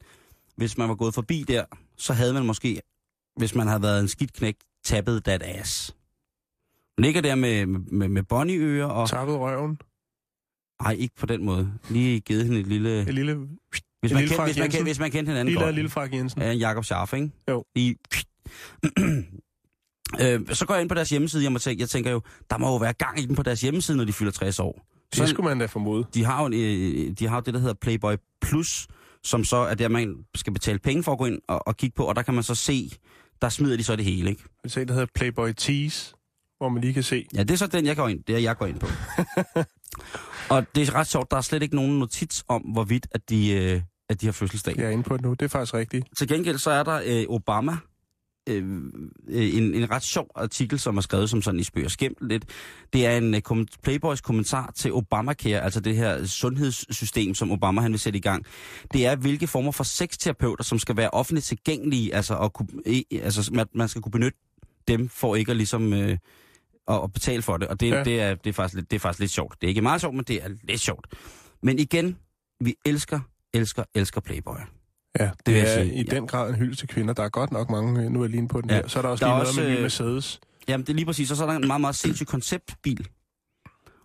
hvis 0.56 0.78
man 0.78 0.90
var 0.90 0.96
gået 0.96 1.14
forbi 1.14 1.46
der, 1.48 1.66
så 1.98 2.14
havde 2.14 2.34
man 2.34 2.46
måske, 2.46 2.82
hvis 3.38 3.56
man 3.56 3.68
havde 3.68 3.82
været 3.82 4.00
en 4.02 4.08
skidt 4.08 4.34
knæk, 4.34 4.56
tappet 4.84 5.24
that 5.24 5.44
ass. 5.46 5.96
Hun 6.98 7.04
ligger 7.04 7.22
der 7.22 7.36
med, 7.36 7.66
med, 7.66 8.08
med 8.08 8.24
bonnieører, 8.24 8.86
og... 8.88 9.10
Tappet 9.10 9.36
røven. 9.36 9.80
Nej, 10.84 10.92
ikke 10.94 11.16
på 11.20 11.26
den 11.26 11.46
måde. 11.46 11.72
Lige 11.90 12.20
givet 12.20 12.46
hende 12.46 12.60
et 12.60 12.68
lille... 12.68 13.02
En 13.02 13.14
lille, 13.14 13.36
Hvis 14.02 14.12
man, 14.14 14.22
lille 14.22 14.36
Frank 14.36 14.48
hvis, 14.50 14.58
man, 14.58 14.70
kendte, 14.70 14.84
hvis 14.84 15.00
man 15.00 15.12
kendte 15.12 15.30
hinanden 15.30 15.46
lille, 15.48 15.64
godt. 15.66 15.76
lille 15.76 15.90
Frank 15.90 16.14
Jensen. 16.14 16.42
Ja, 16.42 16.52
en 16.52 16.58
Jakob 16.60 16.86
Scharf, 16.86 17.14
ikke? 17.14 17.32
Jo. 17.50 17.66
Lige... 17.76 17.96
øh, 20.22 20.40
så 20.56 20.66
går 20.66 20.74
jeg 20.74 20.82
ind 20.82 20.90
på 20.90 20.96
deres 20.96 21.10
hjemmeside, 21.10 21.44
jeg, 21.44 21.52
må 21.52 21.60
tænke, 21.60 21.82
jeg 21.82 21.90
tænker 21.90 22.12
jo, 22.12 22.22
der 22.50 22.58
må 22.58 22.68
jo 22.68 22.76
være 22.78 22.94
gang 22.94 23.20
i 23.20 23.26
den 23.26 23.36
på 23.36 23.44
deres 23.44 23.62
hjemmeside, 23.62 23.98
når 23.98 24.04
de 24.06 24.14
fylder 24.14 24.32
60 24.32 24.60
år. 24.60 24.86
Det 25.10 25.18
Sådan- 25.18 25.30
skulle 25.30 25.50
man 25.50 25.60
da 25.60 25.66
formode. 25.66 26.06
De 26.14 26.24
har 26.26 26.44
jo, 26.44 26.50
øh, 26.54 27.12
de 27.20 27.28
har 27.28 27.36
jo 27.36 27.42
det, 27.46 27.54
der 27.54 27.60
hedder 27.60 27.74
Playboy 27.82 28.14
Plus, 28.42 28.88
som 29.24 29.44
så 29.44 29.58
er 29.58 29.76
der, 29.76 29.88
man 29.88 30.16
skal 30.36 30.54
betale 30.54 30.80
penge 30.80 31.04
for 31.04 31.12
at 31.12 31.18
gå 31.18 31.26
ind 31.26 31.40
og, 31.48 31.68
og 31.68 31.78
kigge 31.78 31.94
på, 31.96 32.04
og 32.04 32.16
der 32.16 32.22
kan 32.22 32.34
man 32.34 32.44
så 32.44 32.56
se, 32.56 32.92
der 33.42 33.50
smider 33.50 33.78
de 33.78 33.84
så 33.84 33.96
det 33.96 34.06
hele, 34.06 34.30
ikke? 34.30 34.44
Vi 34.64 34.70
ser, 34.70 34.86
der 34.86 34.94
hedder 34.94 35.08
Playboy 35.16 35.50
Tease, 35.58 36.14
hvor 36.58 36.70
man 36.70 36.82
lige 36.82 36.94
kan 36.94 37.04
se. 37.04 37.26
Ja, 37.36 37.44
det 37.44 37.52
er 37.52 37.56
så 37.56 37.68
den, 37.68 37.86
jeg 37.86 37.96
går 37.96 38.08
ind, 38.08 38.24
det 38.28 38.36
er, 38.36 38.40
jeg 38.40 38.58
går 38.58 38.66
ind 38.66 38.80
på. 38.80 38.88
og 40.50 40.66
det 40.76 40.90
er 40.90 40.96
ret 40.96 41.08
sjovt, 41.08 41.32
der 41.32 41.38
er 41.38 41.42
slet 41.42 41.64
ikke 41.64 41.76
nogen 41.76 42.00
notits 42.00 42.46
om, 42.48 42.62
hvorvidt 42.62 43.08
at 43.12 43.30
de, 43.30 43.52
øh, 43.52 43.82
at 44.10 44.22
de 44.22 44.26
har 44.26 44.34
fødselsdag. 44.34 44.78
Jeg 44.78 44.86
er 44.86 44.90
inde 44.90 45.04
på 45.04 45.18
det 45.18 45.26
nu. 45.26 45.32
Det 45.34 45.42
er 45.42 45.48
faktisk 45.48 45.74
rigtigt. 45.74 46.08
Til 46.18 46.28
gengæld 46.28 46.58
så 46.58 46.72
er 46.72 46.84
der 46.84 47.02
øh, 47.06 47.26
Obama, 47.30 47.78
øh, 48.50 48.82
øh, 49.28 49.56
en, 49.56 49.76
en 49.76 49.92
ret 49.92 50.04
sjov 50.04 50.28
artikel, 50.36 50.80
som 50.80 50.98
er 50.98 51.02
skrevet 51.02 51.30
som 51.30 51.42
sådan 51.42 51.60
i 51.60 51.64
spøg 51.64 51.86
og 51.86 51.92
skæmt 51.92 52.18
lidt. 52.22 52.46
Det 52.94 53.06
er 53.06 53.18
en 53.18 53.36
øh, 53.36 53.42
kom- 53.42 53.68
Playboys 53.84 54.22
kommentar 54.22 54.72
til 54.76 54.94
Obamacare, 54.94 55.62
altså 55.62 55.80
det 55.80 55.96
her 55.96 56.26
sundhedssystem, 56.26 57.34
som 57.34 57.52
Obama 57.52 57.82
han 57.82 57.92
vil 57.92 58.00
sætte 58.00 58.18
i 58.18 58.22
gang. 58.22 58.46
Det 58.94 59.06
er, 59.06 59.16
hvilke 59.16 59.48
former 59.48 59.72
for 59.72 59.84
sexterapeuter, 59.84 60.64
som 60.64 60.80
skal 60.80 60.98
være 60.98 61.10
offentligt 61.10 61.46
tilgængelige, 61.46 62.16
altså, 62.16 62.38
at 62.38 62.54
kunne, 62.54 62.68
altså 63.12 63.50
man, 63.54 63.66
man 63.76 63.88
skal 63.88 64.02
kunne 64.02 64.12
benytte 64.12 64.38
dem 64.88 65.10
for 65.10 65.36
ikke 65.36 65.52
at 65.52 65.58
ligesom... 65.58 65.94
Øh, 65.94 66.18
at, 66.90 67.04
at 67.04 67.14
betale 67.14 67.42
for 67.42 67.58
det, 67.58 67.68
og 67.68 67.80
det, 67.80 67.90
Ja. 67.92 68.04
det, 68.04 68.22
er, 68.22 68.36
det, 68.36 68.50
er 68.50 68.54
faktisk 68.54 68.76
lidt, 68.76 68.92
det 68.92 68.96
er 68.96 69.00
faktisk 69.00 69.20
lidt 69.20 69.32
sjovt. 69.32 69.62
Det 69.62 69.68
er 69.68 69.70
ikke 69.70 69.82
meget 69.82 70.02
sjovt, 70.02 70.16
men 70.16 70.24
det 70.26 70.44
er 70.44 70.48
lidt 70.64 70.82
sjovt. 70.82 71.08
Men 71.64 71.80
igen, 71.80 72.18
vi 72.62 72.76
elsker, 72.86 73.20
elsker, 73.54 73.84
elsker 73.96 74.22
Playboy. 74.22 74.56
Ja, 75.20 75.30
det, 75.46 75.52
jeg 75.54 75.62
er 75.78 75.84
sige, 75.84 75.94
i 75.96 76.04
ja. 76.04 76.16
den 76.16 76.28
grad 76.28 76.50
en 76.50 76.56
hyld 76.56 76.76
til 76.76 76.88
kvinder. 76.88 77.14
Der 77.14 77.24
er 77.24 77.30
godt 77.30 77.52
nok 77.52 77.70
mange, 77.70 78.04
øh, 78.04 78.12
nu 78.12 78.20
er 78.20 78.24
jeg 78.24 78.32
lige 78.32 78.48
på 78.48 78.62
den 78.62 78.70
Ja. 78.70 78.76
her. 78.76 78.88
Så 78.88 79.00
er 79.00 79.02
der 79.02 79.10
også 79.10 79.26
Der 79.26 79.32
lige 79.32 79.34
er 79.34 79.38
noget 79.38 79.48
også, 79.48 79.62
med 79.62 79.76
øh, 79.76 79.82
Mercedes. 79.82 80.40
Jamen, 80.68 80.86
det 80.86 80.94
er 80.94 80.96
lige 80.96 81.06
præcis. 81.06 81.32
Og 81.32 81.38
så 81.38 81.44
er 81.44 81.48
der 81.50 81.56
en 81.58 81.68
meget, 81.68 81.82
meget 81.82 81.96
sindssyg 81.96 82.28
konceptbil. 82.28 83.08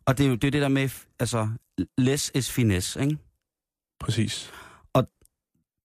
Og 0.06 0.18
det 0.18 0.26
er 0.26 0.28
jo 0.30 0.34
det, 0.34 0.44
er 0.44 0.50
det 0.50 0.62
der 0.62 0.68
med, 0.68 0.88
altså, 1.20 1.48
less 1.98 2.30
is 2.34 2.50
finesse, 2.52 3.00
ikke? 3.02 3.18
Præcis. 4.00 4.52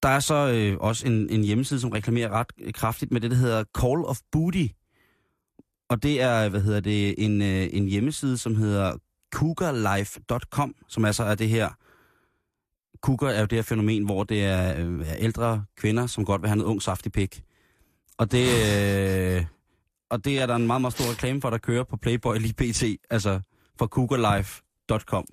Der 0.04 0.10
er 0.10 0.20
så 0.20 0.36
øh, 0.54 0.78
også 0.80 1.08
en, 1.08 1.30
en 1.30 1.44
hjemmeside, 1.44 1.80
som 1.80 1.90
reklamerer 1.90 2.30
ret 2.30 2.48
øh, 2.62 2.74
kraftigt 2.74 3.12
med 3.12 3.22
det, 3.22 3.32
der 3.32 3.38
hedder 3.38 3.64
Call 3.78 4.06
of 4.06 4.20
Booty. 4.32 4.66
Og 5.89 6.04
det 6.04 6.21
er, 6.21 6.49
hvad 6.49 6.62
hedder 6.62 6.80
det, 6.80 7.25
en, 7.25 7.41
øh, 7.41 7.69
en 7.71 7.88
hjemmeside, 7.88 8.38
som 8.38 8.56
hedder 8.56 8.93
cougarlife.com, 9.36 10.75
som 10.88 11.06
altså 11.06 11.23
er 11.23 11.36
det 11.36 11.49
her... 11.49 11.69
Cougar 13.02 13.30
er 13.30 13.39
jo 13.39 13.45
det 13.45 13.58
her 13.58 13.63
fænomen, 13.63 14.06
hvor 14.06 14.23
det 14.23 14.43
er, 14.43 14.86
øh, 14.86 15.10
er 15.10 15.15
ældre 15.17 15.65
kvinder, 15.78 16.08
som 16.08 16.25
godt 16.25 16.41
vil 16.41 16.49
have 16.49 16.58
noget 16.58 16.69
ung 16.71 16.82
saftig 16.82 17.12
pik. 17.12 17.43
Og 18.17 18.32
det, 18.32 18.47
øh, 19.38 19.45
og 20.10 20.25
det 20.25 20.39
er 20.39 20.45
der 20.45 20.56
en 20.56 20.67
meget, 20.67 20.82
meget 20.82 20.93
stor 20.93 21.12
reklame 21.12 21.41
for, 21.41 21.49
der 21.49 21.58
kører 21.58 21.84
på 21.84 21.97
Playboy 21.97 22.36
lige 22.36 22.54
pt. 22.54 22.84
Altså 23.10 23.39
fra 23.80 23.88
cougarlife.com. 23.88 25.25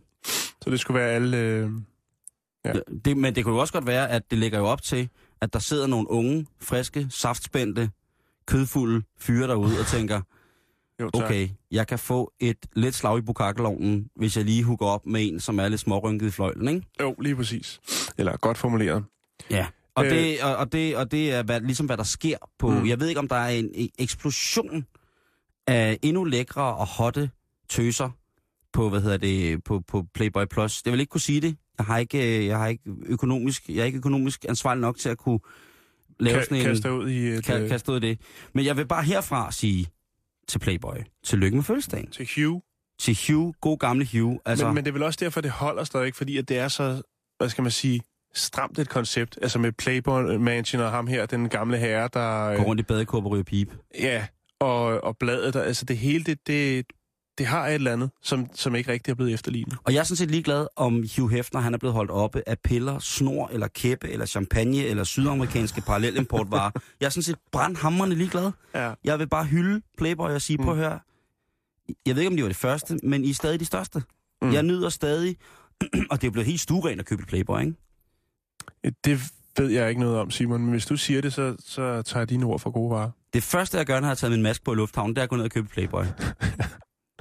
Så 0.63 0.71
det 0.71 0.81
skulle 0.81 1.01
være 1.01 1.11
alle... 1.11 1.37
Øh... 1.37 1.71
Ja. 2.65 2.73
Det, 3.05 3.17
men 3.17 3.35
det 3.35 3.45
kunne 3.45 3.55
jo 3.55 3.61
også 3.61 3.73
godt 3.73 3.87
være, 3.87 4.11
at 4.11 4.31
det 4.31 4.39
ligger 4.39 4.59
jo 4.59 4.67
op 4.67 4.83
til, 4.83 5.09
at 5.41 5.53
der 5.53 5.59
sidder 5.59 5.87
nogle 5.87 6.11
unge, 6.11 6.47
friske, 6.61 7.07
saftspændte, 7.11 7.91
kødfulde 8.47 9.03
fyre 9.19 9.49
derude 9.49 9.81
og 9.81 9.87
tænker, 9.87 10.21
Jo, 11.01 11.11
tak. 11.11 11.25
okay, 11.25 11.49
jeg 11.71 11.87
kan 11.87 11.99
få 11.99 12.33
et 12.41 12.57
lidt 12.77 12.95
slag 12.95 13.19
i 13.19 13.21
bukakkelovnen, 13.21 14.09
hvis 14.17 14.37
jeg 14.37 14.45
lige 14.45 14.63
hugger 14.65 14.87
op 14.87 15.07
med 15.07 15.29
en, 15.29 15.41
som 15.41 15.59
er 15.59 15.69
lidt 15.69 15.81
smårynket 15.81 16.27
i 16.27 16.31
fløjlen, 16.31 16.69
ikke? 16.69 16.87
Jo, 17.01 17.15
lige 17.21 17.37
præcis. 17.37 17.81
Eller 18.19 18.37
godt 18.37 18.59
formuleret. 18.59 19.05
Ja. 19.51 19.67
Og, 19.95 20.05
Øh. 20.05 20.11
det, 20.11 20.43
og, 20.43 20.57
og, 20.57 20.73
det, 20.73 20.97
og 20.97 21.11
det 21.11 21.33
er 21.33 21.43
hvad, 21.43 21.61
ligesom, 21.61 21.87
hvad 21.87 21.97
der 21.97 22.03
sker 22.05 22.37
på... 22.59 22.71
Mm. 22.71 22.87
Jeg 22.87 23.01
ved 23.01 23.09
ikke, 23.09 23.19
om 23.19 23.29
der 23.29 23.37
er 23.37 23.49
en 23.49 23.71
eksplosion 23.99 24.87
af 25.67 25.99
endnu 26.03 26.25
lækre 26.25 26.63
og 26.77 26.87
hotte 26.87 27.31
tøser 27.69 28.11
på, 28.73 28.89
hvad 28.89 29.01
hedder 29.01 29.17
det, 29.17 29.65
på, 29.65 29.81
på 29.89 30.05
Playboy 30.15 30.45
Plus. 30.51 30.83
Jeg 30.85 30.93
vil 30.93 31.01
ikke 31.01 31.11
kunne 31.11 31.21
sige 31.21 31.41
det. 31.41 31.57
Jeg 31.79 31.87
har 31.87 31.99
ikke, 31.99 32.39
øh, 32.39 32.47
jeg 32.47 32.59
har 32.59 32.67
ikke 32.67 32.83
økonomisk, 33.07 33.69
jeg 33.69 33.77
er 33.79 33.85
ikke 33.85 33.99
økonomisk 33.99 34.45
ansvarlig 34.49 34.81
nok 34.81 34.97
til 34.99 35.09
at 35.09 35.19
kunne 35.19 35.41
lave 36.21 36.39
Ka- 36.41 36.45
sådan 36.45 36.57
en... 36.59 36.63
kaste 36.65 36.93
ud 36.93 37.09
i 37.11 37.27
et... 37.27 37.51
Ka- 37.51 37.55
øh, 37.55 37.69
kaste 37.69 37.93
ud 37.93 37.97
i 37.97 38.01
det. 38.01 38.21
Men 38.55 38.65
jeg 38.65 38.77
vil 38.77 38.87
bare 38.87 39.03
herfra 39.03 39.53
sige 39.53 39.87
til 40.49 40.59
Playboy, 40.59 40.97
tillykke 41.25 41.57
med 41.57 41.65
fødselsdagen. 41.65 42.11
til 42.11 42.29
Hugh. 42.37 42.61
Til 43.01 43.19
Hugh, 43.27 43.55
god 43.61 43.79
gamle 43.79 44.09
Hugh. 44.13 44.39
Altså. 44.45 44.67
Men, 44.67 44.75
men 44.75 44.85
det 44.85 44.91
er 44.91 44.93
vel 44.93 45.03
også 45.03 45.19
derfor, 45.23 45.41
det 45.41 45.51
holder 45.51 45.85
stadig, 45.85 46.15
fordi 46.15 46.37
at 46.37 46.49
det 46.49 46.59
er 46.59 46.69
så, 46.69 47.03
hvad 47.39 47.49
skal 47.49 47.63
man 47.63 47.71
sige, 47.71 48.01
stramt 48.35 48.79
et 48.79 48.89
koncept. 48.89 49.39
Altså 49.43 49.59
med 49.59 49.73
Playboy 49.73 50.23
Mansion 50.23 50.83
og 50.83 50.91
ham 50.91 51.07
her, 51.07 51.27
den 51.27 51.49
gamle 51.49 51.79
herre, 51.79 52.09
der... 52.13 52.57
gå 52.57 52.63
rundt 52.63 52.81
i 52.81 52.83
badekåb 52.83 53.25
og 53.25 53.31
ryge 53.31 53.45
pip. 53.45 53.75
Ja, 53.99 54.27
og, 54.61 55.05
og 55.05 55.17
bladet, 55.19 55.55
der, 55.55 55.63
altså 55.63 55.85
det 55.85 55.99
hele, 55.99 56.25
det, 56.25 56.47
det, 56.47 56.87
det 57.39 57.47
har 57.47 57.67
et 57.67 57.75
eller 57.75 57.93
andet, 57.93 58.11
som, 58.23 58.47
som 58.55 58.75
ikke 58.75 58.93
rigtig 58.93 59.11
er 59.11 59.15
blevet 59.15 59.33
efterlignet. 59.35 59.77
Og 59.85 59.93
jeg 59.95 60.01
er 60.01 60.05
sådan 60.05 60.17
set 60.17 60.31
ligeglad, 60.31 60.67
om 60.77 61.05
Hugh 61.17 61.31
Hefner 61.33 61.61
han 61.61 61.75
er 61.75 61.79
blevet 61.79 61.95
holdt 61.95 62.11
oppe 62.11 62.43
af 62.47 62.59
piller, 62.59 62.99
snor 62.99 63.49
eller 63.53 63.69
kæppe 63.69 64.09
eller 64.11 64.27
champagne 64.27 64.77
eller 64.85 65.05
sydamerikanske 65.05 65.81
parallelimportvarer. 65.81 66.71
Jeg 67.01 67.07
er 67.07 67.11
sådan 67.11 67.23
set 67.23 67.37
brandhammerende 67.53 68.17
ligeglad. 68.17 68.51
Ja. 68.75 68.93
Jeg 69.05 69.19
vil 69.19 69.29
bare 69.29 69.45
hylde 69.45 69.81
Playboy 69.99 70.29
og 70.31 70.43
sige, 70.43 70.57
Mm. 70.63 70.69
at 70.69 70.77
høre. 70.77 70.99
Jeg 72.07 72.15
ved 72.15 72.23
ikke, 72.23 72.31
om 72.31 72.37
de 72.37 72.43
var 72.43 72.49
det 72.49 72.57
første, 72.57 72.99
men 73.03 73.25
I 73.25 73.31
er 73.31 73.35
stadig 73.35 73.61
de 73.61 73.65
største. 73.65 74.03
Mm. 74.43 74.53
Jeg 74.53 74.63
nyder 74.63 74.89
stadig, 74.89 75.37
og 76.11 76.21
det 76.21 76.27
er 76.27 76.31
blevet 76.31 76.47
helt 76.47 76.61
stueren 76.61 77.01
at 77.01 77.07
købe 77.07 77.23
et 77.23 77.29
Playboy, 77.29 77.61
ikke? 77.61 77.75
Det 79.05 79.21
ved 79.59 79.69
jeg 79.71 79.89
ikke 79.89 80.01
noget 80.01 80.19
om, 80.19 80.31
Simon, 80.31 80.61
men 80.61 80.71
hvis 80.71 80.87
du 80.87 80.97
siger 80.97 81.21
det, 81.21 81.33
så, 81.33 81.57
så 81.59 82.03
tager 82.03 82.21
jeg 82.21 82.29
dine 82.31 82.47
ord 82.47 82.61
for 82.61 82.71
gode 82.71 82.91
varer. 82.91 83.11
Det 83.33 83.43
første, 83.43 83.79
jeg 83.79 83.87
gør, 83.87 83.95
når 83.95 84.07
jeg 84.07 84.11
har 84.11 84.15
taget 84.15 84.33
min 84.33 84.43
maske 84.43 84.65
på 84.65 84.73
i 84.73 84.77
lufthavnen, 84.77 85.15
det 85.17 85.21
er 85.21 85.23
at 85.25 85.29
gå 85.31 85.37
ned 85.37 85.45
og 85.45 85.51
købe 85.51 85.69
Playboy. 85.69 86.05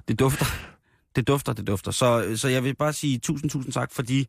det 0.07 0.19
dufter. 0.19 0.45
Det 1.15 1.27
dufter, 1.27 1.53
det 1.53 1.67
dufter. 1.67 1.91
Så, 1.91 2.37
så 2.37 2.47
jeg 2.47 2.63
vil 2.63 2.75
bare 2.75 2.93
sige 2.93 3.19
tusind, 3.19 3.49
tusind 3.49 3.73
tak 3.73 3.91
for 3.91 4.01
de, 4.01 4.25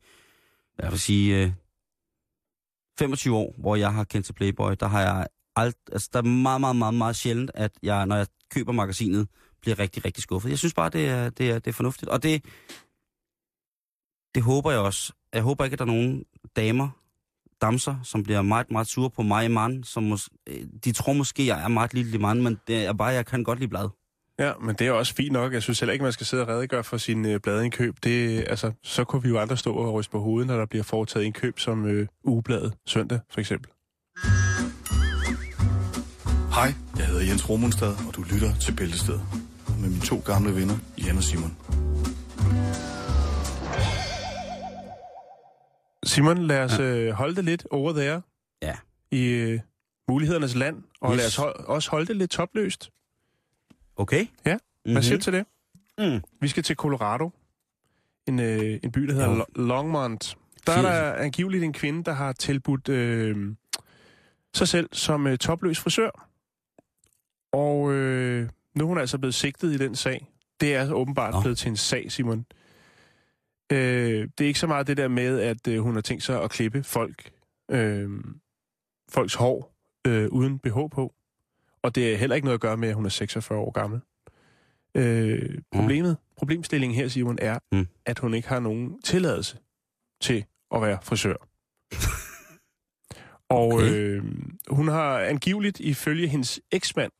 jeg 0.78 0.90
vil 0.90 1.00
sige, 1.00 1.42
øh, 1.42 1.52
25 2.98 3.36
år, 3.36 3.54
hvor 3.58 3.76
jeg 3.76 3.92
har 3.92 4.04
kendt 4.04 4.26
til 4.26 4.32
Playboy. 4.32 4.72
Der 4.80 4.86
har 4.86 5.00
jeg 5.00 5.26
alt, 5.56 5.76
altså 5.92 6.10
der 6.12 6.18
er 6.18 6.22
meget, 6.22 6.60
meget, 6.60 6.76
meget, 6.76 6.94
meget 6.94 7.16
sjældent, 7.16 7.50
at 7.54 7.72
jeg, 7.82 8.06
når 8.06 8.16
jeg 8.16 8.26
køber 8.50 8.72
magasinet, 8.72 9.28
bliver 9.60 9.78
rigtig, 9.78 10.04
rigtig 10.04 10.22
skuffet. 10.22 10.50
Jeg 10.50 10.58
synes 10.58 10.74
bare, 10.74 10.90
det 10.90 11.08
er, 11.08 11.30
det 11.30 11.50
er, 11.50 11.58
det 11.58 11.66
er 11.66 11.72
fornuftigt. 11.72 12.08
Og 12.10 12.22
det, 12.22 12.44
det 14.34 14.42
håber 14.42 14.70
jeg 14.70 14.80
også. 14.80 15.12
Jeg 15.32 15.42
håber 15.42 15.64
ikke, 15.64 15.74
at 15.74 15.78
der 15.78 15.84
er 15.84 15.90
nogen 15.90 16.24
damer, 16.56 16.88
damser, 17.60 17.96
som 18.02 18.22
bliver 18.22 18.42
meget, 18.42 18.70
meget 18.70 18.86
sure 18.86 19.10
på 19.10 19.22
mig 19.22 19.44
i 19.44 19.48
mand, 19.48 19.84
som 19.84 20.12
mås- 20.12 20.28
øh, 20.46 20.66
de 20.84 20.92
tror 20.92 21.12
måske, 21.12 21.46
jeg 21.46 21.62
er 21.64 21.68
meget 21.68 21.94
lille 21.94 22.14
i 22.14 22.20
mand, 22.20 22.40
men 22.40 22.58
det 22.66 22.84
er 22.86 22.92
bare, 22.92 23.08
jeg 23.08 23.26
kan 23.26 23.44
godt 23.44 23.58
lide 23.58 23.68
blad. 23.68 23.88
Ja, 24.38 24.52
men 24.60 24.74
det 24.76 24.86
er 24.86 24.92
også 24.92 25.14
fint 25.14 25.32
nok. 25.32 25.52
Jeg 25.52 25.62
synes 25.62 25.80
heller 25.80 25.92
ikke, 25.92 26.02
man 26.02 26.12
skal 26.12 26.26
sidde 26.26 26.42
og 26.42 26.48
redegøre 26.48 26.84
for 26.84 26.96
sin 26.96 27.26
øh, 27.26 27.40
bladindkøb. 27.40 27.96
Det, 28.04 28.44
altså, 28.48 28.72
så 28.82 29.04
kunne 29.04 29.22
vi 29.22 29.28
jo 29.28 29.38
andre 29.40 29.56
stå 29.56 29.74
og 29.74 29.92
ryste 29.94 30.10
på 30.10 30.20
hovedet, 30.20 30.46
når 30.46 30.56
der 30.58 30.66
bliver 30.66 30.82
foretaget 30.82 31.24
indkøb 31.26 31.58
som 31.58 31.86
øh, 31.86 32.06
ugebladet 32.24 32.74
søndag, 32.86 33.20
for 33.30 33.40
eksempel. 33.40 33.70
Hej, 36.54 36.72
jeg 36.98 37.06
hedder 37.06 37.22
Jens 37.26 37.48
Romunstad, 37.50 37.94
og 38.08 38.16
du 38.16 38.22
lytter 38.32 38.54
til 38.60 38.72
Bæltestedet. 38.76 39.20
Med 39.80 39.88
mine 39.88 40.00
to 40.00 40.22
gamle 40.24 40.54
venner, 40.54 40.74
Jan 41.06 41.16
og 41.16 41.22
Simon. 41.22 41.56
Simon, 46.04 46.38
lad 46.46 46.60
os 46.64 46.78
øh, 46.78 47.10
holde 47.10 47.36
det 47.36 47.44
lidt 47.44 47.66
over 47.70 47.92
there 47.92 48.22
Ja. 48.62 48.74
i 49.10 49.24
øh, 49.26 49.60
mulighedernes 50.08 50.54
land, 50.54 50.76
og 51.00 51.12
Yes. 51.12 51.18
lad 51.18 51.26
os 51.26 51.36
hold, 51.36 51.64
også 51.66 51.90
holde 51.90 52.06
det 52.06 52.16
lidt 52.16 52.30
topløst. 52.30 52.90
Okay? 53.96 54.26
Ja. 54.46 54.54
Mm-hmm. 54.54 54.92
Hvad 54.92 55.02
siger 55.02 55.16
du 55.16 55.22
til 55.22 55.32
det? 55.32 55.46
Mm. 55.98 56.22
Vi 56.40 56.48
skal 56.48 56.62
til 56.62 56.76
Colorado. 56.76 57.30
En, 58.26 58.40
øh, 58.40 58.80
en 58.82 58.92
by, 58.92 59.00
der 59.00 59.12
hedder. 59.14 59.34
Lo- 59.36 59.62
Longmont. 59.66 60.36
Der 60.66 60.72
er 60.72 60.82
der 60.82 61.12
angiveligt 61.14 61.64
en 61.64 61.72
kvinde, 61.72 62.04
der 62.04 62.12
har 62.12 62.32
tilbudt 62.32 62.88
øh, 62.88 63.54
sig 64.54 64.68
selv 64.68 64.88
som 64.92 65.26
øh, 65.26 65.38
topløs 65.38 65.78
frisør. 65.80 66.28
Og 67.52 67.92
øh, 67.92 68.48
nu 68.74 68.84
er 68.84 68.88
hun 68.88 68.98
altså 68.98 69.18
blevet 69.18 69.34
sigtet 69.34 69.72
i 69.72 69.76
den 69.78 69.94
sag. 69.96 70.32
Det 70.60 70.74
er 70.74 70.92
åbenbart 70.92 71.34
Nå. 71.34 71.40
blevet 71.40 71.58
til 71.58 71.68
en 71.68 71.76
sag, 71.76 72.12
Simon. 72.12 72.46
Øh, 73.72 74.28
det 74.38 74.44
er 74.44 74.48
ikke 74.48 74.60
så 74.60 74.66
meget 74.66 74.86
det 74.86 74.96
der 74.96 75.08
med, 75.08 75.40
at 75.40 75.68
øh, 75.68 75.80
hun 75.80 75.94
har 75.94 76.02
tænkt 76.02 76.22
sig 76.22 76.42
at 76.42 76.50
klippe 76.50 76.82
folk, 76.82 77.30
øh, 77.70 78.10
folks 79.08 79.34
hår 79.34 79.74
øh, 80.06 80.28
uden 80.28 80.58
BH 80.58 80.72
på. 80.92 81.14
Og 81.86 81.94
det 81.94 82.12
er 82.12 82.16
heller 82.16 82.36
ikke 82.36 82.44
noget 82.46 82.54
at 82.54 82.60
gøre 82.60 82.76
med, 82.76 82.88
at 82.88 82.94
hun 82.94 83.04
er 83.04 83.08
46 83.08 83.58
år 83.58 83.70
gammel. 83.70 84.00
Øh, 84.94 85.58
problemet, 85.72 86.16
problemstillingen 86.36 86.96
her, 86.96 87.08
Simon, 87.08 87.38
er, 87.42 87.58
Mm. 87.72 87.86
at 88.06 88.18
hun 88.18 88.34
ikke 88.34 88.48
har 88.48 88.60
nogen 88.60 89.02
tilladelse 89.02 89.58
til 90.20 90.44
at 90.74 90.82
være 90.82 90.98
frisør. 91.02 91.36
Og 93.48 93.66
Okay. 93.74 93.90
øh, 93.94 94.24
hun 94.70 94.88
har 94.88 95.18
angiveligt, 95.18 95.80
ifølge 95.80 96.28
hendes 96.28 96.60
eksmand, 96.72 97.12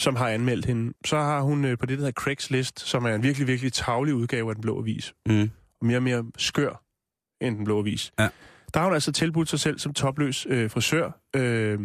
som 0.00 0.16
har 0.16 0.28
anmeldt 0.28 0.66
hende, 0.66 0.92
så 1.04 1.16
har 1.16 1.40
hun 1.40 1.64
øh, 1.64 1.78
på 1.78 1.86
det, 1.86 1.98
der 1.98 2.04
hedder 2.04 2.20
Craigslist, 2.22 2.80
som 2.80 3.04
er 3.04 3.14
en 3.14 3.22
virkelig, 3.22 3.46
virkelig 3.46 3.72
tavlig 3.72 4.14
udgave 4.14 4.48
af 4.48 4.54
Den 4.54 4.62
Blå 4.62 4.78
Avis, 4.78 5.14
Mm. 5.28 5.50
og 5.80 5.86
mere 5.86 5.96
og 5.98 6.02
mere 6.02 6.24
skør 6.38 6.82
end 7.40 7.56
Den 7.56 7.64
Blå 7.64 7.78
Avis. 7.78 8.12
Ja. 8.18 8.28
Der 8.74 8.80
har 8.80 8.86
hun 8.86 8.94
altså 8.94 9.12
tilbudt 9.12 9.48
sig 9.48 9.60
selv 9.60 9.78
som 9.78 9.94
topløs 9.94 10.46
øh, 10.50 10.70
frisør, 10.70 11.10
øh, 11.36 11.80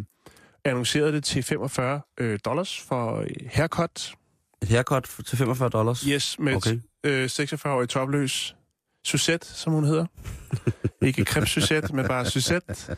annoncerede 0.66 1.12
det 1.12 1.24
til 1.24 1.44
45 1.44 2.02
øh, 2.18 2.40
dollars 2.46 2.82
for 2.82 3.20
øh, 3.20 3.28
haircut. 3.48 4.14
Et 4.62 4.68
haircut 4.68 5.04
til 5.26 5.38
45 5.38 5.70
dollars? 5.70 6.02
Yes, 6.02 6.40
med 6.40 6.56
Okay. 6.56 6.80
øh, 7.04 7.26
46-årig 7.26 7.90
topløs. 7.90 8.56
Suzette, 9.06 9.48
som 9.48 9.74
hun 9.74 9.84
hedder. 9.84 10.06
ikke 11.08 11.26
Crêpe 11.30 11.46
Suzette, 11.46 11.96
men 11.96 12.08
bare 12.08 12.26
Suzette. 12.26 12.98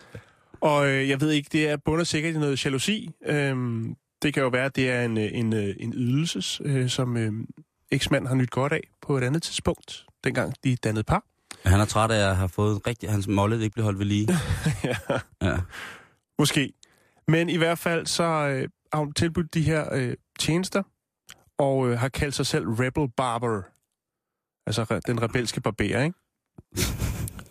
Og 0.62 0.88
øh, 0.88 1.10
jeg 1.10 1.22
ved 1.22 1.32
ikke, 1.32 1.50
det 1.52 1.70
er 1.70 1.78
bundet 1.78 2.08
sikkert 2.08 2.36
i 2.36 2.38
noget 2.38 2.66
jalousi. 2.66 3.10
Øhm, 3.26 3.96
det 4.22 4.34
kan 4.34 4.44
jo 4.44 4.50
være, 4.50 4.66
at 4.66 4.76
det 4.76 4.90
er 4.92 5.06
en, 5.06 5.18
øh, 5.18 5.30
en, 5.34 5.54
øh, 5.54 5.76
en 5.80 5.94
ydelses, 5.96 6.62
øh, 6.66 6.90
som 6.90 7.18
øh, 7.18 7.34
eksmand 7.92 8.28
har 8.28 8.36
nyt 8.36 8.50
godt 8.52 8.74
af 8.74 8.82
på 9.02 9.18
et 9.18 9.24
andet 9.24 9.44
tidspunkt, 9.44 10.06
dengang 10.24 10.54
de 10.64 10.76
dannede 10.76 11.04
par. 11.04 11.24
Han 11.66 11.80
er 11.80 11.86
træt 11.86 12.12
af 12.12 12.30
at 12.30 12.36
have 12.36 12.50
fået 12.50 12.88
rigtig... 12.88 13.10
Hans 13.12 13.28
mollet 13.28 13.62
ikke 13.62 13.74
bliver 13.74 13.84
holdt 13.84 14.00
ved 14.00 14.06
lige. 14.06 14.28
ja. 14.84 14.96
Ja. 15.42 15.58
Måske. 16.40 16.74
Men 17.28 17.50
i 17.50 17.58
hvert 17.58 17.78
fald 17.80 18.06
så 18.06 18.24
øh, 18.24 18.70
har 18.94 19.00
hun 19.00 19.14
tilbudt 19.14 19.54
de 19.54 19.62
her 19.62 19.94
øh, 19.94 20.14
tjenester, 20.40 20.84
og 21.58 21.90
øh, 21.90 22.00
har 22.00 22.10
kaldt 22.10 22.36
sig 22.36 22.46
selv 22.46 22.68
Rebel 22.68 23.08
Barber. 23.18 23.62
Altså 24.68 24.84
re- 24.84 25.00
den 25.08 25.22
rebelske 25.22 25.62
barber, 25.62 25.84
ikke? 26.04 26.14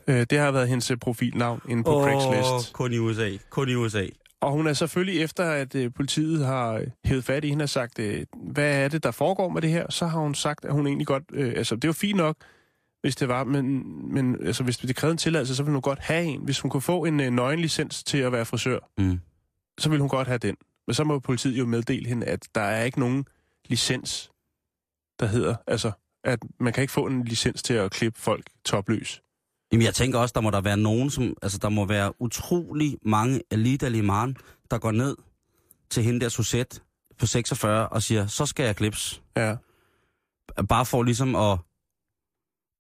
øh, 0.21 0.27
det 0.31 0.39
har 0.39 0.51
været 0.51 0.69
hendes 0.69 0.91
øh, 0.91 0.97
profilnavn 0.97 1.61
inde 1.69 1.85
på 1.85 1.91
oh. 1.97 2.05
Craigslist. 2.05 2.73
kun 2.73 2.93
i 2.93 2.99
USA. 2.99 3.31
Kun 3.51 3.69
i 3.69 3.75
USA. 3.75 4.07
Og 4.41 4.53
hun 4.53 4.67
er 4.67 4.73
selvfølgelig 4.73 5.23
efter, 5.23 5.45
at 5.51 5.75
øh, 5.75 5.91
politiet 5.95 6.47
har 6.47 6.73
øh, 6.73 6.87
hævet 7.05 7.25
fat 7.25 7.45
i 7.45 7.49
hende 7.49 7.63
og 7.63 7.69
sagt, 7.69 7.99
øh, 7.99 8.27
hvad 8.53 8.85
er 8.85 8.89
det, 8.89 9.03
der 9.03 9.11
foregår 9.11 9.49
med 9.49 9.63
det 9.63 9.71
her? 9.71 9.87
Så 9.91 10.07
har 10.07 10.19
hun 10.21 10.35
sagt, 10.35 10.65
at 10.65 10.73
hun 10.73 10.87
egentlig 10.87 11.07
godt... 11.07 11.23
Øh, 11.33 11.53
altså, 11.57 11.77
det 11.77 11.89
var 11.89 11.93
fint 11.95 12.17
nok, 12.17 12.37
hvis 13.03 13.17
det 13.17 13.29
var, 13.29 13.45
men, 13.45 13.83
men 14.15 14.47
altså, 14.47 14.65
hvis 14.65 14.77
det 14.77 14.97
krævede 14.97 15.13
en 15.13 15.19
tilladelse, 15.19 15.57
så 15.57 15.63
ville 15.63 15.75
hun 15.75 15.83
godt 15.83 15.99
have 15.99 16.25
en. 16.25 16.41
Hvis 16.45 16.61
hun 16.61 16.71
kunne 16.71 16.81
få 16.81 17.05
en 17.05 17.21
øh, 17.21 17.31
nøgenlicens 17.31 18.05
til 18.05 18.19
at 18.19 18.33
være 18.33 18.45
frisør, 18.45 18.79
Mm. 18.99 19.21
Så 19.83 19.91
vil 19.91 20.01
hun 20.01 20.09
godt 20.09 20.29
have 20.29 20.39
den. 20.39 20.57
Men 20.87 20.95
så 20.95 21.05
må 21.05 21.19
politiet 21.19 21.59
jo 21.59 21.67
meddele 21.67 22.09
hende, 22.09 22.27
at 22.27 22.49
der 22.55 22.61
er 22.61 22.85
ikke 22.85 23.01
nogen 23.01 23.25
licens, 23.69 24.31
der 25.21 25.27
hedder, 25.27 25.57
altså, 25.67 25.93
at 26.25 26.39
man 26.61 26.73
kan 26.73 26.83
ikke 26.83 26.93
få 26.93 27.07
en 27.07 27.25
licens 27.25 27.63
til 27.63 27.75
at 27.75 27.91
klippe 27.91 28.21
folk 28.21 28.47
topløs. 28.65 29.23
Jamen, 29.73 29.85
jeg 29.85 29.95
tænker 29.95 30.19
også, 30.19 30.33
der 30.33 30.41
må 30.41 30.51
der 30.51 30.61
være 30.61 30.77
nogen, 30.77 31.11
som... 31.11 31.37
Altså, 31.43 31.59
der 31.59 31.69
må 31.69 31.85
være 31.85 32.23
utrolig 32.23 32.99
mange 33.03 33.43
Alida 33.51 33.89
Liman, 33.89 34.37
der 34.71 34.79
går 34.79 34.91
ned 34.91 35.17
til 35.91 36.03
hende 36.03 36.21
der 36.21 36.29
Suzette 36.29 36.81
på 37.19 37.27
46 37.27 37.89
og 37.89 38.03
siger, 38.03 38.27
så 38.27 38.47
skal 38.47 38.65
jeg 38.65 38.77
klips. 38.77 39.23
Ja. 39.37 39.57
Bare 40.69 40.87
for 40.87 41.03
ligesom 41.03 41.37
at, 41.37 41.59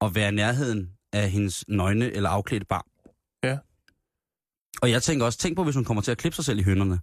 at 0.00 0.14
være 0.14 0.28
i 0.28 0.34
nærheden 0.34 0.90
af 1.12 1.30
hendes 1.30 1.64
nøgne 1.68 2.10
eller 2.10 2.30
afklædte 2.30 2.66
bar. 2.66 2.86
Og 4.82 4.90
jeg 4.90 5.02
tænker 5.02 5.26
også, 5.26 5.38
tænk 5.38 5.56
på, 5.56 5.64
hvis 5.64 5.74
hun 5.74 5.84
kommer 5.84 6.02
til 6.02 6.10
at 6.10 6.18
klippe 6.18 6.36
sig 6.36 6.44
selv 6.44 6.58
i 6.58 6.62
hønderne. 6.62 7.00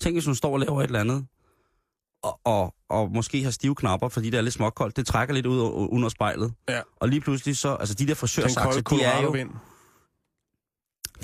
Tænk, 0.00 0.14
hvis 0.14 0.24
hun 0.26 0.34
står 0.34 0.52
og 0.52 0.58
laver 0.58 0.80
et 0.80 0.86
eller 0.86 1.00
andet, 1.00 1.26
og, 2.22 2.40
og, 2.44 2.74
og 2.88 3.10
måske 3.12 3.44
har 3.44 3.50
stive 3.50 3.74
knapper, 3.74 4.08
fordi 4.08 4.30
det 4.30 4.38
er 4.38 4.42
lidt 4.42 4.54
småkoldt. 4.54 4.96
Det 4.96 5.06
trækker 5.06 5.34
lidt 5.34 5.46
ud 5.46 5.88
under 5.92 6.08
spejlet. 6.08 6.52
Ja. 6.68 6.80
Og 6.96 7.08
lige 7.08 7.20
pludselig 7.20 7.56
så, 7.56 7.74
altså 7.74 7.94
de 7.94 8.06
der 8.06 8.14
frisørsakser, 8.14 8.80
de 8.80 9.02
er 9.02 9.22
jo, 9.22 9.34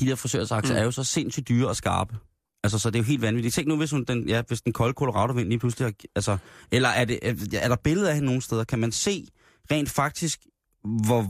de 0.01 0.07
der 0.07 0.15
frisørsakser 0.15 0.75
Mm. 0.75 0.81
er 0.81 0.85
jo 0.85 0.91
så 0.91 1.05
sindssygt 1.05 1.49
dyre 1.49 1.69
og 1.69 1.77
skarpe. 1.77 2.17
Altså, 2.65 2.79
så 2.79 2.91
det 2.91 2.99
er 2.99 3.03
jo 3.03 3.07
helt 3.07 3.23
vanvittigt. 3.23 3.55
Tænk 3.55 3.69
nu, 3.69 3.77
hvis, 3.77 3.91
hun, 3.91 4.05
den, 4.05 4.29
ja, 4.29 4.43
hvis 4.49 4.63
den 4.63 4.73
kolde 4.73 4.95
Colorado-vind 4.95 5.49
lige 5.49 5.59
pludselig 5.59 5.87
har... 5.87 5.93
Altså, 6.15 6.39
eller 6.73 6.89
er, 6.89 7.05
det, 7.05 7.19
er, 7.23 7.35
er 7.61 7.69
der 7.69 7.77
billeder 7.77 8.09
af 8.09 8.15
hende 8.15 8.27
nogle 8.27 8.43
steder? 8.43 8.65
Kan 8.65 8.79
man 8.79 8.93
se 8.93 9.27
rent 9.71 9.91
faktisk, 9.91 10.47
hvor, 10.85 11.23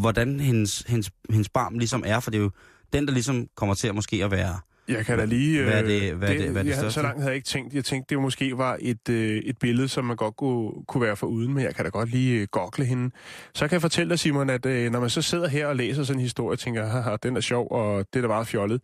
hvordan 0.00 0.40
hendes, 0.40 0.84
hendes, 0.86 1.10
hendes 1.30 1.48
barm 1.48 1.78
ligesom 1.78 2.02
er? 2.06 2.20
For 2.20 2.30
det 2.30 2.38
er 2.38 2.42
jo 2.42 2.50
den, 2.92 3.06
der 3.06 3.12
ligesom 3.12 3.46
kommer 3.56 3.74
til 3.74 3.88
at 3.88 3.94
måske 3.94 4.24
at 4.24 4.30
være... 4.30 4.58
Jeg 4.88 5.06
kan 5.06 5.18
da 5.18 5.24
lige... 5.24 5.62
Hvad 5.62 5.72
er 5.72 5.82
øh, 5.84 5.88
det- 5.90 6.14
hvad 6.14 6.28
er 6.28 6.38
det- 6.38 6.50
hvad 6.50 6.60
er 6.64 6.64
det 6.76 6.82
jeg? 6.82 6.92
Så 6.92 7.02
langt 7.02 7.18
havde 7.18 7.28
jeg 7.30 7.36
ikke 7.36 7.46
tænkt. 7.46 7.74
Jeg 7.74 7.84
tænkte, 7.84 8.14
det 8.14 8.22
måske 8.22 8.58
var 8.58 8.76
et, 8.80 9.08
øh, 9.08 9.36
et 9.38 9.58
billede, 9.58 9.88
som 9.88 10.04
man 10.04 10.16
godt 10.16 10.36
kunne, 10.36 10.70
kunne 10.88 11.00
være 11.02 11.16
for 11.16 11.26
uden, 11.26 11.54
men 11.54 11.64
jeg 11.64 11.74
kan 11.74 11.84
da 11.84 11.90
godt 11.90 12.10
lige 12.10 12.40
øh, 12.40 12.46
gokle 12.50 12.84
hende. 12.84 13.10
Så 13.54 13.68
kan 13.68 13.72
jeg 13.74 13.80
fortælle 13.82 14.10
dig, 14.10 14.18
Simon, 14.18 14.50
at 14.50 14.66
øh, 14.66 14.92
når 14.92 15.00
man 15.00 15.10
så 15.10 15.22
sidder 15.22 15.48
her 15.48 15.66
og 15.66 15.76
læser 15.76 16.04
sådan 16.04 16.18
en 16.20 16.22
historie, 16.22 16.54
og 16.54 16.58
tænker, 16.58 16.86
haha, 16.86 17.16
den 17.22 17.36
er 17.36 17.40
sjov, 17.40 17.68
og 17.72 18.06
det 18.12 18.18
er 18.18 18.22
da 18.22 18.28
meget 18.28 18.46
fjollet. 18.46 18.80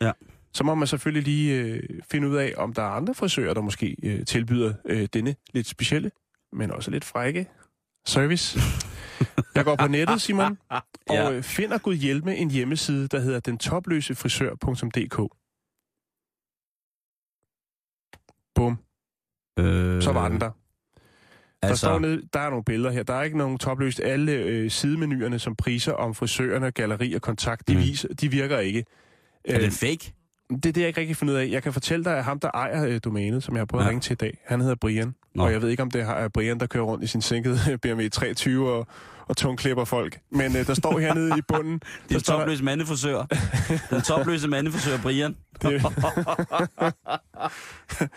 Ja. 0.00 0.12
Så 0.54 0.64
må 0.64 0.74
man 0.74 0.88
selvfølgelig 0.88 1.22
lige 1.22 1.60
øh, 1.62 1.82
finde 2.10 2.28
ud 2.28 2.36
af, 2.36 2.54
om 2.56 2.72
der 2.74 2.82
er 2.82 2.86
andre 2.90 3.14
frisører, 3.14 3.54
der 3.54 3.60
måske 3.60 3.96
øh, 4.02 4.24
tilbyder 4.26 4.72
øh, 4.84 5.08
denne 5.12 5.34
lidt 5.52 5.66
specielle, 5.66 6.10
men 6.52 6.70
også 6.70 6.90
lidt 6.90 7.04
frække 7.04 7.46
service. 8.06 8.58
Jeg 9.54 9.64
går 9.64 9.76
på 9.76 9.86
nettet, 9.88 10.22
Simon, 10.22 10.58
og 10.70 10.82
Ja. 11.10 11.32
øh, 11.32 11.42
finder 11.42 11.78
Gud 11.78 11.94
hjælpe 11.94 12.36
en 12.36 12.50
hjemmeside, 12.50 13.08
der 13.08 13.20
hedder 13.20 13.40
dentopløsefrisør.dk. 13.40 15.34
Bum, 18.54 18.78
Øh, 19.58 20.02
så 20.02 20.12
var 20.12 20.28
den 20.28 20.40
der. 20.40 20.50
Der, 20.50 21.68
Altså, 21.68 21.86
står 21.86 21.98
nede, 21.98 22.22
der 22.32 22.40
er 22.40 22.50
nogle 22.50 22.64
billeder 22.64 22.90
her. 22.90 23.02
Der 23.02 23.14
er 23.14 23.22
ikke 23.22 23.38
nogen 23.38 23.58
topløst. 23.58 24.00
Alle 24.00 24.32
øh, 24.32 24.70
sidemenuerne, 24.70 25.38
som 25.38 25.56
priser 25.56 25.92
om 25.92 26.14
frisørerne, 26.14 26.70
galleri 26.70 27.12
og 27.14 27.22
kontakt, 27.22 27.68
de, 27.68 27.74
Mm. 27.74 27.80
viser, 27.80 28.08
de 28.14 28.30
virker 28.30 28.58
ikke. 28.58 28.84
er 29.44 29.54
Øh, 29.56 29.60
det 29.64 29.72
fake? 29.72 30.12
det 30.50 30.66
er 30.66 30.72
det, 30.72 30.76
jeg 30.80 30.88
ikke 30.88 31.00
rigtig 31.00 31.16
fundet 31.16 31.34
ud 31.34 31.38
af. 31.38 31.48
Jeg 31.50 31.62
kan 31.62 31.72
fortælle 31.72 32.04
dig, 32.04 32.18
at 32.18 32.24
ham, 32.24 32.40
der 32.40 32.50
ejer 32.54 32.86
øh, 32.86 33.00
domænet, 33.04 33.42
som 33.42 33.54
jeg 33.54 33.60
har 33.60 33.66
prøvet. 33.66 33.82
Ja. 33.84 33.86
at 33.86 33.90
ringe 33.90 34.00
til 34.00 34.12
i 34.12 34.16
dag, 34.16 34.38
han 34.46 34.60
hedder 34.60 34.74
Brian. 34.74 35.14
Nå. 35.38 35.44
Og 35.44 35.52
jeg 35.52 35.62
ved 35.62 35.68
ikke, 35.68 35.82
om 35.82 35.90
det 35.90 36.00
er 36.00 36.28
Brian, 36.28 36.60
der 36.60 36.66
kører 36.66 36.84
rundt 36.84 37.04
i 37.04 37.06
sin 37.06 37.22
sænkede 37.22 37.58
BMW 37.82 38.08
23 38.12 38.70
og, 38.72 38.86
og 39.26 39.36
tungklipper 39.36 39.84
folk. 39.84 40.18
Men 40.30 40.56
øh, 40.56 40.66
der 40.66 40.74
står 40.74 40.98
hernede 40.98 41.38
i 41.38 41.42
bunden... 41.48 41.80
Det 42.08 42.14
er 42.14 42.18
står 42.18 42.34
der- 42.34 42.40
topløse 42.40 42.64
mandefrisør. 42.64 43.26
Den 43.90 44.02
topløse 44.02 44.48
mandefrisør, 44.48 44.98
Brian. 45.02 45.36
Det, 45.62 45.82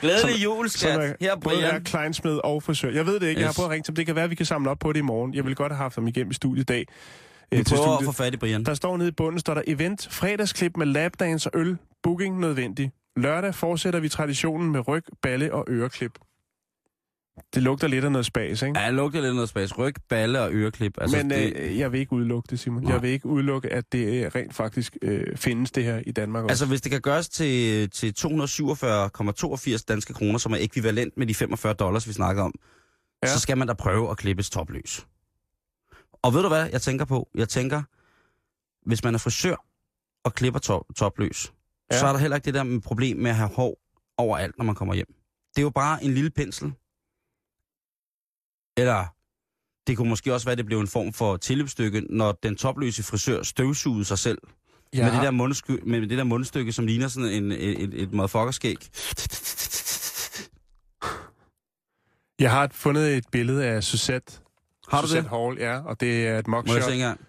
Glædelig 0.01 0.43
jul, 0.43 0.69
som 0.69 0.79
skat. 0.79 0.99
er, 1.09 1.13
Her, 1.19 1.35
både 1.35 1.55
er 1.55 1.69
Brian. 1.69 1.83
kleinsmed 1.83 2.39
og 2.43 2.63
frisør. 2.63 2.89
Jeg 2.91 3.05
ved 3.05 3.19
det 3.19 3.27
ikke. 3.27 3.41
Jeg 3.41 3.47
har 3.47 3.51
Yes. 3.51 3.55
prøvet 3.55 3.67
at 3.69 3.71
ringe 3.71 3.83
til 3.83 3.87
dem. 3.91 3.95
Det 3.95 4.05
kan 4.05 4.15
være, 4.15 4.23
at 4.23 4.29
vi 4.29 4.35
kan 4.35 4.45
samle 4.45 4.69
op 4.69 4.79
på 4.79 4.93
det 4.93 4.99
i 4.99 5.01
morgen. 5.01 5.33
Jeg 5.33 5.45
vil 5.45 5.55
godt 5.55 5.71
have 5.71 5.77
haft 5.77 5.95
dem 5.95 6.07
igennem 6.07 6.31
i 6.31 6.33
studiet 6.33 6.61
i 6.63 6.65
dag. 6.65 6.85
øh, 7.51 7.59
Vi 7.59 7.63
til 7.63 7.75
prøver 7.75 7.97
at 7.97 8.03
få 8.05 8.11
fat 8.11 8.33
i 8.33 8.37
Brian. 8.37 8.63
Der 8.65 8.73
står 8.73 8.97
nede 8.97 9.09
i 9.09 9.11
bunden, 9.11 9.39
står 9.39 9.53
der 9.53 9.61
event, 9.67 10.07
fredagsklip 10.11 10.77
med 10.77 10.85
lapdance 10.85 11.49
og 11.53 11.59
øl, 11.59 11.77
booking 12.03 12.39
nødvendig. 12.39 12.91
Lørdag 13.17 13.55
fortsætter 13.55 13.99
vi 13.99 14.09
traditionen 14.09 14.71
med 14.71 14.87
ryg, 14.87 15.03
balle 15.21 15.53
og 15.53 15.65
øreklip. 15.69 16.11
Det 17.53 17.63
lugter 17.63 17.87
lidt 17.87 18.05
af 18.05 18.11
noget 18.11 18.25
spas, 18.25 18.61
ikke? 18.61 18.79
Ja, 18.79 18.85
jeg 18.85 18.93
lugter 18.93 19.19
lidt 19.19 19.29
af 19.29 19.35
noget 19.35 19.49
spas. 19.49 19.77
Ryg, 19.77 19.93
balle 20.09 20.41
og 20.41 20.53
øreklip. 20.53 20.97
Altså, 21.01 21.17
Men 21.17 21.29
det, 21.29 21.53
øh, 21.55 21.77
jeg 21.77 21.91
vil 21.91 21.99
ikke 21.99 22.13
udelukke 22.13 22.47
det, 22.49 22.59
Simon. 22.59 22.83
Nej. 22.83 22.93
Jeg 22.93 23.01
vil 23.01 23.09
ikke 23.09 23.25
udelukke, 23.25 23.69
at 23.73 23.91
det 23.91 24.25
øh, 24.25 24.31
rent 24.35 24.53
faktisk 24.55 24.97
øh, 25.01 25.37
findes 25.37 25.71
det 25.71 25.83
her 25.83 26.01
i 26.07 26.11
Danmark 26.11 26.43
også. 26.43 26.51
altså, 26.51 26.65
hvis 26.65 26.81
det 26.81 26.91
kan 26.91 27.01
gøres 27.01 27.29
til, 27.29 27.89
til 27.89 28.13
247,82 28.19 29.83
danske 29.87 30.13
kroner, 30.13 30.37
som 30.37 30.51
er 30.51 30.57
ekvivalent 30.59 31.17
med 31.17 31.27
de 31.27 31.35
45 31.35 31.73
dollars, 31.73 32.07
vi 32.07 32.13
snakker 32.13 32.43
om, 32.43 32.53
Ja. 33.23 33.27
så 33.27 33.39
skal 33.39 33.57
man 33.57 33.67
da 33.67 33.73
prøve 33.73 34.11
at 34.11 34.17
klippes 34.17 34.49
topløs. 34.49 35.07
Og 36.23 36.33
ved 36.33 36.41
du 36.41 36.47
hvad, 36.47 36.69
jeg 36.71 36.81
tænker 36.81 37.05
på? 37.05 37.29
Jeg 37.35 37.49
tænker, 37.49 37.81
hvis 38.89 39.03
man 39.03 39.13
er 39.13 39.19
frisør 39.19 39.55
og 40.23 40.33
klipper 40.33 40.59
to- 40.59 40.85
topløs, 40.95 41.53
ja. 41.91 41.99
så 41.99 42.05
er 42.07 42.11
der 42.11 42.19
heller 42.19 42.35
ikke 42.37 42.45
det 42.45 42.53
der 42.53 42.63
med 42.63 42.81
problem 42.81 43.17
med 43.17 43.29
at 43.31 43.35
have 43.37 43.49
hår 43.49 43.77
overalt, 44.17 44.57
når 44.57 44.65
man 44.65 44.75
kommer 44.75 44.93
hjem. 44.93 45.07
Det 45.55 45.57
er 45.57 45.61
jo 45.61 45.69
bare 45.69 46.03
en 46.03 46.13
lille 46.13 46.29
pensel. 46.29 46.73
Eller 48.77 49.05
det 49.87 49.97
kunne 49.97 50.09
måske 50.09 50.33
også 50.33 50.45
være, 50.45 50.51
at 50.51 50.57
det 50.57 50.65
blev 50.65 50.79
en 50.79 50.87
form 50.87 51.13
for 51.13 51.37
tilløbsstykke, 51.37 52.01
når 52.09 52.31
den 52.43 52.55
topløse 52.55 53.03
frisør 53.03 53.43
støvsugede 53.43 54.05
sig 54.05 54.19
selv. 54.19 54.37
jeg, 54.93 55.05
Med, 55.05 55.13
det 55.13 55.21
der 55.23 55.31
mundsky, 55.31 55.71
med 55.85 56.01
det 56.01 56.17
der 56.17 56.23
mundstykke, 56.23 56.71
som 56.71 56.85
ligner 56.85 57.07
sådan 57.07 57.29
en, 57.29 57.51
et, 57.51 57.83
et, 57.83 57.93
et 58.01 58.13
motherfuckerskæg. 58.13 58.77
jeg 62.39 62.51
har 62.51 62.69
fundet 62.71 63.17
et 63.17 63.25
billede 63.31 63.65
af 63.65 63.83
Suzette. 63.83 64.33
Har 64.89 65.01
du 65.01 65.07
Suzette 65.07 65.29
det? 65.29 65.37
Hall, 65.37 65.57
ja, 65.59 65.79
og 65.79 65.99
det 65.99 66.27
er 66.27 66.39
et 66.39 66.47
Må 66.47 66.57
jeg 66.57 66.63
mugshot. 66.67 66.83
se 66.83 66.93
engang? 66.93 67.19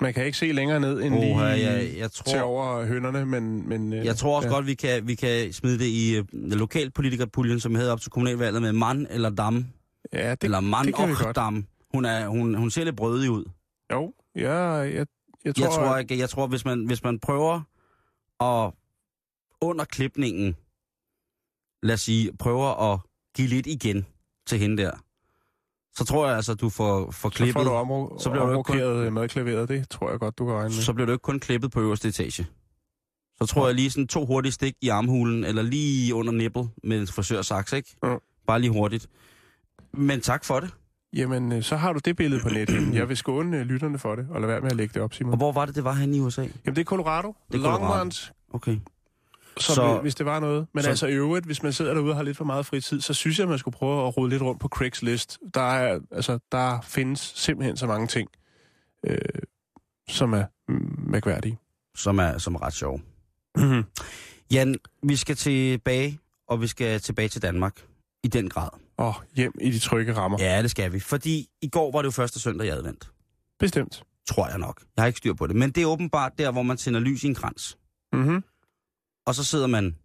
Man 0.00 0.14
kan 0.14 0.24
ikke 0.24 0.38
se 0.38 0.52
længere 0.52 0.80
ned 0.80 1.02
end 1.02 1.14
Oha, 1.14 1.54
lige 1.54 1.70
jeg, 1.70 1.98
jeg, 1.98 2.12
til 2.12 2.24
tror, 2.24 2.40
over 2.40 2.86
hønderne, 2.86 3.26
men... 3.26 3.68
men 3.68 3.92
øh, 3.92 4.04
jeg 4.04 4.16
tror 4.16 4.36
også 4.36 4.48
ja. 4.48 4.54
godt, 4.54 4.66
vi 4.66 4.74
kan, 4.74 5.06
vi 5.08 5.14
kan 5.14 5.52
smide 5.52 5.78
det 5.78 5.86
i 5.86 6.18
uh, 6.18 6.24
lokalpolitikerpuljen, 6.32 7.60
som 7.60 7.74
hedder 7.74 7.92
op 7.92 8.00
til 8.00 8.10
kommunalvalget 8.10 8.62
med 8.62 8.72
mand 8.72 9.06
eller 9.10 9.30
dam. 9.30 9.66
Ja, 10.12 10.30
det, 10.30 10.44
eller 10.44 10.60
mand 10.60 10.86
det 10.86 10.94
kan 10.94 11.08
vi 11.08 11.12
og 11.12 11.18
godt. 11.24 11.36
dam. 11.36 11.66
Hun, 11.94 12.04
er, 12.04 12.28
hun, 12.28 12.54
hun 12.54 12.70
ser 12.70 12.84
lidt 12.84 12.96
brødig 12.96 13.30
ud. 13.30 13.44
Jo, 13.92 14.12
ja, 14.36 14.52
jeg, 14.52 14.94
jeg, 14.94 15.06
jeg 15.44 15.54
tror... 15.54 15.64
Jeg 15.64 15.72
tror, 15.72 15.96
jeg, 15.96 16.18
jeg 16.18 16.30
tror 16.30 16.46
hvis, 16.46 16.64
man, 16.64 16.84
hvis 16.84 17.02
man 17.04 17.18
prøver 17.18 17.60
at 18.40 18.72
under 19.60 19.84
klipningen, 19.84 20.56
lad 21.82 21.94
os 21.94 22.00
sige, 22.00 22.32
prøver 22.38 22.92
at 22.92 23.00
give 23.36 23.48
lidt 23.48 23.66
igen 23.66 24.06
til 24.46 24.58
hende 24.58 24.82
der, 24.82 24.90
så 26.00 26.04
tror 26.04 26.26
jeg 26.26 26.36
altså, 26.36 26.54
du 26.54 26.68
får, 26.68 27.10
får 27.10 27.28
så 27.30 27.36
klippet, 27.36 27.52
får 27.52 27.64
du 27.64 27.70
omro- 27.70 28.18
så 28.22 28.30
bliver 28.30 28.44
du 28.46 28.50
ikke 28.52 28.62
kun- 28.62 28.80
omrokeret 28.82 29.12
madklaveret. 29.12 29.68
Det 29.68 29.88
tror 29.88 30.10
jeg 30.10 30.20
godt, 30.20 30.38
du 30.38 30.44
kan 30.46 30.54
regne 30.54 30.64
med. 30.68 30.82
så 30.82 30.92
bliver 30.92 31.06
du 31.06 31.12
ikke 31.12 31.22
kun 31.22 31.40
klippet 31.40 31.70
på 31.70 31.80
øverste 31.80 32.08
etage. 32.08 32.46
Så 33.40 33.46
tror 33.46 33.66
jeg 33.66 33.74
lige 33.74 33.90
sådan 33.90 34.06
to 34.06 34.26
hurtige 34.26 34.52
stik 34.52 34.74
i 34.82 34.88
armhulen, 34.88 35.44
eller 35.44 35.62
lige 35.62 36.14
under 36.14 36.32
nippel 36.32 36.68
med 36.84 37.00
en 37.00 37.06
frisørsaks, 37.06 37.72
ikke? 37.72 37.96
Ja. 38.04 38.16
Bare 38.46 38.60
lige 38.60 38.70
hurtigt. 38.70 39.06
Men 39.94 40.20
tak 40.20 40.44
for 40.44 40.60
det. 40.60 40.70
Jamen, 41.12 41.52
øh, 41.52 41.62
så 41.62 41.76
har 41.76 41.92
du 41.92 42.00
det 42.04 42.16
billede 42.16 42.42
på 42.42 42.48
nettet. 42.58 42.94
Jeg 42.94 43.08
vil 43.08 43.16
skåne 43.16 43.56
øh, 43.56 43.62
lytterne 43.66 43.98
for 43.98 44.14
det, 44.14 44.26
og 44.30 44.40
lade 44.40 44.48
være 44.52 44.60
med 44.60 44.70
at 44.70 44.76
lægge 44.76 44.94
det 44.94 45.02
op, 45.02 45.14
Simon. 45.14 45.32
Og 45.32 45.36
hvor 45.36 45.52
var 45.52 45.66
det, 45.66 45.74
det 45.74 45.84
var 45.84 45.92
henne 45.92 46.16
i 46.16 46.20
USA? 46.20 46.40
Jamen, 46.42 46.76
det 46.76 46.78
er 46.78 46.84
Colorado. 46.84 47.34
Det 47.52 47.58
er 47.58 47.62
Colorado. 47.62 47.84
Longmont. 47.84 48.32
Okay. 48.52 48.76
Så, 49.58 49.74
Så- 49.74 49.98
hvis 50.02 50.14
det 50.14 50.26
var 50.26 50.40
noget. 50.40 50.66
Men 50.74 50.82
så- 50.82 50.84
så, 50.86 50.90
altså 50.90 51.06
i 51.06 51.12
øvrigt, 51.12 51.46
hvis 51.46 51.62
man 51.62 51.72
sidder 51.72 51.94
derude 51.94 52.10
og 52.12 52.16
har 52.16 52.22
lidt 52.22 52.36
for 52.36 52.44
meget 52.44 52.66
fritid, 52.66 53.00
så 53.00 53.14
synes 53.14 53.38
jeg, 53.38 53.48
man 53.48 53.58
skulle 53.58 53.76
prøve 53.76 54.06
at 54.08 54.16
rode 54.16 54.30
lidt 54.30 54.42
rundt 54.42 54.60
på 54.60 54.68
Craigslist. 54.68 55.38
Der, 55.54 55.60
er, 55.60 56.00
altså, 56.10 56.38
der 56.52 56.80
findes 56.80 57.20
simpelthen 57.36 57.76
så 57.76 57.86
mange 57.86 58.06
ting, 58.06 58.28
øh, 59.06 59.18
som 60.08 60.32
er 60.32 60.44
mærkværdige. 61.10 61.58
som 61.96 62.18
er, 62.18 62.38
som 62.38 62.54
er 62.54 62.62
ret 62.62 62.72
sjov. 62.74 63.00
Mm-hmm. 63.56 63.84
Jan, 64.52 64.76
vi 65.02 65.16
skal 65.16 65.36
tilbage, 65.36 66.18
og 66.48 66.60
vi 66.62 66.66
skal 66.66 67.00
tilbage 67.00 67.28
til 67.28 67.42
Danmark. 67.42 67.86
I 68.24 68.28
den 68.28 68.48
grad. 68.48 68.68
Og 68.96 69.14
hjem 69.36 69.52
i 69.60 69.70
de 69.70 69.78
trygge 69.78 70.12
rammer. 70.16 70.38
Ja. 70.40 70.54
Ja, 70.56 70.62
det 70.62 70.70
skal 70.70 70.92
vi. 70.92 71.00
Fordi 71.00 71.46
i 71.62 71.68
går 71.68 71.92
var 71.92 72.02
det 72.02 72.06
jo 72.06 72.10
første 72.10 72.40
søndag 72.40 72.66
i 72.66 72.70
advent. 72.70 73.10
Bestemt. 73.58 74.02
Tror 74.28 74.48
jeg 74.48 74.58
nok. 74.58 74.82
Jeg 74.96 75.02
har 75.02 75.06
ikke 75.06 75.18
styr 75.18 75.34
på 75.34 75.46
det. 75.46 75.56
Men 75.56 75.70
det 75.70 75.82
er 75.82 75.86
åbenbart 75.86 76.32
der, 76.38 76.50
hvor 76.52 76.62
man 76.62 76.76
tænder 76.76 77.00
lys 77.00 77.24
i 77.24 77.26
en 77.26 77.34
krans. 77.34 77.78
Mm-hmm. 78.12 78.44
Og 79.26 79.34
så 79.34 79.44
sidder 79.44 79.66
man, 79.66 79.96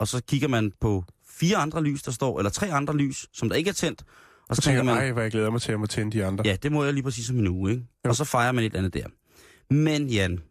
og 0.00 0.08
så 0.08 0.22
kigger 0.28 0.48
man 0.48 0.72
på 0.80 1.04
fire 1.28 1.56
andre 1.56 1.82
lys, 1.82 2.02
der 2.02 2.10
står, 2.12 2.38
eller 2.38 2.50
tre 2.50 2.72
andre 2.72 2.96
lys, 2.96 3.26
som 3.32 3.48
der 3.48 3.56
ikke 3.56 3.68
er 3.68 3.74
tændt. 3.74 4.04
Og 4.48 4.56
så 4.56 4.62
tænker 4.62 4.78
tænker 4.80 4.92
jeg, 4.92 4.96
man, 5.00 5.04
ej, 5.06 5.12
hvor 5.12 5.22
jeg 5.22 5.30
glæder 5.30 5.50
mig 5.50 5.60
til 5.60 5.72
at 5.72 5.80
må 5.80 5.86
tænde 5.86 6.12
de 6.18 6.24
andre. 6.24 6.46
ja, 6.46 6.56
det 6.62 6.72
må 6.72 6.84
jeg 6.84 6.92
lige 6.92 7.02
præcis 7.02 7.26
som 7.26 7.38
en 7.38 7.46
uge, 7.48 7.70
ikke? 7.70 7.86
Jo. 8.04 8.10
Og 8.10 8.16
så 8.16 8.24
fejrer 8.24 8.52
man 8.52 8.64
et 8.64 8.74
andet 8.74 8.94
der. 8.94 9.06
Men 9.74 10.08
Jan, 10.08 10.42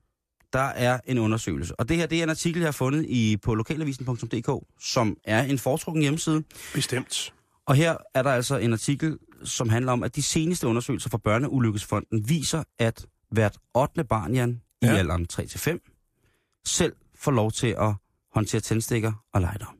der 0.54 0.60
er 0.60 1.00
en 1.06 1.18
undersøgelse. 1.18 1.80
Og 1.80 1.90
det 1.90 1.98
her, 1.98 2.06
det 2.06 2.20
er 2.20 2.24
en 2.24 2.30
artikel, 2.30 2.60
jeg 2.60 2.68
har 2.68 2.72
fundet 2.72 3.06
i, 3.06 3.38
på 3.38 3.56
lokalavisen.dk, 3.56 4.66
som 4.80 5.18
er 5.24 5.44
en 5.44 5.60
foretrukken 5.60 6.02
hjemmeside. 6.02 6.44
Bestemt. 6.74 7.34
Og 7.68 7.76
her 7.76 7.98
er 8.14 8.24
der 8.24 8.32
altså 8.32 8.58
en 8.58 8.74
artikel, 8.74 9.18
som 9.44 9.70
handler 9.70 9.92
om, 9.92 10.04
at 10.04 10.16
de 10.16 10.22
seneste 10.24 10.68
undersøgelser 10.68 11.10
fra 11.10 11.18
Børneulykkesfonden 11.18 12.30
viser, 12.30 12.64
at 12.80 13.06
hvert 13.32 13.58
8. 13.76 14.04
barn, 14.04 14.34
Jan, 14.34 14.62
i 14.82 14.86
Ja. 14.86 14.96
alderen 14.96 15.28
3-5, 15.34 16.64
selv 16.66 16.94
får 17.16 17.32
lov 17.32 17.52
til 17.52 17.68
at 17.80 17.94
håndtere 18.34 18.62
tændstikker 18.62 19.26
og 19.34 19.42
lighter. 19.42 19.76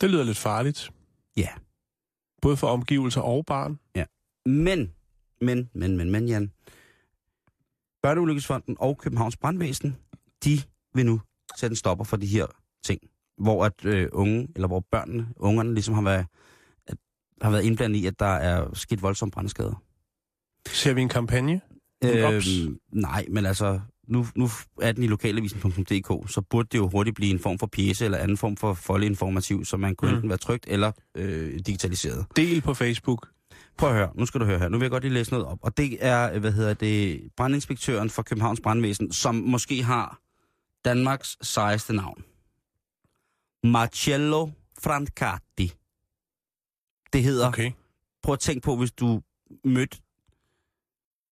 Det 0.00 0.10
lyder 0.10 0.24
lidt 0.24 0.38
farligt. 0.38 0.90
Ja. 1.36 1.48
Både 2.42 2.56
for 2.56 2.66
omgivelser 2.66 3.20
og 3.20 3.46
barn. 3.46 3.78
Men, 4.46 4.92
men, 5.40 5.70
men, 5.74 5.96
men, 5.96 6.10
men, 6.10 6.28
Jan. 6.28 6.52
Børneulykkesfonden 8.02 8.76
og 8.78 8.98
Københavns 8.98 9.36
Brandvæsen, 9.36 9.96
de 10.44 10.58
vil 10.94 11.06
nu 11.06 11.20
sætte 11.56 11.72
en 11.72 11.76
stopper 11.76 12.04
for 12.04 12.16
de 12.16 12.26
her 12.26 12.46
ting. 12.84 13.00
Hvor 13.38 13.64
at 13.64 13.84
øh, 13.84 14.08
unge, 14.12 14.48
eller 14.54 14.68
hvor 14.68 14.80
børnene, 14.80 15.28
ungerne 15.36 15.74
ligesom 15.74 15.94
har 15.94 16.02
været, 16.02 16.26
at, 16.86 16.96
har 17.42 17.50
været 17.50 17.64
indblandet 17.64 17.98
i, 17.98 18.06
at 18.06 18.18
der 18.18 18.26
er 18.26 18.74
sket 18.74 19.02
voldsomme 19.02 19.30
brandskader. 19.30 19.82
Ser 20.66 20.94
vi 20.94 21.02
en 21.02 21.08
kampagne? 21.08 21.60
En? 22.02 22.68
Øhm, 22.68 22.80
nej, 22.92 23.26
men 23.30 23.46
altså, 23.46 23.80
nu, 24.08 24.26
nu 24.36 24.48
er 24.82 24.92
den 24.92 25.02
i 25.02 25.06
lokalavisen.dk, 25.06 26.30
så 26.30 26.42
burde 26.50 26.68
det 26.72 26.78
jo 26.78 26.88
hurtigt 26.88 27.16
blive 27.16 27.30
en 27.30 27.38
form 27.38 27.58
for 27.58 27.66
pjæse 27.66 28.04
eller 28.04 28.18
anden 28.18 28.36
form 28.36 28.56
for 28.56 28.74
foldeinformativ, 28.74 29.64
så 29.64 29.76
man 29.76 29.94
kunne 29.96 30.10
Mm. 30.10 30.14
enten 30.16 30.28
være 30.28 30.38
trygt 30.38 30.64
eller 30.68 30.92
øh, 31.14 31.58
digitaliseret. 31.66 32.26
Del 32.36 32.62
på 32.62 32.74
Facebook. 32.74 33.28
Prøv 33.78 33.88
at 33.90 33.94
høre, 33.96 34.10
nu 34.14 34.26
skal 34.26 34.40
du 34.40 34.44
høre 34.46 34.58
her. 34.58 34.68
Nu 34.68 34.78
vil 34.78 34.84
jeg 34.84 34.90
godt 34.90 35.02
lige 35.02 35.14
læse 35.14 35.30
noget 35.30 35.46
op. 35.46 35.58
Og 35.62 35.76
det 35.76 35.96
er, 36.00 36.38
hvad 36.38 36.52
hedder 36.52 36.74
det, 36.74 37.20
brandinspektøren 37.36 38.10
for 38.10 38.22
Københavns 38.22 38.60
Brandvæsen, 38.60 39.12
som 39.12 39.34
måske 39.34 39.82
har 39.82 40.20
Danmarks 40.84 41.36
sejeste 41.42 41.92
navn. 41.96 42.24
Marcello 43.64 44.48
Francati. 44.82 45.72
Det 47.12 47.22
hedder. 47.22 47.48
Okay. 47.48 47.72
prøv 48.22 48.32
at 48.32 48.40
tænke 48.40 48.60
på, 48.64 48.76
hvis 48.76 48.92
du 48.92 49.22
mødte 49.64 49.98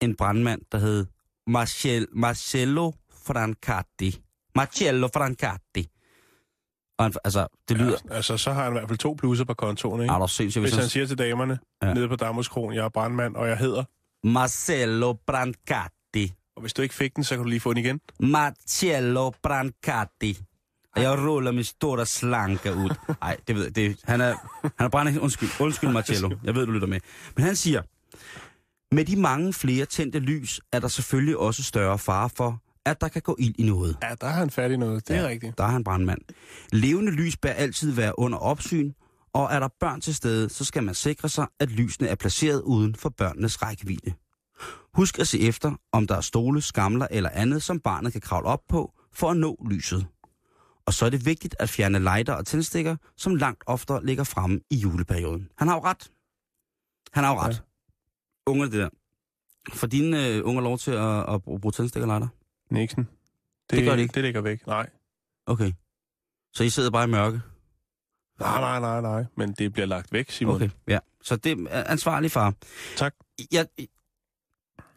en 0.02 0.16
brandmand, 0.16 0.62
der 0.72 0.78
hed 0.78 1.06
Marcel, 1.46 2.06
Marcello 2.12 2.92
Francati. 3.26 4.22
Marcello 4.54 5.08
Francati. 5.14 5.88
Og 6.98 7.04
han, 7.04 7.12
altså, 7.24 7.46
det 7.68 7.76
lyder... 7.76 7.96
Ja, 8.10 8.14
altså, 8.14 8.36
så 8.36 8.52
har 8.52 8.64
han 8.64 8.72
i 8.72 8.78
hvert 8.78 8.88
fald 8.88 8.98
to 8.98 9.14
plusser 9.18 9.44
på 9.44 9.54
kontoen, 9.54 10.02
ikke? 10.02 10.14
Du 10.14 10.26
sindssygt, 10.26 10.62
Hvis 10.62 10.70
hvis 10.70 10.74
han 10.74 10.82
han 10.82 10.88
siger 10.88 11.06
til 11.06 11.18
damerne, 11.18 11.58
ja. 11.82 11.94
Nede 11.94 12.08
på 12.08 12.16
Damos 12.16 12.48
Kron, 12.48 12.74
jeg 12.74 12.84
er 12.84 12.88
brandmand, 12.88 13.36
og 13.36 13.48
jeg 13.48 13.58
hedder. 13.58 13.84
Marcello 14.24 15.12
Brancati. 15.26 16.32
Og 16.56 16.60
hvis 16.60 16.72
du 16.72 16.82
ikke 16.82 16.94
fik 16.94 17.16
den, 17.16 17.24
så 17.24 17.34
kan 17.34 17.44
du 17.44 17.48
lige 17.48 17.60
få 17.60 17.74
den 17.74 17.84
igen. 17.84 18.00
Marcello 18.20 19.30
Brancati. 19.42 20.38
Og 20.96 21.02
jeg 21.02 21.18
ruller 21.18 21.52
min 21.52 21.64
store 21.64 22.06
slanke 22.06 22.74
ud. 22.74 22.94
Nej, 23.20 23.36
det 23.48 23.56
ved 23.56 23.64
jeg. 23.64 23.76
Det, 23.76 23.96
han 24.04 24.20
er, 24.20 24.34
han 24.62 24.86
er 24.86 24.88
brændende. 24.88 25.20
Undskyld, 25.20 25.48
undskyld 25.60 25.90
Marcello. 25.90 26.30
Jeg 26.44 26.54
ved, 26.54 26.66
du 26.66 26.72
lytter 26.72 26.88
med. 26.88 27.00
Men 27.36 27.44
han 27.44 27.56
siger, 27.56 27.82
med 28.94 29.04
de 29.04 29.16
mange 29.16 29.52
flere 29.52 29.86
tændte 29.86 30.18
lys, 30.18 30.60
er 30.72 30.80
der 30.80 30.88
selvfølgelig 30.88 31.36
også 31.36 31.62
større 31.62 31.98
fare 31.98 32.30
for, 32.36 32.60
at 32.86 33.00
der 33.00 33.08
kan 33.08 33.22
gå 33.22 33.36
ild 33.38 33.54
i 33.58 33.62
noget. 33.66 33.96
Ja, 34.02 34.14
der 34.20 34.26
har 34.26 34.38
han 34.38 34.50
fat 34.50 34.70
i 34.70 34.76
noget. 34.76 35.08
Det 35.08 35.16
er 35.16 35.22
Ja. 35.22 35.28
rigtigt. 35.28 35.58
Der 35.58 35.64
er 35.64 35.68
han 35.68 35.84
brandmand. 35.84 36.20
Levende 36.72 37.12
lys 37.12 37.36
bør 37.36 37.50
altid 37.50 37.92
være 37.92 38.18
under 38.18 38.38
opsyn, 38.38 38.92
og 39.32 39.48
er 39.52 39.60
der 39.60 39.68
børn 39.80 40.00
til 40.00 40.14
stede, 40.14 40.48
så 40.48 40.64
skal 40.64 40.82
man 40.84 40.94
sikre 40.94 41.28
sig, 41.28 41.46
at 41.60 41.70
lysene 41.70 42.08
er 42.08 42.14
placeret 42.14 42.62
uden 42.62 42.94
for 42.94 43.08
børnenes 43.08 43.62
rækkevidde. 43.62 44.12
Husk 44.94 45.18
at 45.18 45.28
se 45.28 45.40
efter, 45.40 45.72
om 45.92 46.06
der 46.06 46.16
er 46.16 46.20
stole, 46.20 46.60
skamler 46.62 47.06
eller 47.10 47.30
andet, 47.32 47.62
som 47.62 47.80
barnet 47.80 48.12
kan 48.12 48.20
kravle 48.20 48.46
op 48.48 48.60
på 48.68 48.92
for 49.12 49.30
at 49.30 49.36
nå 49.36 49.66
lyset. 49.70 50.06
Og 50.86 50.92
så 50.94 51.06
er 51.06 51.10
det 51.10 51.26
vigtigt 51.26 51.56
at 51.58 51.68
fjerne 51.70 51.98
lighter 51.98 52.32
og 52.32 52.46
tændstikker, 52.46 52.96
som 53.16 53.34
langt 53.34 53.64
oftere 53.66 54.06
ligger 54.06 54.24
fremme 54.24 54.60
i 54.70 54.76
juleperioden. 54.76 55.48
Han 55.58 55.68
har 55.68 55.74
jo 55.74 55.80
ret. 55.84 56.10
Han 57.12 57.24
har 57.24 57.32
jo 57.34 57.40
ret. 57.40 57.54
Ja. 57.54 57.73
Unger 58.46 58.64
det 58.66 58.72
der. 58.72 58.88
For 59.72 59.86
dine 59.86 60.28
øh, 60.28 60.44
unger 60.44 60.62
lov 60.62 60.78
til 60.78 60.90
at, 60.90 61.34
at 61.34 61.42
bruge 61.42 61.72
tændstikker 61.72 62.08
og 62.08 62.20
lighter? 62.20 62.28
Nixon. 62.70 63.08
Det 63.70 63.84
gør 63.84 63.96
det 63.96 64.02
ikke. 64.02 64.12
Det 64.14 64.22
ligger 64.24 64.40
væk. 64.40 64.66
Nej. 64.66 64.90
Okay. 65.46 65.72
Så 66.54 66.64
I 66.64 66.70
sidder 66.70 66.90
bare 66.90 67.04
i 67.04 67.10
mørke? 67.10 67.40
Nej, 68.40 68.60
nej, 68.60 68.80
nej, 68.80 69.00
nej. 69.00 69.24
Men 69.36 69.52
det 69.52 69.72
bliver 69.72 69.86
lagt 69.86 70.12
væk, 70.12 70.30
Simon. 70.30 70.54
Okay, 70.54 70.68
ja. 70.88 70.98
Så 71.22 71.36
det 71.36 71.66
er 71.70 71.84
ansvarlig 71.90 72.30
far. 72.30 72.54
Tak. 72.96 73.14
Jeg, 73.52 73.66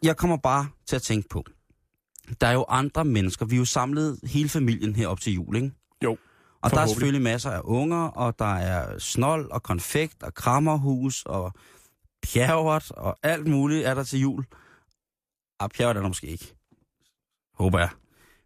jeg 0.02 0.16
kommer 0.16 0.36
bare 0.36 0.68
til 0.86 0.96
at 0.96 1.02
tænke 1.02 1.28
på, 1.28 1.44
der 2.40 2.46
er 2.46 2.52
jo 2.52 2.64
andre 2.68 3.04
mennesker. 3.04 3.46
Vi 3.46 3.54
er 3.54 3.58
jo 3.58 3.64
samlet 3.64 4.20
hele 4.22 4.48
familien 4.48 4.96
herop 4.96 5.20
til 5.20 5.32
jul, 5.32 5.56
ikke? 5.56 5.70
Jo, 6.04 6.16
Og 6.62 6.70
der 6.70 6.80
er 6.80 6.86
selvfølgelig 6.86 7.22
masser 7.22 7.50
af 7.50 7.60
unger, 7.64 8.02
og 8.04 8.38
der 8.38 8.54
er 8.54 8.98
snold 8.98 9.50
og 9.50 9.62
konfekt 9.62 10.22
og 10.22 10.34
krammerhus 10.34 11.22
og 11.26 11.52
pjerrot 12.22 12.90
og 12.90 13.18
alt 13.22 13.46
muligt 13.46 13.86
er 13.86 13.94
der 13.94 14.04
til 14.04 14.20
jul. 14.20 14.44
Og 15.60 15.70
pjerrot 15.70 15.96
er 15.96 16.00
der 16.00 16.08
måske 16.08 16.26
ikke. 16.26 16.54
Håber 17.54 17.78
jeg. 17.78 17.90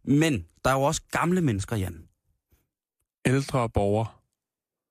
Men 0.04 0.46
der 0.64 0.70
er 0.70 0.74
jo 0.74 0.82
også 0.82 1.02
gamle 1.10 1.40
mennesker, 1.40 1.76
Jan. 1.76 2.08
Ældre 3.24 3.68
borgere. 3.68 4.06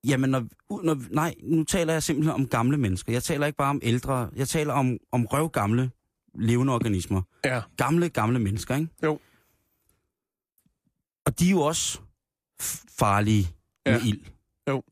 Jamen, 0.07 0.29
når, 0.29 0.45
når, 0.83 1.13
nej, 1.13 1.35
nu 1.43 1.63
taler 1.63 1.93
jeg 1.93 2.03
simpelthen 2.03 2.33
om 2.33 2.47
gamle 2.47 2.77
mennesker. 2.77 3.13
Jeg 3.13 3.23
taler 3.23 3.45
ikke 3.45 3.57
bare 3.57 3.69
om 3.69 3.79
ældre. 3.83 4.29
Jeg 4.35 4.47
taler 4.47 4.73
om, 4.73 4.97
om 5.11 5.25
røvgamle 5.25 5.91
levende 6.35 6.73
organismer. 6.73 7.21
Ja. 7.45 7.61
Gamle, 7.77 8.09
gamle 8.09 8.39
mennesker, 8.39 8.75
ikke? 8.75 8.89
Jo. 9.03 9.19
Og 11.25 11.39
de 11.39 11.45
er 11.47 11.51
jo 11.51 11.61
også 11.61 11.99
farlige 12.89 13.47
ja. 13.85 13.91
med 13.91 14.01
ild. 14.01 14.21
Jo. 14.69 14.83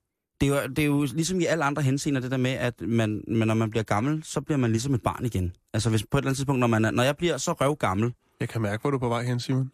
Det 0.41 0.49
er, 0.49 0.61
jo, 0.61 0.67
det 0.67 0.79
er 0.79 0.85
jo 0.85 1.01
ligesom 1.13 1.41
i 1.41 1.45
alle 1.45 1.63
andre 1.63 1.81
henseender, 1.81 2.21
det 2.21 2.31
der 2.31 2.37
med, 2.37 2.51
at 2.51 2.81
man, 2.81 3.23
man, 3.27 3.47
når 3.47 3.55
man 3.55 3.69
bliver 3.69 3.83
gammel, 3.83 4.23
så 4.23 4.41
bliver 4.41 4.57
man 4.57 4.71
ligesom 4.71 4.93
et 4.93 5.01
barn 5.03 5.25
igen. 5.25 5.53
Altså 5.73 5.89
hvis 5.89 6.03
på 6.11 6.17
et 6.17 6.21
eller 6.21 6.29
andet 6.29 6.37
tidspunkt, 6.37 6.59
når, 6.59 6.67
man 6.67 6.85
er, 6.85 6.91
når 6.91 7.03
jeg 7.03 7.17
bliver 7.17 7.37
så 7.37 7.53
røvgammel, 7.53 8.13
Jeg 8.39 8.49
kan 8.49 8.61
mærke, 8.61 8.81
hvor 8.81 8.91
du 8.91 8.97
er 8.97 8.99
på 8.99 9.09
vej 9.09 9.23
hen, 9.23 9.39
Simon. 9.39 9.71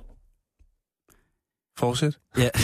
Fortsæt. 1.79 2.19
Ja. 2.37 2.49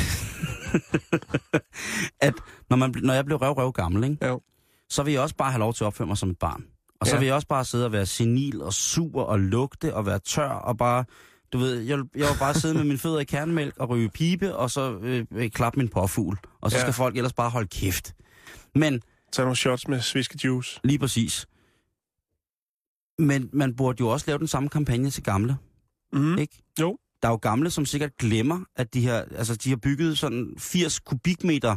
at 2.28 2.34
når, 2.70 2.76
man, 2.78 2.94
når 3.04 3.14
jeg 3.14 3.26
bliver 3.26 3.42
røv, 3.42 3.54
røv 3.54 3.72
gammel, 3.72 4.04
ikke? 4.04 4.26
Jo. 4.28 4.42
så 4.90 5.04
vil 5.04 5.14
jeg 5.14 5.22
også 5.22 5.36
bare 5.36 5.52
have 5.52 5.60
lov 5.60 5.74
til 5.74 5.84
at 5.84 5.88
opføre 5.88 6.08
mig 6.08 6.18
som 6.18 6.30
et 6.30 6.40
barn. 6.40 6.64
Og 7.00 7.08
så 7.08 7.14
Ja. 7.16 7.20
vil 7.20 7.26
jeg 7.26 7.36
også 7.36 7.48
bare 7.48 7.66
sidde 7.66 7.86
og 7.86 7.92
være 7.92 8.06
senil 8.06 8.62
og 8.62 8.74
sur 8.74 9.24
og 9.24 9.40
lugte 9.40 9.96
og 9.96 10.06
være 10.06 10.20
tør 10.20 10.50
og 10.50 10.78
bare... 10.78 11.06
Du 11.54 11.58
ved, 11.58 11.80
jeg, 11.80 11.98
jeg 12.16 12.30
vil 12.30 12.36
bare 12.40 12.54
sidde 12.54 12.74
med 12.74 12.84
mine 12.84 12.98
fødder 12.98 13.20
i 13.20 13.24
kernemælk 13.24 13.78
og 13.78 13.90
ryge 13.90 14.10
pibe, 14.10 14.56
og 14.56 14.72
så 14.72 14.98
øh, 15.32 15.50
klappe 15.52 15.80
min 15.80 15.90
påfugl. 15.90 16.38
Og 16.62 16.72
så 16.72 16.78
Ja. 16.78 16.82
skal 16.84 16.94
folk 16.94 17.18
ellers 17.18 17.34
bare 17.34 17.50
holde 17.50 17.68
kæft. 17.68 18.16
Men 18.76 19.02
Tag 19.32 19.46
nogle 19.46 19.56
shots 19.56 19.88
med 19.88 20.02
sviskejuice. 20.02 20.80
lige 20.84 21.00
præcis. 21.00 21.48
Men 23.20 23.50
man 23.54 23.76
burde 23.76 23.98
jo 24.00 24.08
også 24.08 24.24
lave 24.28 24.40
den 24.40 24.48
samme 24.48 24.70
kampagne 24.70 25.10
til 25.10 25.24
gamle. 25.24 25.58
Mm. 26.14 26.38
Ikke? 26.38 26.64
Jo. 26.80 26.98
Der 27.22 27.28
er 27.28 27.32
jo 27.32 27.38
gamle, 27.42 27.70
som 27.70 27.86
sikkert 27.86 28.18
glemmer, 28.18 28.60
at 28.76 28.94
de, 28.94 29.02
her, 29.02 29.16
altså, 29.16 29.56
de 29.56 29.70
har 29.70 29.76
bygget 29.78 30.18
sådan 30.18 30.54
80 30.58 31.00
kubikmeter 31.00 31.76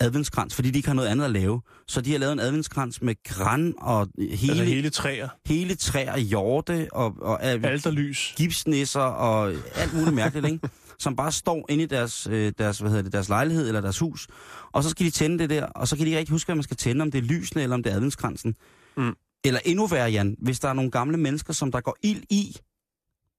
adventskrans, 0.00 0.54
fordi 0.54 0.70
de 0.70 0.78
ikke 0.78 0.88
har 0.88 0.94
noget 0.94 1.08
andet 1.08 1.24
at 1.24 1.30
lave. 1.30 1.60
Så 1.88 2.00
de 2.00 2.12
har 2.12 2.18
lavet 2.18 2.32
en 2.32 2.40
adventskrans 2.40 3.02
med 3.02 3.14
græn 3.24 3.74
og 3.78 4.08
hele, 4.18 4.50
Altså 4.52 4.64
hele, 4.64 4.90
træer. 4.90 5.28
hele 5.46 5.74
træer, 5.74 6.18
hjorte 6.18 6.88
og, 6.92 7.16
og 7.22 7.42
Alterlys. 7.44 8.32
gipsnisser 8.36 9.00
og 9.00 9.52
alt 9.74 9.94
muligt 9.94 10.14
mærkeligt, 10.14 10.46
ikke? 10.46 10.68
som 10.98 11.16
bare 11.16 11.32
står 11.32 11.66
inde 11.68 11.84
i 11.84 11.86
deres, 11.86 12.26
øh, 12.30 12.52
deres, 12.58 12.78
hvad 12.78 12.90
hedder 12.90 13.02
det, 13.02 13.12
deres 13.12 13.28
lejlighed 13.28 13.66
eller 13.68 13.80
deres 13.80 13.98
hus. 13.98 14.28
Og 14.72 14.82
så 14.82 14.90
skal 14.90 15.06
de 15.06 15.10
tænde 15.10 15.38
det 15.38 15.50
der, 15.50 15.64
og 15.66 15.88
så 15.88 15.96
kan 15.96 16.04
de 16.04 16.08
ikke 16.10 16.18
rigtig 16.18 16.32
huske, 16.32 16.48
hvad 16.48 16.56
man 16.56 16.62
skal 16.62 16.76
tænde, 16.76 17.02
om 17.02 17.10
det 17.10 17.18
er 17.18 17.22
lysene 17.22 17.62
eller 17.62 17.74
om 17.74 17.82
det 17.82 17.92
er 17.92 17.96
adventskransen. 17.96 18.54
Mm. 18.96 19.12
Eller 19.44 19.60
endnu 19.64 19.86
værre, 19.86 20.10
Jan, 20.10 20.36
hvis 20.38 20.60
der 20.60 20.68
er 20.68 20.72
nogle 20.72 20.90
gamle 20.90 21.16
mennesker, 21.16 21.52
som 21.52 21.72
der 21.72 21.80
går 21.80 21.96
ild 22.02 22.22
i, 22.30 22.56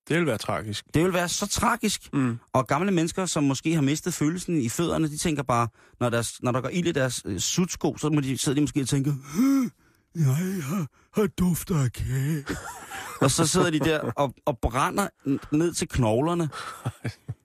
Det 0.10 0.18
vil 0.18 0.26
være 0.26 0.38
tragisk. 0.38 0.86
Det 0.94 1.04
vil 1.04 1.14
være 1.14 1.30
så 1.30 1.48
tragisk. 1.48 2.14
Mm. 2.14 2.40
Og 2.54 2.68
gamle 2.68 2.92
mennesker, 2.92 3.26
som 3.26 3.44
måske 3.44 3.74
har 3.76 3.82
mistet 3.82 4.14
følelsen 4.14 4.62
i 4.62 4.70
fødderne, 4.70 5.08
de 5.10 5.18
tænker 5.18 5.44
bare, 5.44 5.68
når, 6.00 6.10
deres, 6.10 6.44
når 6.44 6.52
der 6.52 6.62
går 6.62 6.70
ild 6.70 6.88
i 6.88 6.92
deres 6.92 7.22
øh, 7.26 7.40
sutsko, 7.40 7.98
så 7.98 8.10
må 8.10 8.22
de, 8.22 8.38
sidder 8.38 8.56
de 8.56 8.62
måske 8.62 8.82
og 8.82 8.88
tænker, 8.88 9.12
"Øh, 9.40 9.70
jeg 10.16 10.64
har, 10.64 10.88
har 11.22 11.28
dufter 11.28 11.84
af 11.84 11.92
kage. 11.92 12.46
og 13.22 13.32
så 13.32 13.48
sidder 13.48 13.70
de 13.70 13.80
der 13.80 14.00
og, 14.00 14.34
og 14.46 14.60
brænder 14.60 15.08
ned 15.56 15.74
til 15.74 15.88
knoglerne. 15.88 16.50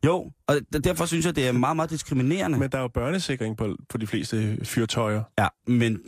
Jo, 0.06 0.32
og 0.46 0.56
derfor 0.84 1.06
synes 1.06 1.26
jeg, 1.26 1.36
det 1.36 1.48
er 1.48 1.52
meget, 1.52 1.76
meget 1.76 1.90
diskriminerende. 1.90 2.58
Men 2.58 2.72
der 2.72 2.78
er 2.78 2.82
jo 2.82 2.88
børnesikring 2.88 3.56
på, 3.56 3.76
på 3.88 3.98
de 3.98 4.06
fleste 4.06 4.58
fyrtøjer. 4.64 5.22
ja, 5.38 5.48
men 5.66 5.98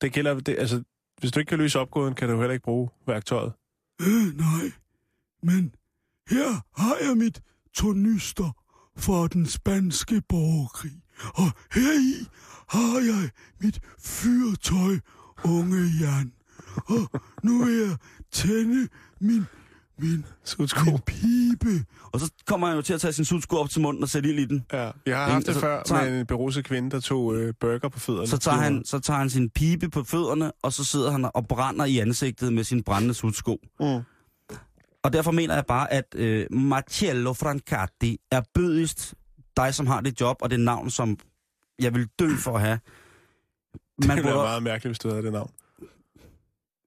Det 0.00 0.12
gælder, 0.12 0.34
det, 0.34 0.56
altså, 0.58 0.82
hvis 1.20 1.32
du 1.32 1.40
ikke 1.40 1.48
kan 1.50 1.58
løse 1.58 1.78
opgåden, 1.78 2.14
kan 2.14 2.28
du 2.28 2.38
heller 2.38 2.52
ikke 2.52 2.64
bruge 2.64 2.88
værktøjet. 3.06 3.52
Øh, 4.02 4.36
nej, 4.36 4.72
men 5.42 5.74
her 6.28 6.80
har 6.82 6.96
jeg 7.08 7.16
mit 7.16 7.40
tornyster 7.74 8.56
fra 8.98 9.28
den 9.28 9.46
spanske 9.46 10.22
borgerkrig. 10.28 11.00
Og 11.34 11.50
heri 11.74 12.26
har 12.68 12.98
jeg 13.00 13.30
mit 13.60 13.80
fyrtøj, 13.98 14.98
unge 15.44 15.90
Jan. 16.00 16.32
Og 16.86 17.20
nu 17.42 17.64
vil 17.64 17.74
jeg 17.74 17.96
tænde 18.32 18.88
min, 19.20 19.46
min, 19.98 20.24
Sutsko. 20.44 20.84
min 20.84 20.98
pibe. 21.06 21.84
Og 22.12 22.20
så 22.20 22.32
kommer 22.46 22.66
han 22.66 22.76
jo 22.76 22.82
til 22.82 22.94
at 22.94 23.00
tage 23.00 23.12
sin 23.12 23.24
sutsko 23.24 23.56
op 23.56 23.70
til 23.70 23.80
munden 23.80 24.02
og 24.02 24.08
sætte 24.08 24.28
ild 24.28 24.38
i 24.38 24.44
den. 24.44 24.64
Ja, 24.72 24.90
jeg 25.06 25.18
har 25.18 25.30
haft 25.30 25.46
det 25.46 25.56
før 25.56 26.02
med 26.04 26.20
en 26.20 26.26
beruset 26.26 26.64
kvinde, 26.64 26.90
der 26.90 27.00
tog 27.00 27.36
øh, 27.36 27.54
burger 27.60 27.88
på 27.88 27.98
fødderne. 27.98 28.26
Så 28.26 28.38
tager, 28.38 28.56
han, 28.56 28.84
så 28.84 28.98
tager 28.98 29.18
han 29.18 29.30
sin 29.30 29.50
pibe 29.50 29.88
på 29.88 30.04
fødderne, 30.04 30.52
og 30.62 30.72
så 30.72 30.84
sidder 30.84 31.10
han 31.10 31.30
og 31.34 31.48
brænder 31.48 31.84
i 31.84 31.98
ansigtet 31.98 32.52
med 32.52 32.64
sin 32.64 32.82
brændende 32.82 33.14
sutsko. 33.14 33.58
Mm. 33.80 34.00
Og 35.06 35.12
derfor 35.12 35.30
mener 35.30 35.54
jeg 35.54 35.66
bare, 35.66 35.92
at 35.92 36.14
øh, 36.14 36.46
Marcello 36.50 37.32
Francati 37.32 38.20
er 38.30 38.40
bødigst 38.54 39.14
dig, 39.56 39.74
som 39.74 39.86
har 39.86 40.00
det 40.00 40.20
job 40.20 40.36
og 40.40 40.50
det 40.50 40.60
navn, 40.60 40.90
som 40.90 41.18
jeg 41.78 41.94
vil 41.94 42.08
dø 42.18 42.28
for 42.36 42.54
at 42.54 42.60
have. 42.60 42.78
Det 43.72 44.06
Man 44.06 44.16
ville 44.16 44.28
være 44.28 44.36
meget 44.36 44.62
mærkeligt, 44.62 44.90
hvis 44.90 44.98
du 44.98 45.08
havde 45.08 45.22
det 45.22 45.32
navn. 45.32 45.50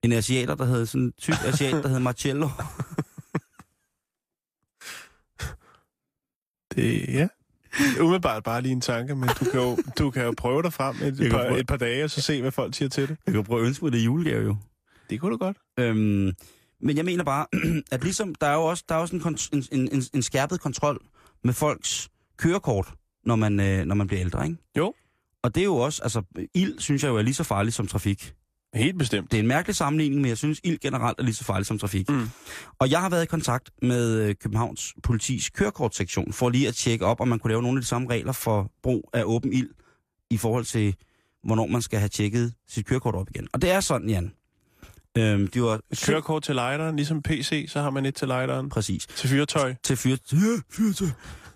en 0.03 0.11
asiater, 0.11 0.55
der 0.55 0.65
hed 0.65 0.85
sådan 0.85 1.01
en 1.01 1.11
tyk 1.11 1.33
asiat, 1.45 1.83
der 1.83 1.89
hed 1.89 1.99
Marcello. 1.99 2.49
Det, 6.75 7.07
ja. 7.13 7.27
Umiddelbart 8.01 8.43
bare 8.43 8.61
lige 8.61 8.71
en 8.71 8.81
tanke, 8.81 9.15
men 9.15 9.29
du 9.39 9.45
kan 9.45 9.59
jo, 9.59 9.77
du 9.99 10.11
kan 10.11 10.23
jo 10.23 10.33
prøve 10.37 10.63
dig 10.63 10.73
frem 10.73 10.95
et, 11.01 11.31
par, 11.31 11.37
prøve. 11.37 11.59
et 11.59 11.67
par 11.67 11.77
dage, 11.77 12.03
og 12.03 12.09
så 12.09 12.21
se, 12.21 12.41
hvad 12.41 12.51
folk 12.51 12.75
siger 12.75 12.89
til 12.89 13.07
det. 13.09 13.17
Jeg 13.25 13.33
kan 13.33 13.43
prøve 13.43 13.61
at 13.61 13.67
ønske 13.67 13.85
mig 13.85 13.91
det 13.91 14.05
julegave 14.05 14.43
jo. 14.43 14.55
Det 15.09 15.19
kunne 15.19 15.31
du 15.31 15.37
godt. 15.37 15.57
Øhm, 15.79 16.33
men 16.81 16.97
jeg 16.97 17.05
mener 17.05 17.23
bare, 17.23 17.45
at 17.91 18.03
ligesom, 18.03 18.35
der 18.35 18.47
er 18.47 18.53
jo 18.53 18.63
også, 18.63 18.83
der 18.89 18.95
er 18.95 18.99
også 18.99 19.15
en, 19.15 19.57
en, 19.71 19.89
en, 19.91 20.03
en 20.13 20.23
skærpet 20.23 20.61
kontrol 20.61 21.01
med 21.43 21.53
folks 21.53 22.09
kørekort, 22.37 22.93
når 23.25 23.35
man, 23.35 23.59
øh, 23.59 23.85
når 23.85 23.95
man 23.95 24.07
bliver 24.07 24.21
ældre, 24.21 24.45
ikke? 24.45 24.57
Jo. 24.77 24.93
Og 25.43 25.55
det 25.55 25.61
er 25.61 25.65
jo 25.65 25.75
også, 25.75 26.03
altså, 26.03 26.21
ild 26.53 26.79
synes 26.79 27.03
jeg 27.03 27.09
jo 27.09 27.17
er 27.17 27.21
lige 27.21 27.33
så 27.33 27.43
farligt 27.43 27.75
som 27.75 27.87
trafik. 27.87 28.33
Helt 28.73 28.97
bestemt. 28.97 29.31
Det 29.31 29.37
er 29.37 29.41
en 29.41 29.47
mærkelig 29.47 29.75
sammenligning, 29.75 30.21
men 30.21 30.29
jeg 30.29 30.37
synes, 30.37 30.59
ild 30.63 30.79
generelt 30.79 31.19
er 31.19 31.23
lige 31.23 31.33
så 31.33 31.43
farligt 31.43 31.67
som 31.67 31.79
trafik. 31.79 32.09
Mm. 32.09 32.29
Og 32.79 32.91
jeg 32.91 32.99
har 32.99 33.09
været 33.09 33.23
i 33.23 33.25
kontakt 33.25 33.69
med 33.81 34.21
øh, 34.21 34.35
Københavns 34.35 34.93
politis 35.03 35.49
kørekortsektion, 35.49 36.33
for 36.33 36.49
lige 36.49 36.67
at 36.67 36.75
tjekke 36.75 37.05
op, 37.05 37.21
om 37.21 37.27
man 37.27 37.39
kunne 37.39 37.51
lave 37.51 37.61
nogle 37.61 37.77
af 37.77 37.81
de 37.81 37.87
samme 37.87 38.09
regler 38.09 38.31
for 38.31 38.71
brug 38.83 39.09
af 39.13 39.23
åben 39.23 39.53
ild, 39.53 39.69
i 40.29 40.37
forhold 40.37 40.65
til, 40.65 40.95
hvornår 41.43 41.67
man 41.67 41.81
skal 41.81 41.99
have 41.99 42.09
tjekket 42.09 42.53
sit 42.67 42.85
kørekort 42.85 43.15
op 43.15 43.29
igen. 43.29 43.47
Og 43.53 43.61
det 43.61 43.71
er 43.71 43.79
sådan, 43.79 44.09
Jan. 44.09 44.33
Øhm, 45.17 45.47
de 45.47 45.61
var 45.61 45.79
Et 45.91 46.03
kørekort 46.05 46.43
til 46.43 46.55
lighteren, 46.55 46.95
ligesom 46.95 47.21
PC, 47.21 47.65
så 47.69 47.81
har 47.81 47.89
man 47.89 48.05
et 48.05 48.15
til 48.15 48.27
lighteren. 48.27 48.69
Præcis. 48.69 49.07
Til 49.07 49.29
fyrtøj. 49.29 49.75
Til 49.83 49.97
fyr... 49.97 50.15
Ja, 50.31 50.37
fyrtøj. 50.69 51.07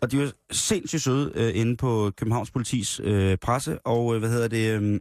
Og 0.02 0.12
de 0.12 0.20
var 0.20 0.32
sindssygt 0.52 1.02
søde 1.02 1.32
øh, 1.36 1.52
inde 1.56 1.78
på 1.78 2.12
Københavns 2.18 2.52
politis 2.52 3.02
øh, 3.04 3.38
presse, 3.38 3.80
og 3.80 4.14
øh, 4.14 4.20
hvad 4.20 4.30
hedder 4.30 4.48
det... 4.48 4.82
Øh, 4.82 5.00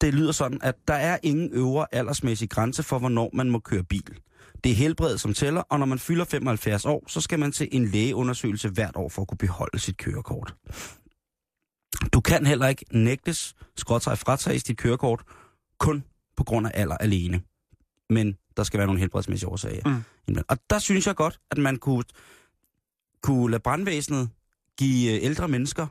det 0.00 0.14
lyder 0.14 0.32
sådan, 0.32 0.58
at 0.62 0.74
der 0.88 0.94
er 0.94 1.18
ingen 1.22 1.50
øvre 1.52 1.86
aldersmæssig 1.92 2.50
grænse 2.50 2.82
for, 2.82 2.98
hvornår 2.98 3.30
man 3.32 3.50
må 3.50 3.58
køre 3.58 3.84
bil. 3.84 4.16
Det 4.64 4.72
er 4.72 4.76
helbredet, 4.76 5.20
som 5.20 5.34
tæller, 5.34 5.62
og 5.62 5.78
når 5.78 5.86
man 5.86 5.98
fylder 5.98 6.24
75 6.24 6.84
år, 6.84 7.04
så 7.08 7.20
skal 7.20 7.38
man 7.38 7.52
til 7.52 7.68
en 7.72 7.84
lægeundersøgelse 7.86 8.68
hvert 8.68 8.96
år 8.96 9.08
for 9.08 9.22
at 9.22 9.28
kunne 9.28 9.38
beholde 9.38 9.78
sit 9.78 9.96
kørekort. 9.96 10.54
Du 12.12 12.20
kan 12.20 12.46
heller 12.46 12.68
ikke 12.68 12.84
nægtes, 12.92 13.54
skrådtræk 13.76 14.18
fratages 14.18 14.64
dit 14.64 14.76
kørekort, 14.76 15.22
kun 15.78 16.04
på 16.40 16.44
grund 16.44 16.66
af 16.66 16.70
alder 16.74 16.96
alene. 16.96 17.42
Men 18.10 18.36
der 18.56 18.62
skal 18.62 18.78
være 18.78 18.86
nogle 18.86 19.00
helbredsmæssige 19.00 19.48
årsager. 19.48 20.02
Mm. 20.28 20.36
Og 20.48 20.58
der 20.70 20.78
synes 20.78 21.06
jeg 21.06 21.14
godt, 21.14 21.40
at 21.50 21.58
man 21.58 21.76
kunne, 21.76 22.04
kunne 23.22 23.50
lade 23.50 23.62
brandvæsenet 23.62 24.30
give 24.78 25.12
øh, 25.12 25.24
ældre 25.24 25.48
mennesker 25.48 25.86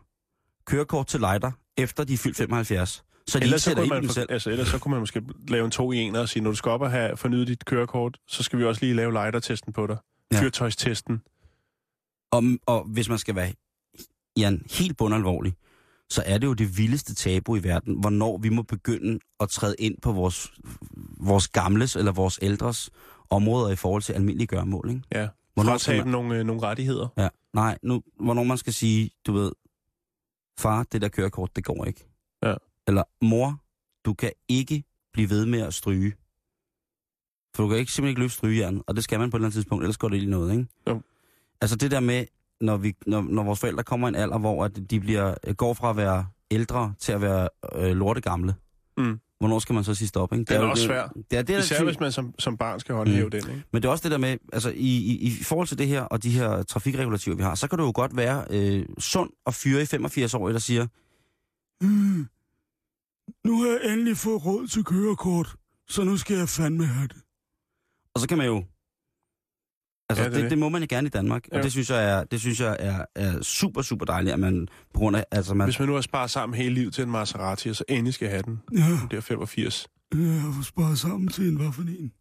kørekort 0.66 1.08
til 1.08 1.20
lighter, 1.20 1.52
efter 1.78 2.04
de 2.04 2.14
er 2.14 2.18
fyldt 2.18 2.38
75. 2.38 3.04
Så 3.28 3.40
de 3.40 3.44
Ellers 3.44 3.62
så, 3.62 3.76
kunne 3.76 3.88
man, 3.90 4.06
for, 4.06 4.14
selv. 4.14 4.32
altså, 4.32 4.50
ellers 4.50 4.68
så 4.68 4.80
kunne 4.80 4.92
man 4.92 5.00
måske 5.00 5.22
lave 5.48 5.66
en 5.66 5.72
to 5.72 5.92
i 5.92 5.98
en 5.98 6.16
og 6.16 6.30
sige, 6.30 6.44
når 6.44 6.50
du 6.50 6.56
skal 6.56 6.70
op 6.70 6.82
og 6.82 6.92
have 6.92 7.18
fornyet 7.18 7.48
dit 7.48 7.66
kørekort, 7.66 8.18
så 8.28 8.44
skal 8.44 8.60
vi 8.60 8.66
også 8.66 8.86
lige 8.86 8.96
lave 8.96 9.12
lighter-testen 9.12 9.74
på 9.74 9.88
dig. 9.88 9.98
Ja. 10.32 10.42
Fyrtøjstesten. 10.42 11.22
Og, 12.32 12.44
og 12.66 12.84
hvis 12.84 13.10
man 13.10 13.18
skal 13.18 13.36
være 13.36 13.54
Jan, 14.38 14.66
helt 14.72 14.98
bundalvorlig, 14.98 15.54
så 16.10 16.24
er 16.26 16.38
det 16.38 16.48
jo 16.48 16.54
det 16.54 16.78
vildeste 16.78 17.16
tabu 17.16 17.56
i 17.56 17.64
verden, 17.64 18.00
hvornår 18.00 18.38
vi 18.38 18.50
må 18.50 18.62
begynde 18.62 19.20
at 19.40 19.50
træde 19.50 19.76
ind 19.80 19.96
på 20.02 20.12
vores, 20.12 20.52
vores 21.18 21.48
gamles 21.48 21.96
eller 21.96 22.12
vores 22.12 22.40
ældres 22.42 22.90
områder 23.30 23.70
i 23.70 23.76
forhold 23.76 24.02
til 24.02 24.14
almindelige 24.14 24.48
gørmål. 24.48 24.90
Ikke? 24.90 25.02
Ja. 25.12 25.28
Hvornår 25.54 25.72
Fratage 25.72 25.98
dem 25.98 26.08
man, 26.08 26.12
nogle, 26.12 26.36
øh, 26.36 26.46
nogle 26.46 26.62
rettigheder. 26.62 27.08
ja, 27.18 27.30
nej, 27.54 27.78
nu, 27.84 28.02
hvornår 28.20 28.44
man 28.44 28.58
skal 28.58 28.74
sige, 28.74 29.10
du 29.28 29.32
ved, 29.34 29.52
far, 30.60 30.84
det 30.84 31.02
der 31.02 31.10
kørekort, 31.10 31.56
det 31.56 31.64
går 31.64 31.86
ikke. 31.86 32.08
Ja. 32.44 32.56
Eller 32.88 33.04
mor, 33.22 33.62
du 34.06 34.14
kan 34.14 34.32
ikke 34.48 34.84
blive 35.14 35.30
ved 35.30 35.46
med 35.46 35.60
at 35.60 35.74
stryge. 35.74 36.14
For 37.56 37.64
du 37.64 37.70
kan 37.70 37.78
ikke, 37.78 37.92
simpelthen 37.92 38.10
ikke 38.12 38.22
løfte 38.22 38.38
strygejernet, 38.38 38.84
og 38.88 38.96
det 38.96 39.04
skal 39.04 39.20
man 39.20 39.32
på 39.32 39.38
et 39.38 39.40
eller 39.40 39.46
andet 39.48 39.54
tidspunkt, 39.56 39.84
ellers 39.84 39.98
går 39.98 40.10
det 40.10 40.20
lige 40.20 40.30
noget, 40.30 40.52
ikke? 40.52 40.68
Jo. 40.88 41.02
Altså 41.62 41.76
det 41.76 41.92
der 41.92 42.00
med, 42.00 42.26
når, 42.62 42.78
vi, 42.78 42.94
når, 43.06 43.22
når 43.22 43.44
vores 43.44 43.60
forældre 43.60 43.84
kommer 43.84 44.08
i 44.08 44.10
en 44.10 44.16
alder, 44.16 44.38
hvor 44.38 44.66
at 44.66 44.80
de 44.90 45.00
bliver, 45.00 45.54
går 45.54 45.74
fra 45.74 45.90
at 45.90 45.98
være 45.98 46.28
ældre 46.52 46.94
til 47.00 47.12
at 47.12 47.22
være 47.22 47.50
øh, 47.76 47.92
lortegamle. 47.96 48.56
Mm. 48.98 49.20
Hvornår 49.40 49.60
skal 49.60 49.76
man 49.76 49.84
så 49.84 49.96
sige 49.96 50.08
stop, 50.08 50.34
ikke? 50.34 50.44
Den 50.46 50.56
er 50.56 50.62
jo 50.62 50.70
også 50.70 50.82
det, 50.84 50.88
svær. 50.90 51.08
Det 51.32 51.38
er 51.38 51.42
det, 51.42 51.48
der 51.48 51.60
Især 51.60 51.76
tvivl- 51.76 51.86
hvis 51.92 52.00
man 52.00 52.12
som, 52.12 52.34
som 52.40 52.58
barn 52.58 52.80
skal 52.80 52.96
håndhæve 52.96 53.24
Mm. 53.26 53.32
den, 53.32 53.40
ikke? 53.50 53.64
men 53.72 53.82
det 53.82 53.88
er 53.88 53.92
også 53.92 54.04
det 54.04 54.12
der 54.12 54.18
med, 54.18 54.38
altså 54.54 54.70
i, 54.70 54.98
i, 54.98 55.28
i 55.40 55.44
forhold 55.44 55.68
til 55.68 55.78
det 55.78 55.88
her, 55.88 56.02
og 56.02 56.24
de 56.24 56.30
her 56.30 56.64
trafikregulativer, 56.64 57.36
vi 57.36 57.44
har, 57.44 57.56
så 57.56 57.68
kan 57.68 57.80
du 57.80 57.86
jo 57.86 57.92
godt 57.96 58.18
være 58.18 58.46
øh, 58.50 58.86
sund 58.98 59.30
og 59.46 59.54
fyre 59.54 59.82
i 59.82 59.86
85 59.86 60.34
år, 60.34 60.50
der 60.50 60.60
siger, 60.60 60.88
mm, 61.82 62.28
nu 63.46 63.62
har 63.62 63.68
jeg 63.70 63.94
endelig 63.94 64.18
fået 64.18 64.46
råd 64.46 64.68
til 64.68 64.84
kørekort, 64.84 65.56
så 65.88 66.04
nu 66.04 66.18
skal 66.18 66.38
jeg 66.38 66.50
fandme 66.50 66.86
have 66.86 67.08
det. 67.08 67.18
Og 68.14 68.22
så 68.22 68.28
kan 68.28 68.38
man 68.38 68.48
jo, 68.48 68.64
altså 70.10 70.24
Ja, 70.24 70.30
ja, 70.30 70.30
det 70.30 70.36
det, 70.36 70.44
det. 70.44 70.50
det, 70.52 70.58
må 70.58 70.70
man 70.70 70.82
gerne 70.88 71.08
i 71.08 71.10
Danmark, 71.10 71.46
Ja. 71.52 71.58
og 71.58 71.64
det 71.64 71.72
synes 71.72 71.90
jeg 71.90 72.10
er, 72.10 72.24
det 72.24 72.40
synes 72.40 72.60
jeg 72.62 72.78
er, 72.80 73.06
er 73.16 73.42
super, 73.42 73.82
super 73.82 74.06
dejligt, 74.06 74.34
at 74.34 74.40
man 74.40 74.68
på 74.94 75.00
grund 75.00 75.16
af, 75.16 75.26
altså 75.32 75.54
man, 75.54 75.68
Hvis 75.68 75.80
man 75.80 75.88
nu 75.88 75.94
har 75.94 76.02
sparet 76.02 76.30
sammen 76.30 76.58
hele 76.58 76.74
livet 76.76 76.94
til 76.94 77.04
en 77.04 77.10
Maserati, 77.12 77.70
og 77.70 77.76
så 77.76 77.84
endelig 77.90 78.14
skal 78.14 78.30
have 78.30 78.42
den, 78.42 78.60
ja, 78.78 78.86
det 79.12 79.18
er 79.18 79.22
85. 79.22 79.88
jeg 80.14 80.20
har 80.42 80.64
sparet 80.64 81.00
sammen 81.00 81.28
til 81.28 81.48
en, 81.50 81.56
hvad 81.56 81.72
for 81.74 81.82
en? 81.82 82.12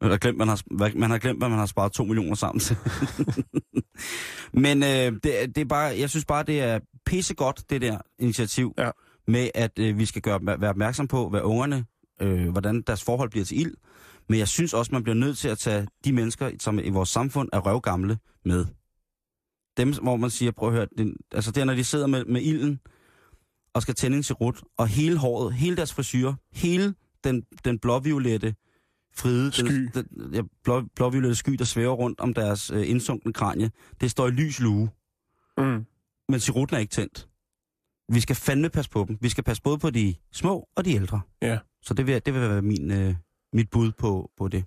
Man 0.00 0.10
har 0.10 0.18
glemt, 0.18 0.38
man 0.38 0.48
har, 0.48 0.60
man 0.98 1.10
har 1.10 1.18
glemt, 1.18 1.38
hvad 1.40 1.48
man 1.48 1.58
har 1.58 1.66
sparet 1.66 1.92
to 1.92 2.04
millioner 2.04 2.34
sammen 2.34 2.60
til. 2.60 2.76
Men 4.52 4.82
øh, 4.82 4.88
det, 5.12 5.22
det 5.54 5.58
er 5.58 5.64
bare, 5.64 5.98
jeg 5.98 6.10
synes 6.10 6.24
bare, 6.24 6.42
det 6.42 6.60
er 6.60 6.78
pissegodt, 7.06 7.70
det 7.70 7.80
der 7.82 7.98
initiativ, 8.18 8.74
Ja. 8.78 8.90
med 9.28 9.48
at 9.54 9.78
øh, 9.78 9.98
vi 9.98 10.04
skal 10.06 10.22
gøre, 10.22 10.40
være 10.42 10.70
opmærksom 10.70 11.08
på, 11.08 11.28
hvad 11.28 11.40
ungerne, 11.42 11.84
øh, 12.22 12.48
hvordan 12.48 12.82
deres 12.86 13.02
forhold 13.04 13.30
bliver 13.30 13.44
til 13.44 13.60
ild. 13.60 13.74
Men 14.28 14.38
jeg 14.38 14.48
synes 14.48 14.74
også, 14.74 14.92
man 14.92 15.02
bliver 15.02 15.14
nødt 15.16 15.38
til 15.38 15.48
at 15.48 15.58
tage 15.58 15.88
de 16.04 16.12
mennesker, 16.12 16.50
som 16.60 16.78
i 16.78 16.88
vores 16.88 17.08
samfund 17.08 17.48
er 17.52 17.58
røvgamle, 17.58 18.18
med. 18.44 18.66
Dem, 19.76 19.92
hvor 20.02 20.16
man 20.16 20.30
siger, 20.30 20.52
prøv 20.52 20.68
at 20.68 20.74
høre, 20.74 20.86
det, 20.98 21.14
altså 21.32 21.50
det 21.50 21.60
er, 21.60 21.64
når 21.64 21.74
de 21.74 21.84
sidder 21.84 22.06
med, 22.06 22.24
med 22.24 22.42
ilden, 22.42 22.80
og 23.74 23.82
skal 23.82 23.94
tænde 23.94 24.16
en 24.16 24.22
cerut, 24.22 24.62
og 24.76 24.88
hele 24.88 25.16
håret, 25.18 25.54
hele 25.54 25.76
deres 25.76 25.94
frisyr, 25.94 26.32
hele 26.52 26.94
den, 27.24 27.42
den 27.64 27.78
blåviolette 27.78 28.54
fride, 29.16 29.52
Sky. 29.52 29.66
Den, 29.66 29.90
den, 29.94 30.34
ja, 30.34 30.42
blå, 30.64 30.82
blåviolette 30.96 31.34
sky, 31.36 31.50
der 31.52 31.64
svæver 31.64 31.94
rundt 31.94 32.20
om 32.20 32.34
deres 32.34 32.70
øh, 32.70 32.90
indsunkne 32.90 33.32
kranje, 33.32 33.70
det 34.00 34.10
står 34.10 34.26
i 34.28 34.30
lys 34.30 34.60
lue, 34.60 34.90
Mm. 35.58 35.84
men 36.28 36.40
cerutten 36.40 36.74
er 36.76 36.80
ikke 36.80 36.90
tændt. 36.90 37.28
Vi 38.12 38.20
skal 38.20 38.36
fandme 38.36 38.68
passe 38.68 38.90
på 38.90 39.04
dem. 39.08 39.18
Vi 39.20 39.28
skal 39.28 39.44
passe 39.44 39.62
både 39.62 39.78
på 39.78 39.90
de 39.90 40.14
små 40.32 40.68
og 40.76 40.84
de 40.84 40.92
ældre. 40.92 41.20
Ja. 41.42 41.58
Så 41.82 41.94
det 41.94 42.06
vil, 42.06 42.22
det 42.26 42.34
vil 42.34 42.42
være 42.42 42.62
min, 42.62 42.90
øh, 42.90 43.14
mit 43.52 43.70
bud 43.70 43.92
på, 43.92 44.30
på 44.36 44.48
det. 44.48 44.64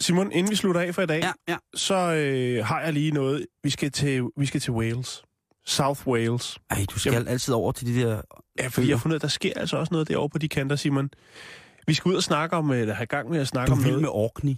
Simon, 0.00 0.32
inden 0.32 0.50
vi 0.50 0.56
slutter 0.56 0.80
af 0.80 0.94
for 0.94 1.02
i 1.02 1.06
dag, 1.06 1.20
Ja, 1.22 1.32
ja. 1.48 1.56
så 1.74 1.94
øh, 1.94 2.64
har 2.66 2.80
jeg 2.80 2.92
lige 2.92 3.10
noget. 3.10 3.46
Vi 3.62 3.70
skal, 3.70 3.90
til, 3.92 4.22
vi 4.36 4.46
skal 4.46 4.60
til 4.60 4.72
Wales. 4.72 5.22
South 5.66 6.08
Wales. 6.08 6.58
Ej, 6.70 6.84
du 6.90 6.98
skal 6.98 7.12
Jamen. 7.12 7.28
altid 7.28 7.54
over 7.54 7.72
til 7.72 7.86
de 7.86 8.00
der... 8.00 8.22
Ja, 8.58 8.66
fordi 8.68 8.88
jeg 8.88 8.96
har 8.96 9.02
fundet 9.02 9.16
at 9.16 9.22
der 9.22 9.28
sker 9.28 9.52
altså 9.56 9.76
også 9.76 9.94
noget 9.94 10.08
derovre 10.08 10.28
på 10.28 10.38
de 10.38 10.48
kanter, 10.48 10.76
Simon. 10.76 11.10
Vi 11.86 11.94
skal 11.94 12.08
ud 12.10 12.14
og 12.16 12.22
snakke 12.22 12.56
om, 12.56 12.70
eller 12.70 12.94
have 12.94 13.06
gang 13.06 13.30
med 13.30 13.40
at 13.40 13.48
snakke 13.48 13.70
Du 13.70 13.76
om 13.76 13.82
noget. 13.82 14.00
med 14.00 14.08
Orkney. 14.08 14.54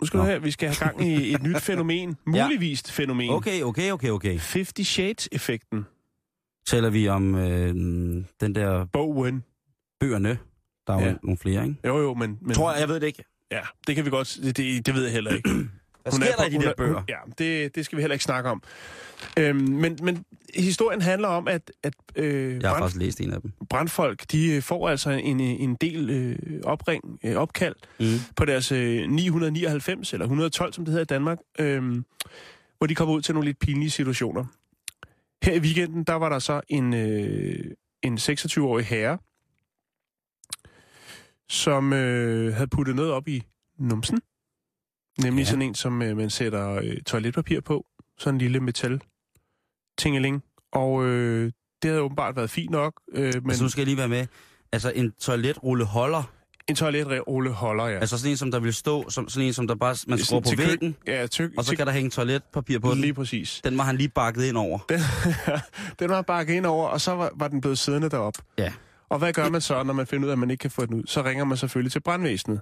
Nu 0.00 0.06
skal 0.06 0.18
du 0.20 0.24
Nå. 0.24 0.30
høre, 0.30 0.42
vi 0.42 0.50
skal 0.50 0.68
have 0.68 0.88
gang 0.90 1.08
i 1.08 1.34
et 1.34 1.42
nyt 1.42 1.56
fænomen. 1.70 2.16
Muligvis 2.26 2.82
fænomen. 2.92 3.30
Okay, 3.30 3.62
okay, 3.62 3.90
okay, 3.92 4.10
okay. 4.10 4.38
50 4.38 4.86
Shades-effekten. 4.88 5.84
Taler 6.66 6.90
vi 6.90 7.08
om 7.08 7.34
øh, 7.34 7.68
den 8.40 8.54
der 8.54 8.84
Bowen. 8.84 9.44
bøgerne. 10.00 10.38
Der 10.86 10.92
er 10.94 11.00
jo 11.00 11.06
Ja. 11.06 11.14
nogle 11.22 11.38
flere, 11.38 11.62
ikke? 11.64 11.76
Jo, 11.86 11.98
jo, 12.00 12.14
men... 12.14 12.38
men 12.40 12.54
Tror 12.54 12.72
jeg, 12.72 12.80
jeg 12.80 12.88
ved 12.88 13.00
det 13.00 13.06
ikke. 13.06 13.24
Ja, 13.50 13.60
det 13.86 13.94
kan 13.96 14.04
vi 14.04 14.10
godt... 14.10 14.38
Det, 14.42 14.56
det, 14.56 14.86
det 14.86 14.94
ved 14.94 15.02
jeg 15.02 15.12
heller 15.12 15.30
ikke. 15.30 15.50
Hvad 16.02 16.12
sker 16.12 16.26
der 16.38 16.44
i 16.44 16.50
de 16.50 16.54
hun 16.56 16.62
der 16.62 16.70
er- 16.70 16.74
bøger? 16.76 16.94
Hun, 16.94 17.04
ja, 17.08 17.16
det, 17.38 17.74
det 17.74 17.84
skal 17.84 17.96
vi 17.96 18.02
heller 18.02 18.12
ikke 18.14 18.24
snakke 18.24 18.50
om. 18.50 18.62
Øhm, 19.38 19.56
men, 19.56 19.98
men 20.02 20.24
historien 20.54 21.00
handler 21.00 21.28
om, 21.28 21.48
at, 21.48 21.72
at 21.82 21.94
øh, 22.16 22.52
Jeg 22.62 22.68
har 22.70 22.74
brand, 22.74 22.82
faktisk 22.84 23.00
læst 23.00 23.20
en 23.20 23.32
af 23.32 23.40
dem. 23.40 23.52
brandfolk, 23.70 24.24
de 24.32 24.52
øh, 24.54 24.62
får 24.62 24.88
altså 24.88 25.10
en, 25.10 25.40
en 25.40 25.74
del 25.74 26.10
øh, 26.10 26.60
opring, 26.64 27.18
øh, 27.24 27.36
opkald 27.36 27.74
Mm. 28.00 28.06
på 28.36 28.44
deres 28.44 28.72
øh, 28.72 29.10
999, 29.10 30.12
eller 30.12 30.24
112, 30.24 30.72
som 30.72 30.84
det 30.84 30.92
hedder 30.92 31.02
i 31.04 31.14
Danmark, 31.14 31.38
øh, 31.58 32.02
hvor 32.78 32.86
de 32.86 32.94
kommer 32.94 33.14
ud 33.14 33.22
til 33.22 33.34
nogle 33.34 33.48
lidt 33.48 33.58
pinlige 33.58 33.90
situationer. 33.90 34.44
Her 35.42 35.52
i 35.54 35.58
weekenden, 35.60 36.04
der 36.04 36.14
var 36.14 36.28
der 36.28 36.38
så 36.38 36.60
en, 36.68 36.94
øh, 36.94 37.64
en 38.02 38.14
26-årig 38.18 38.84
herre, 38.86 39.18
som 41.50 41.92
øh, 41.92 42.54
havde 42.54 42.68
puttet 42.68 42.96
noget 42.96 43.12
op 43.12 43.28
i 43.28 43.42
numsen. 43.78 44.20
Nemlig 45.22 45.42
Ja. 45.42 45.50
sådan 45.50 45.62
en, 45.62 45.74
som 45.74 46.02
øh, 46.02 46.16
man 46.16 46.30
sætter 46.30 46.70
øh, 46.74 46.96
toiletpapir 47.06 47.60
på. 47.60 47.86
Sådan 48.18 48.34
en 48.34 48.38
lille 48.38 48.60
metal 48.60 49.00
tingeling. 49.98 50.42
Og 50.72 51.04
øh, 51.04 51.52
det 51.82 51.90
havde 51.90 52.00
åbenbart 52.02 52.36
været 52.36 52.50
fint 52.50 52.70
nok. 52.70 53.00
Øh, 53.14 53.34
men. 53.34 53.50
Altså, 53.50 53.62
nu 53.64 53.68
skal 53.68 53.80
jeg 53.80 53.86
lige 53.86 53.96
være 53.98 54.08
med. 54.08 54.26
Altså, 54.72 54.92
en 54.94 55.12
toiletrulle 55.20 55.84
holder. 55.84 56.22
en 56.68 56.74
toiletrulle 56.74 57.50
holder, 57.50 57.86
ja. 57.86 57.98
Altså, 57.98 58.18
sådan 58.18 58.30
en, 58.30 58.36
som 58.36 58.50
der 58.50 58.60
vil 58.60 58.74
stå, 58.74 59.10
som, 59.10 59.28
sådan 59.28 59.46
en, 59.46 59.52
som 59.52 59.66
der 59.68 59.74
bare, 59.74 59.96
man 60.06 60.18
skruer 60.18 60.40
på 60.40 60.50
kø- 60.56 60.66
væggen, 60.66 60.96
Ja, 61.06 61.26
tyk, 61.26 61.50
og 61.58 61.64
så 61.64 61.76
kan 61.76 61.86
der 61.86 61.92
hænge 61.92 62.10
toiletpapir 62.10 62.78
på 62.78 62.90
den. 62.90 63.00
Lige 63.00 63.14
præcis. 63.14 63.60
Den 63.64 63.78
var 63.78 63.84
han 63.84 63.96
lige 63.96 64.08
bakket 64.08 64.44
ind 64.44 64.56
over. 64.56 64.78
Den, 64.88 65.00
den 65.98 66.10
var 66.10 66.22
bakket 66.22 66.54
ind 66.54 66.66
over, 66.66 66.88
og 66.88 67.00
så 67.00 67.12
var, 67.14 67.30
var 67.34 67.48
den 67.48 67.60
blevet 67.60 67.78
siddende 67.78 68.10
derop. 68.10 68.34
Ja. 68.58 68.72
Og 69.12 69.18
hvad 69.18 69.32
gør 69.32 69.48
man 69.48 69.60
så, 69.60 69.82
når 69.82 69.92
man 69.92 70.06
finder 70.06 70.24
ud 70.24 70.28
af, 70.30 70.32
at 70.32 70.38
man 70.38 70.50
ikke 70.50 70.62
kan 70.62 70.70
få 70.70 70.86
den 70.86 70.94
ud? 70.94 71.02
Så 71.06 71.22
ringer 71.24 71.44
man 71.44 71.56
selvfølgelig 71.56 71.92
til 71.92 72.00
brandvæsenet. 72.00 72.60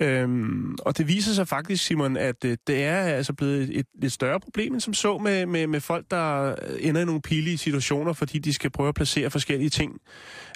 Øhm, 0.00 0.76
og 0.82 0.98
det 0.98 1.08
viser 1.08 1.32
sig 1.32 1.48
faktisk, 1.48 1.84
Simon, 1.84 2.16
at 2.16 2.44
øh, 2.44 2.56
det 2.66 2.84
er 2.84 2.96
altså 2.98 3.32
blevet 3.32 3.62
et, 3.62 3.78
et 3.78 3.86
lidt 4.02 4.12
større 4.12 4.40
problem, 4.40 4.72
end 4.72 4.80
som 4.80 4.94
så 4.94 5.18
med, 5.18 5.46
med, 5.46 5.66
med 5.66 5.80
folk, 5.80 6.06
der 6.10 6.54
ender 6.80 7.00
i 7.00 7.04
nogle 7.04 7.22
pilige 7.22 7.58
situationer, 7.58 8.12
fordi 8.12 8.38
de 8.38 8.52
skal 8.52 8.70
prøve 8.70 8.88
at 8.88 8.94
placere 8.94 9.30
forskellige 9.30 9.70
ting 9.70 10.00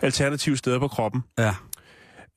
alternative 0.02 0.56
steder 0.56 0.78
på 0.78 0.88
kroppen. 0.88 1.22
Ja. 1.38 1.54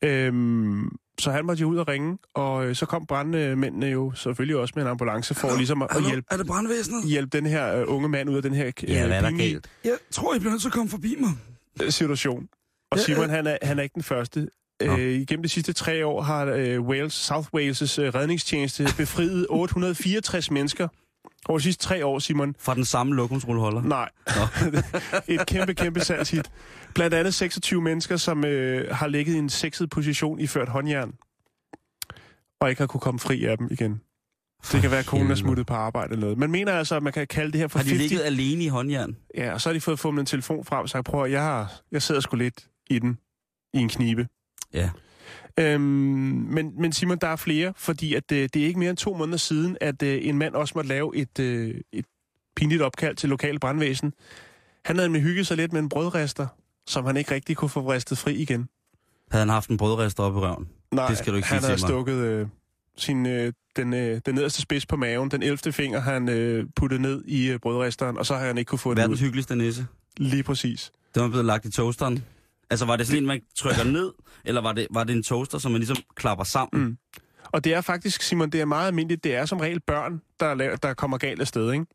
Øhm, 0.03 0.89
så 1.19 1.31
han 1.31 1.45
måtte 1.45 1.61
jo 1.61 1.67
ud 1.67 1.77
og 1.77 1.87
ringe, 1.87 2.17
og 2.33 2.65
øh, 2.65 2.75
så 2.75 2.85
kom 2.85 3.05
brandmændene 3.05 3.85
jo 3.85 4.11
selvfølgelig 4.15 4.57
også 4.57 4.73
med 4.75 4.83
en 4.83 4.89
ambulance 4.89 5.35
for 5.35 5.57
ligesom 5.57 5.81
at, 5.81 5.87
at 5.91 6.05
hjælpe, 6.07 6.27
er 6.31 6.37
det 6.37 6.47
brandvæsenet? 6.47 7.05
hjælpe 7.05 7.37
den 7.37 7.45
her 7.45 7.75
øh, 7.79 7.83
unge 7.87 8.09
mand 8.09 8.29
ud 8.29 8.35
af 8.35 8.41
den 8.41 8.53
her 8.53 8.67
øh, 8.67 8.89
Ja, 8.89 9.07
hvad 9.07 9.17
er 9.17 9.21
der 9.21 9.37
galt? 9.37 9.69
Jeg 9.83 9.97
tror, 10.11 10.35
I 10.35 10.39
bliver 10.39 10.51
nødt 10.51 10.61
til 10.61 10.69
at 10.69 10.73
komme 10.73 10.89
forbi 10.89 11.15
mig. 11.19 11.31
øh, 11.83 11.91
situation. 11.91 12.47
Og 12.91 12.99
Simon, 12.99 13.29
han 13.29 13.47
er, 13.47 13.57
han 13.61 13.79
er 13.79 13.83
ikke 13.83 13.93
den 13.93 14.03
første. 14.03 14.47
Øh, 14.81 14.99
igennem 14.99 15.43
de 15.43 15.49
sidste 15.49 15.73
tre 15.73 16.05
år 16.05 16.21
har 16.21 16.45
øh, 16.45 16.81
Wales, 16.81 17.13
South 17.13 17.47
Wales' 17.55 18.01
øh, 18.01 18.15
redningstjeneste 18.15 18.88
befriet 18.97 19.47
864 19.49 20.51
mennesker. 20.51 20.88
Over 21.45 21.59
de 21.59 21.63
sidste 21.63 21.83
tre 21.83 22.05
år, 22.05 22.19
Simon. 22.19 22.55
Fra 22.59 22.75
den 22.75 22.86
samme 22.86 23.15
lokumsrulleholder. 23.15 23.81
Nej. 23.81 24.09
Et 25.39 25.47
kæmpe, 25.47 25.73
kæmpe 25.73 25.99
salgshit. 25.99 26.51
Blandt 26.95 27.13
andet 27.13 27.33
26 27.33 27.81
mennesker, 27.81 28.17
som 28.17 28.45
øh, 28.45 28.95
har 28.95 29.07
ligget 29.07 29.33
i 29.33 29.38
en 29.38 29.49
sexet 29.49 29.89
position 29.89 30.39
i 30.39 30.47
ført 30.47 30.69
håndjern. 30.69 31.13
Og 32.61 32.69
ikke 32.69 32.81
har 32.81 32.88
kunne 32.88 33.01
komme 33.01 33.19
fri 33.19 33.45
af 33.45 33.57
dem 33.57 33.67
igen. 33.71 34.01
Det 34.71 34.81
kan 34.81 34.91
være, 34.91 34.99
at 34.99 35.05
konen 35.05 35.31
er 35.31 35.36
smuttet 35.36 35.67
på 35.67 35.73
arbejde 35.73 36.11
eller 36.11 36.21
noget. 36.21 36.38
Man 36.38 36.51
mener 36.51 36.73
altså, 36.73 36.95
at 36.95 37.03
man 37.03 37.13
kan 37.13 37.27
kalde 37.27 37.51
det 37.51 37.59
her 37.59 37.67
for 37.67 37.79
Har 37.79 37.83
de 37.83 37.89
50... 37.89 38.09
ligget 38.09 38.25
alene 38.25 38.63
i 38.63 38.67
håndjern? 38.67 39.15
Ja, 39.36 39.53
og 39.53 39.61
så 39.61 39.69
har 39.69 39.73
de 39.73 39.81
fået 39.81 39.99
fået 39.99 40.19
en 40.19 40.25
telefon 40.25 40.65
frem 40.65 40.81
og 40.81 40.89
sagt, 40.89 41.05
prøv 41.05 41.23
at, 41.23 41.31
jeg, 41.31 41.41
har, 41.41 41.73
jeg 41.91 42.01
sidder 42.01 42.21
sgu 42.21 42.36
lidt 42.36 42.67
i 42.89 42.99
den, 42.99 43.17
i 43.73 43.77
en 43.77 43.89
knibe. 43.89 44.27
Ja. 44.73 44.89
Øhm, 45.59 45.81
men, 45.81 46.81
men 46.81 46.91
Simon, 46.93 47.17
der 47.17 47.27
er 47.27 47.36
flere, 47.36 47.73
fordi 47.77 48.13
at, 48.13 48.31
øh, 48.31 48.49
det 48.53 48.61
er 48.61 48.65
ikke 48.67 48.79
mere 48.79 48.89
end 48.89 48.97
to 48.97 49.13
måneder 49.13 49.38
siden, 49.38 49.77
at 49.81 50.03
øh, 50.03 50.19
en 50.27 50.38
mand 50.38 50.53
også 50.55 50.71
måtte 50.75 50.88
lave 50.88 51.15
et, 51.15 51.39
øh, 51.39 51.75
et 51.91 52.05
pinligt 52.55 52.81
opkald 52.81 53.15
til 53.15 53.29
lokale 53.29 53.59
brandvæsen. 53.59 54.13
Han 54.86 54.95
havde 54.95 55.09
med 55.09 55.19
hygget 55.21 55.47
sig 55.47 55.57
lidt 55.57 55.73
med 55.73 55.81
en 55.81 55.89
brødrester, 55.89 56.47
som 56.88 57.05
han 57.05 57.17
ikke 57.17 57.33
rigtig 57.33 57.57
kunne 57.57 57.69
få 57.69 57.91
ristet 57.93 58.17
fri 58.17 58.36
igen. 58.36 58.69
Havde 59.31 59.41
han 59.41 59.49
haft 59.49 59.69
en 59.69 59.77
brødrester 59.77 60.23
op 60.23 60.33
i 60.36 60.38
røven? 60.39 60.67
Nej, 60.91 61.07
Det 61.07 61.17
skal 61.17 61.31
du 61.33 61.36
ikke 61.38 61.47
han 61.47 61.61
sige 61.61 61.67
havde 61.67 61.79
stukket 61.79 62.13
øh, 62.15 62.47
sin, 62.97 63.25
øh, 63.25 63.53
den, 63.75 63.93
øh, 63.93 64.21
den 64.25 64.36
nederste 64.36 64.61
spids 64.61 64.86
på 64.86 64.95
maven, 64.95 65.31
den 65.31 65.43
11. 65.43 65.71
finger, 65.73 65.99
han 65.99 66.29
øh, 66.29 66.65
puttet 66.75 67.01
ned 67.01 67.23
i 67.25 67.47
øh, 67.47 67.59
brødresteren, 67.59 68.17
og 68.17 68.25
så 68.25 68.36
har 68.36 68.45
han 68.45 68.57
ikke 68.57 68.69
kunne 68.69 68.79
få 68.79 68.89
den 68.89 68.97
Verdens 68.97 69.21
ud. 69.21 69.25
hyggeligste 69.25 69.55
nisse. 69.55 69.88
Lige 70.17 70.43
præcis. 70.43 70.91
Den 71.15 71.23
var 71.23 71.29
blevet 71.29 71.45
lagt 71.45 71.65
i 71.65 71.71
toasteren. 71.71 72.25
Altså, 72.76 72.86
var 72.86 72.95
det 72.95 73.07
sådan 73.07 73.23
en, 73.23 73.28
man 73.28 73.41
trykker 73.55 73.84
ned, 73.84 74.13
eller 74.45 74.61
var 74.61 74.73
det, 74.73 74.88
var 74.91 75.03
det 75.03 75.15
en 75.15 75.23
toaster, 75.23 75.57
som 75.57 75.71
man 75.71 75.80
ligesom 75.80 75.97
klapper 76.15 76.43
sammen? 76.43 76.84
Mm. 76.84 76.97
Og 77.43 77.63
det 77.63 77.73
er 77.73 77.82
faktisk, 77.82 78.21
Simon, 78.21 78.49
det 78.49 78.61
er 78.61 78.65
meget 78.65 78.88
almindeligt. 78.88 79.23
Det 79.23 79.36
er 79.36 79.45
som 79.45 79.59
regel 79.59 79.80
børn, 79.80 80.21
der, 80.39 80.53
laver, 80.53 80.76
der 80.76 80.93
kommer 80.93 81.17
galt 81.17 81.41
af 81.41 81.47
sted, 81.47 81.71
ikke? 81.73 81.86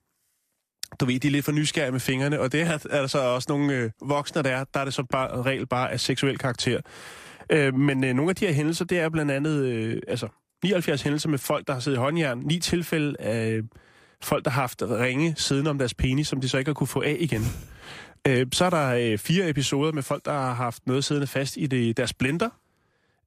Du 1.00 1.04
ved, 1.04 1.20
de 1.20 1.28
er 1.28 1.32
lidt 1.32 1.44
for 1.44 1.52
nysgerrige 1.52 1.92
med 1.92 2.00
fingrene, 2.00 2.40
og 2.40 2.52
det 2.52 2.60
er, 2.60 2.86
er 2.90 3.00
der 3.00 3.06
så 3.06 3.18
også 3.18 3.46
nogle 3.48 3.72
øh, 3.74 3.90
voksne, 4.02 4.42
der 4.42 4.50
er, 4.50 4.64
der 4.74 4.80
er 4.80 4.84
det 4.84 4.94
så 4.94 5.02
bare 5.10 5.42
regel 5.42 5.66
bare 5.66 5.92
af 5.92 6.00
seksuel 6.00 6.38
karakter. 6.38 6.80
Øh, 7.50 7.74
men 7.74 8.04
øh, 8.04 8.14
nogle 8.14 8.30
af 8.30 8.36
de 8.36 8.46
her 8.46 8.52
hændelser, 8.52 8.84
det 8.84 8.98
er 8.98 9.08
blandt 9.08 9.30
andet 9.30 9.64
øh, 9.64 10.02
altså 10.08 10.28
79 10.62 11.02
hændelser 11.02 11.28
med 11.28 11.38
folk, 11.38 11.66
der 11.66 11.72
har 11.72 11.80
siddet 11.80 11.98
i 11.98 12.00
håndjern. 12.00 12.38
Ni 12.38 12.58
tilfælde 12.58 13.20
af 13.20 13.60
folk, 14.22 14.44
der 14.44 14.50
har 14.50 14.60
haft 14.60 14.82
ringe 14.82 15.34
siden 15.36 15.66
om 15.66 15.78
deres 15.78 15.94
penis, 15.94 16.28
som 16.28 16.40
de 16.40 16.48
så 16.48 16.58
ikke 16.58 16.68
har 16.68 16.74
kunne 16.74 16.86
få 16.86 17.02
af 17.02 17.16
igen. 17.20 17.42
Øh, 18.28 18.46
så 18.52 18.64
er 18.64 18.70
der 18.70 19.12
øh, 19.12 19.18
fire 19.18 19.48
episoder 19.48 19.92
med 19.92 20.02
folk, 20.02 20.24
der 20.24 20.32
har 20.32 20.54
haft 20.54 20.86
noget 20.86 21.04
siddende 21.04 21.26
fast 21.26 21.56
i 21.56 21.66
det, 21.66 21.96
deres 21.96 22.12
blender. 22.14 22.48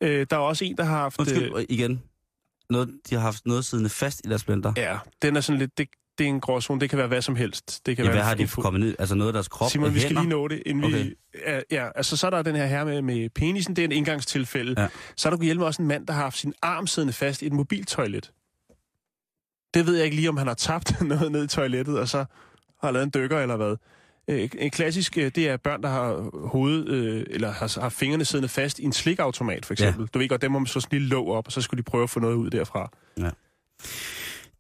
Øh, 0.02 0.28
der 0.30 0.36
er 0.36 0.42
også 0.42 0.66
en, 0.66 0.78
der 0.78 0.84
har 0.84 0.98
haft... 0.98 1.20
Undskyld, 1.20 1.52
øh, 1.56 1.66
igen. 1.70 2.04
Noget, 2.70 2.90
de 3.10 3.16
har 3.16 3.22
haft 3.22 3.46
noget 3.46 3.66
siddende 3.66 3.90
fast 3.90 4.22
i 4.26 4.30
deres 4.30 4.44
blender. 4.44 4.74
Ja, 4.78 4.98
den 5.22 5.36
er 5.36 5.42
sådan 5.42 5.60
lidt... 5.60 5.78
Det, 5.78 5.88
det 6.18 6.24
er 6.24 6.28
en 6.30 6.40
gråzone. 6.42 6.82
Det 6.82 6.90
kan 6.90 7.00
være 7.00 7.08
hvad 7.08 7.22
som 7.22 7.36
helst. 7.36 7.86
Det 7.86 7.96
kan 7.96 8.06
Ja, 8.06 8.12
være 8.12 8.18
hvad 8.18 8.26
har 8.26 8.36
de 8.36 8.48
kommet 8.48 8.80
ned? 8.80 8.96
Altså 9.00 9.16
noget 9.16 9.30
af 9.30 9.34
deres 9.34 9.48
krop 9.48 9.72
Simon, 9.72 9.94
vi 9.94 10.00
skal 10.00 10.16
lige 10.16 10.28
nå 10.30 10.48
det, 10.48 10.64
inden 10.66 10.84
Okay. 10.84 11.04
vi... 11.04 11.16
Ja, 11.48 11.60
ja, 11.72 11.90
altså 11.96 12.18
så 12.18 12.28
er 12.28 12.32
der 12.32 12.42
den 12.42 12.56
her 12.56 12.66
her 12.66 12.84
med, 12.86 13.02
med 13.02 13.30
penisen, 13.30 13.76
det 13.76 13.82
er 13.82 13.86
en 13.86 13.92
indgangstilfælde. 13.92 14.82
Ja. 14.82 14.88
Så 15.16 15.28
er 15.28 15.30
der 15.30 15.38
kunne 15.38 15.46
hjælpe 15.46 15.66
også 15.66 15.82
en 15.82 15.88
mand, 15.88 16.08
der 16.08 16.14
har 16.14 16.22
haft 16.22 16.38
sin 16.38 16.54
arm 16.62 16.88
siddende 16.88 17.14
fast 17.14 17.42
i 17.42 17.46
et 17.46 17.54
mobiltoilet. 17.54 18.32
Det 19.74 19.86
ved 19.88 19.96
jeg 19.96 20.06
ikke 20.06 20.16
lige, 20.16 20.30
om 20.30 20.38
han 20.38 20.48
har 20.48 20.54
tabt 20.54 21.02
noget 21.02 21.32
ned 21.32 21.44
i 21.44 21.48
toilettet, 21.48 22.00
og 22.00 22.10
så 22.10 22.26
har 22.82 22.92
lavet 22.92 23.04
en 23.04 23.12
dykker 23.16 23.40
eller 23.40 23.56
hvad. 23.58 23.76
Øh, 24.28 24.50
En 24.58 24.72
klassisk, 24.72 25.18
øh, 25.18 25.32
det 25.36 25.50
er 25.50 25.58
børn, 25.58 25.82
der 25.82 25.90
har 25.90 26.30
hovedet, 26.48 26.88
øh, 26.88 27.26
eller 27.30 27.52
har, 27.52 27.80
har 27.82 27.90
fingrene 27.90 28.26
siddende 28.26 28.50
fast 28.50 28.80
i 28.80 28.84
en 28.84 28.94
slikautomat, 28.94 29.66
for 29.66 29.74
eksempel. 29.74 30.02
Ja. 30.02 30.08
Du 30.14 30.20
ved 30.20 30.30
godt, 30.30 30.42
dem 30.42 30.52
må 30.52 30.60
man 30.60 30.68
en 30.76 30.82
lille 30.92 31.08
låg 31.08 31.28
op, 31.32 31.48
og 31.48 31.52
så 31.52 31.62
skulle 31.62 31.78
de 31.78 31.84
prøve 31.84 32.04
at 32.04 32.10
få 32.10 32.20
noget 32.20 32.36
ud 32.36 32.50
derfra. 32.50 32.92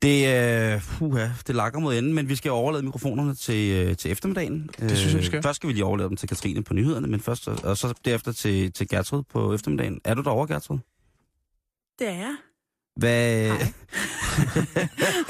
Det, 0.01 0.27
øh, 0.75 0.81
puha, 0.97 1.27
det 1.47 1.55
lakker 1.55 1.79
mod 1.79 1.97
enden, 1.97 2.13
men 2.13 2.29
vi 2.29 2.35
skal 2.35 2.51
overlade 2.51 2.83
mikrofonerne 2.83 3.35
til, 3.35 3.71
øh, 3.71 3.97
til 3.97 4.11
eftermiddagen. 4.11 4.69
Det 4.79 4.97
synes 4.97 5.13
jeg, 5.13 5.21
vi 5.21 5.25
skal. 5.25 5.43
Først 5.43 5.55
skal 5.55 5.67
vi 5.67 5.73
lige 5.73 5.85
overlade 5.85 6.09
dem 6.09 6.17
til 6.17 6.29
Katrine 6.29 6.63
på 6.63 6.73
nyhederne, 6.73 7.07
men 7.07 7.19
først, 7.19 7.47
og 7.47 7.77
så 7.77 7.93
derefter 8.05 8.31
til, 8.31 8.71
til 8.71 8.87
Gertrud 8.87 9.23
på 9.23 9.53
eftermiddagen. 9.53 10.01
Er 10.03 10.13
du 10.13 10.21
derovre, 10.21 10.53
Gertrud? 10.53 10.77
Det 11.99 12.07
er 12.07 12.13
jeg. 12.13 12.35
Hvad, 12.95 13.45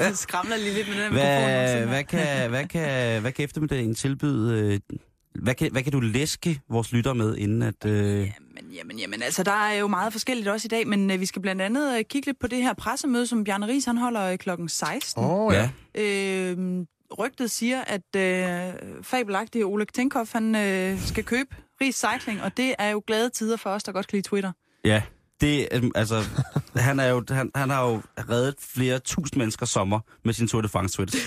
Jeg 0.00 0.16
skramler 0.24 0.56
lige 0.56 0.74
lidt 0.74 0.88
med 0.88 1.04
den 1.04 1.12
hvad, 1.12 1.86
hvad, 1.86 2.04
kan, 2.04 2.50
hvad, 2.50 2.64
kan, 2.66 3.20
hvad 3.20 3.32
kan 3.32 3.44
eftermiddagen 3.44 3.94
tilbyde? 3.94 4.72
øh, 4.74 4.98
Hvad 5.42 5.54
kan, 5.54 5.72
hvad 5.72 5.82
kan 5.82 5.92
du 5.92 6.00
læske 6.00 6.60
vores 6.70 6.92
lytter 6.92 7.12
med, 7.12 7.36
inden 7.36 7.62
at... 7.62 7.84
Øh, 7.86 7.92
Jamen, 8.20 8.72
jamen, 8.74 8.98
jamen, 8.98 9.22
altså 9.22 9.42
der 9.42 9.52
er 9.66 9.74
jo 9.74 9.86
meget 9.88 10.12
forskelligt 10.12 10.48
også 10.48 10.66
i 10.66 10.68
dag, 10.68 10.86
men 10.88 11.10
øh, 11.10 11.20
vi 11.20 11.26
skal 11.26 11.42
blandt 11.42 11.62
andet 11.62 11.98
øh, 11.98 12.04
kigge 12.04 12.26
lidt 12.26 12.38
på 12.40 12.46
det 12.46 12.62
her 12.62 12.74
pressemøde, 12.74 13.26
som 13.26 13.44
Bjarne 13.44 13.66
Ries 13.66 13.84
han 13.84 13.98
holder 13.98 14.22
øh, 14.22 14.38
klokken 14.38 14.68
16. 14.68 15.24
Åh 15.24 15.54
ja. 15.54 15.70
Øh, 15.94 16.84
rygtet 17.18 17.50
siger, 17.50 17.80
at 17.86 18.16
øh, 18.16 18.72
fabelagtige 19.02 19.66
Oleg 19.66 19.88
Tenkov, 19.94 20.26
han 20.32 20.54
øh, 20.56 21.00
skal 21.00 21.24
købe 21.24 21.56
Ries 21.80 22.04
Cycling, 22.04 22.42
og 22.42 22.56
det 22.56 22.74
er 22.78 22.90
jo 22.90 23.02
glade 23.06 23.30
tider 23.30 23.56
for 23.56 23.70
os, 23.70 23.82
der 23.82 23.92
godt 23.92 24.06
kan 24.06 24.16
lide 24.16 24.28
Twitter. 24.28 24.52
Ja, 24.84 25.02
det, 25.40 25.68
øhm, 25.72 25.90
altså, 25.94 26.24
han, 26.76 27.00
er 27.00 27.06
jo, 27.08 27.24
han, 27.30 27.50
han 27.54 27.70
har 27.70 27.82
jo 27.88 28.02
reddet 28.30 28.54
flere 28.60 28.98
tusind 28.98 29.38
menneskers 29.38 29.68
sommer 29.68 30.00
med 30.24 30.34
sin 30.34 30.48
Tour 30.48 30.60
de 30.60 30.68
France 30.68 30.96
Twitter. 30.96 31.18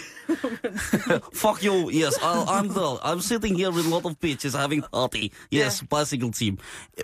Fuck 1.44 1.64
you, 1.66 1.90
yes, 1.92 2.14
I, 2.22 2.36
I'm 2.48 2.70
there. 2.70 2.98
I'm 3.04 3.22
sitting 3.22 3.58
here 3.58 3.72
with 3.72 3.86
a 3.88 3.90
lot 3.90 4.06
of 4.06 4.12
bitches 4.26 4.58
having 4.58 4.84
party. 4.94 5.30
Yes, 5.54 5.84
bicycle 6.00 6.32
team. 6.32 6.58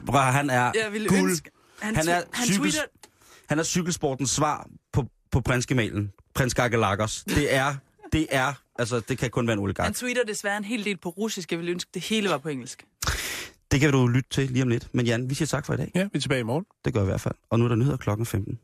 Høre, 0.09 0.31
han 0.31 0.49
er 0.49 0.71
Jeg 0.75 0.91
guld. 1.09 1.29
ønske... 1.29 1.49
Han, 1.81 1.95
Han 1.95 2.07
er 2.07 2.21
han 2.33 2.47
cykel- 2.47 2.59
tweeter... 2.59 2.83
Han 3.49 3.59
er 3.59 3.63
cykelsportens 3.63 4.29
svar 4.29 4.67
på, 4.93 5.03
på 5.31 5.41
prinsgemalen. 5.41 6.11
Prins 6.35 6.53
Gagalakos. 6.53 7.23
Det 7.27 7.55
er, 7.55 7.75
det 8.13 8.27
er, 8.31 8.53
altså, 8.79 8.99
det 8.99 9.17
kan 9.17 9.29
kun 9.29 9.47
være 9.47 9.53
en 9.53 9.59
oligark. 9.59 9.85
Han 9.85 9.93
tweeter 9.93 10.23
desværre 10.23 10.57
en 10.57 10.63
hel 10.63 10.85
del 10.85 10.97
på 10.97 11.09
russisk. 11.09 11.51
Jeg 11.51 11.59
ville 11.59 11.71
ønske, 11.71 11.89
det 11.93 12.01
hele 12.01 12.29
var 12.29 12.37
på 12.37 12.49
engelsk. 12.49 12.83
Det 13.73 13.81
kan 13.81 13.91
du 13.91 14.07
lytte 14.07 14.29
til 14.29 14.51
lige 14.51 14.63
om 14.63 14.69
lidt. 14.69 14.87
Men 14.91 15.05
Jan, 15.05 15.29
vi 15.29 15.35
siger 15.35 15.47
tak 15.47 15.65
for 15.65 15.73
i 15.73 15.77
dag. 15.77 15.91
Ja, 15.95 16.03
vi 16.03 16.09
er 16.13 16.19
tilbage 16.19 16.39
i 16.39 16.43
morgen. 16.43 16.65
Det 16.85 16.93
gør 16.93 16.99
jeg 17.01 17.05
i 17.05 17.11
hvert 17.11 17.21
fald. 17.21 17.35
Og 17.49 17.59
nu 17.59 17.65
er 17.65 17.69
der 17.69 17.75
nyheder 17.75 17.97
klokken 17.97 18.25
15. 18.25 18.59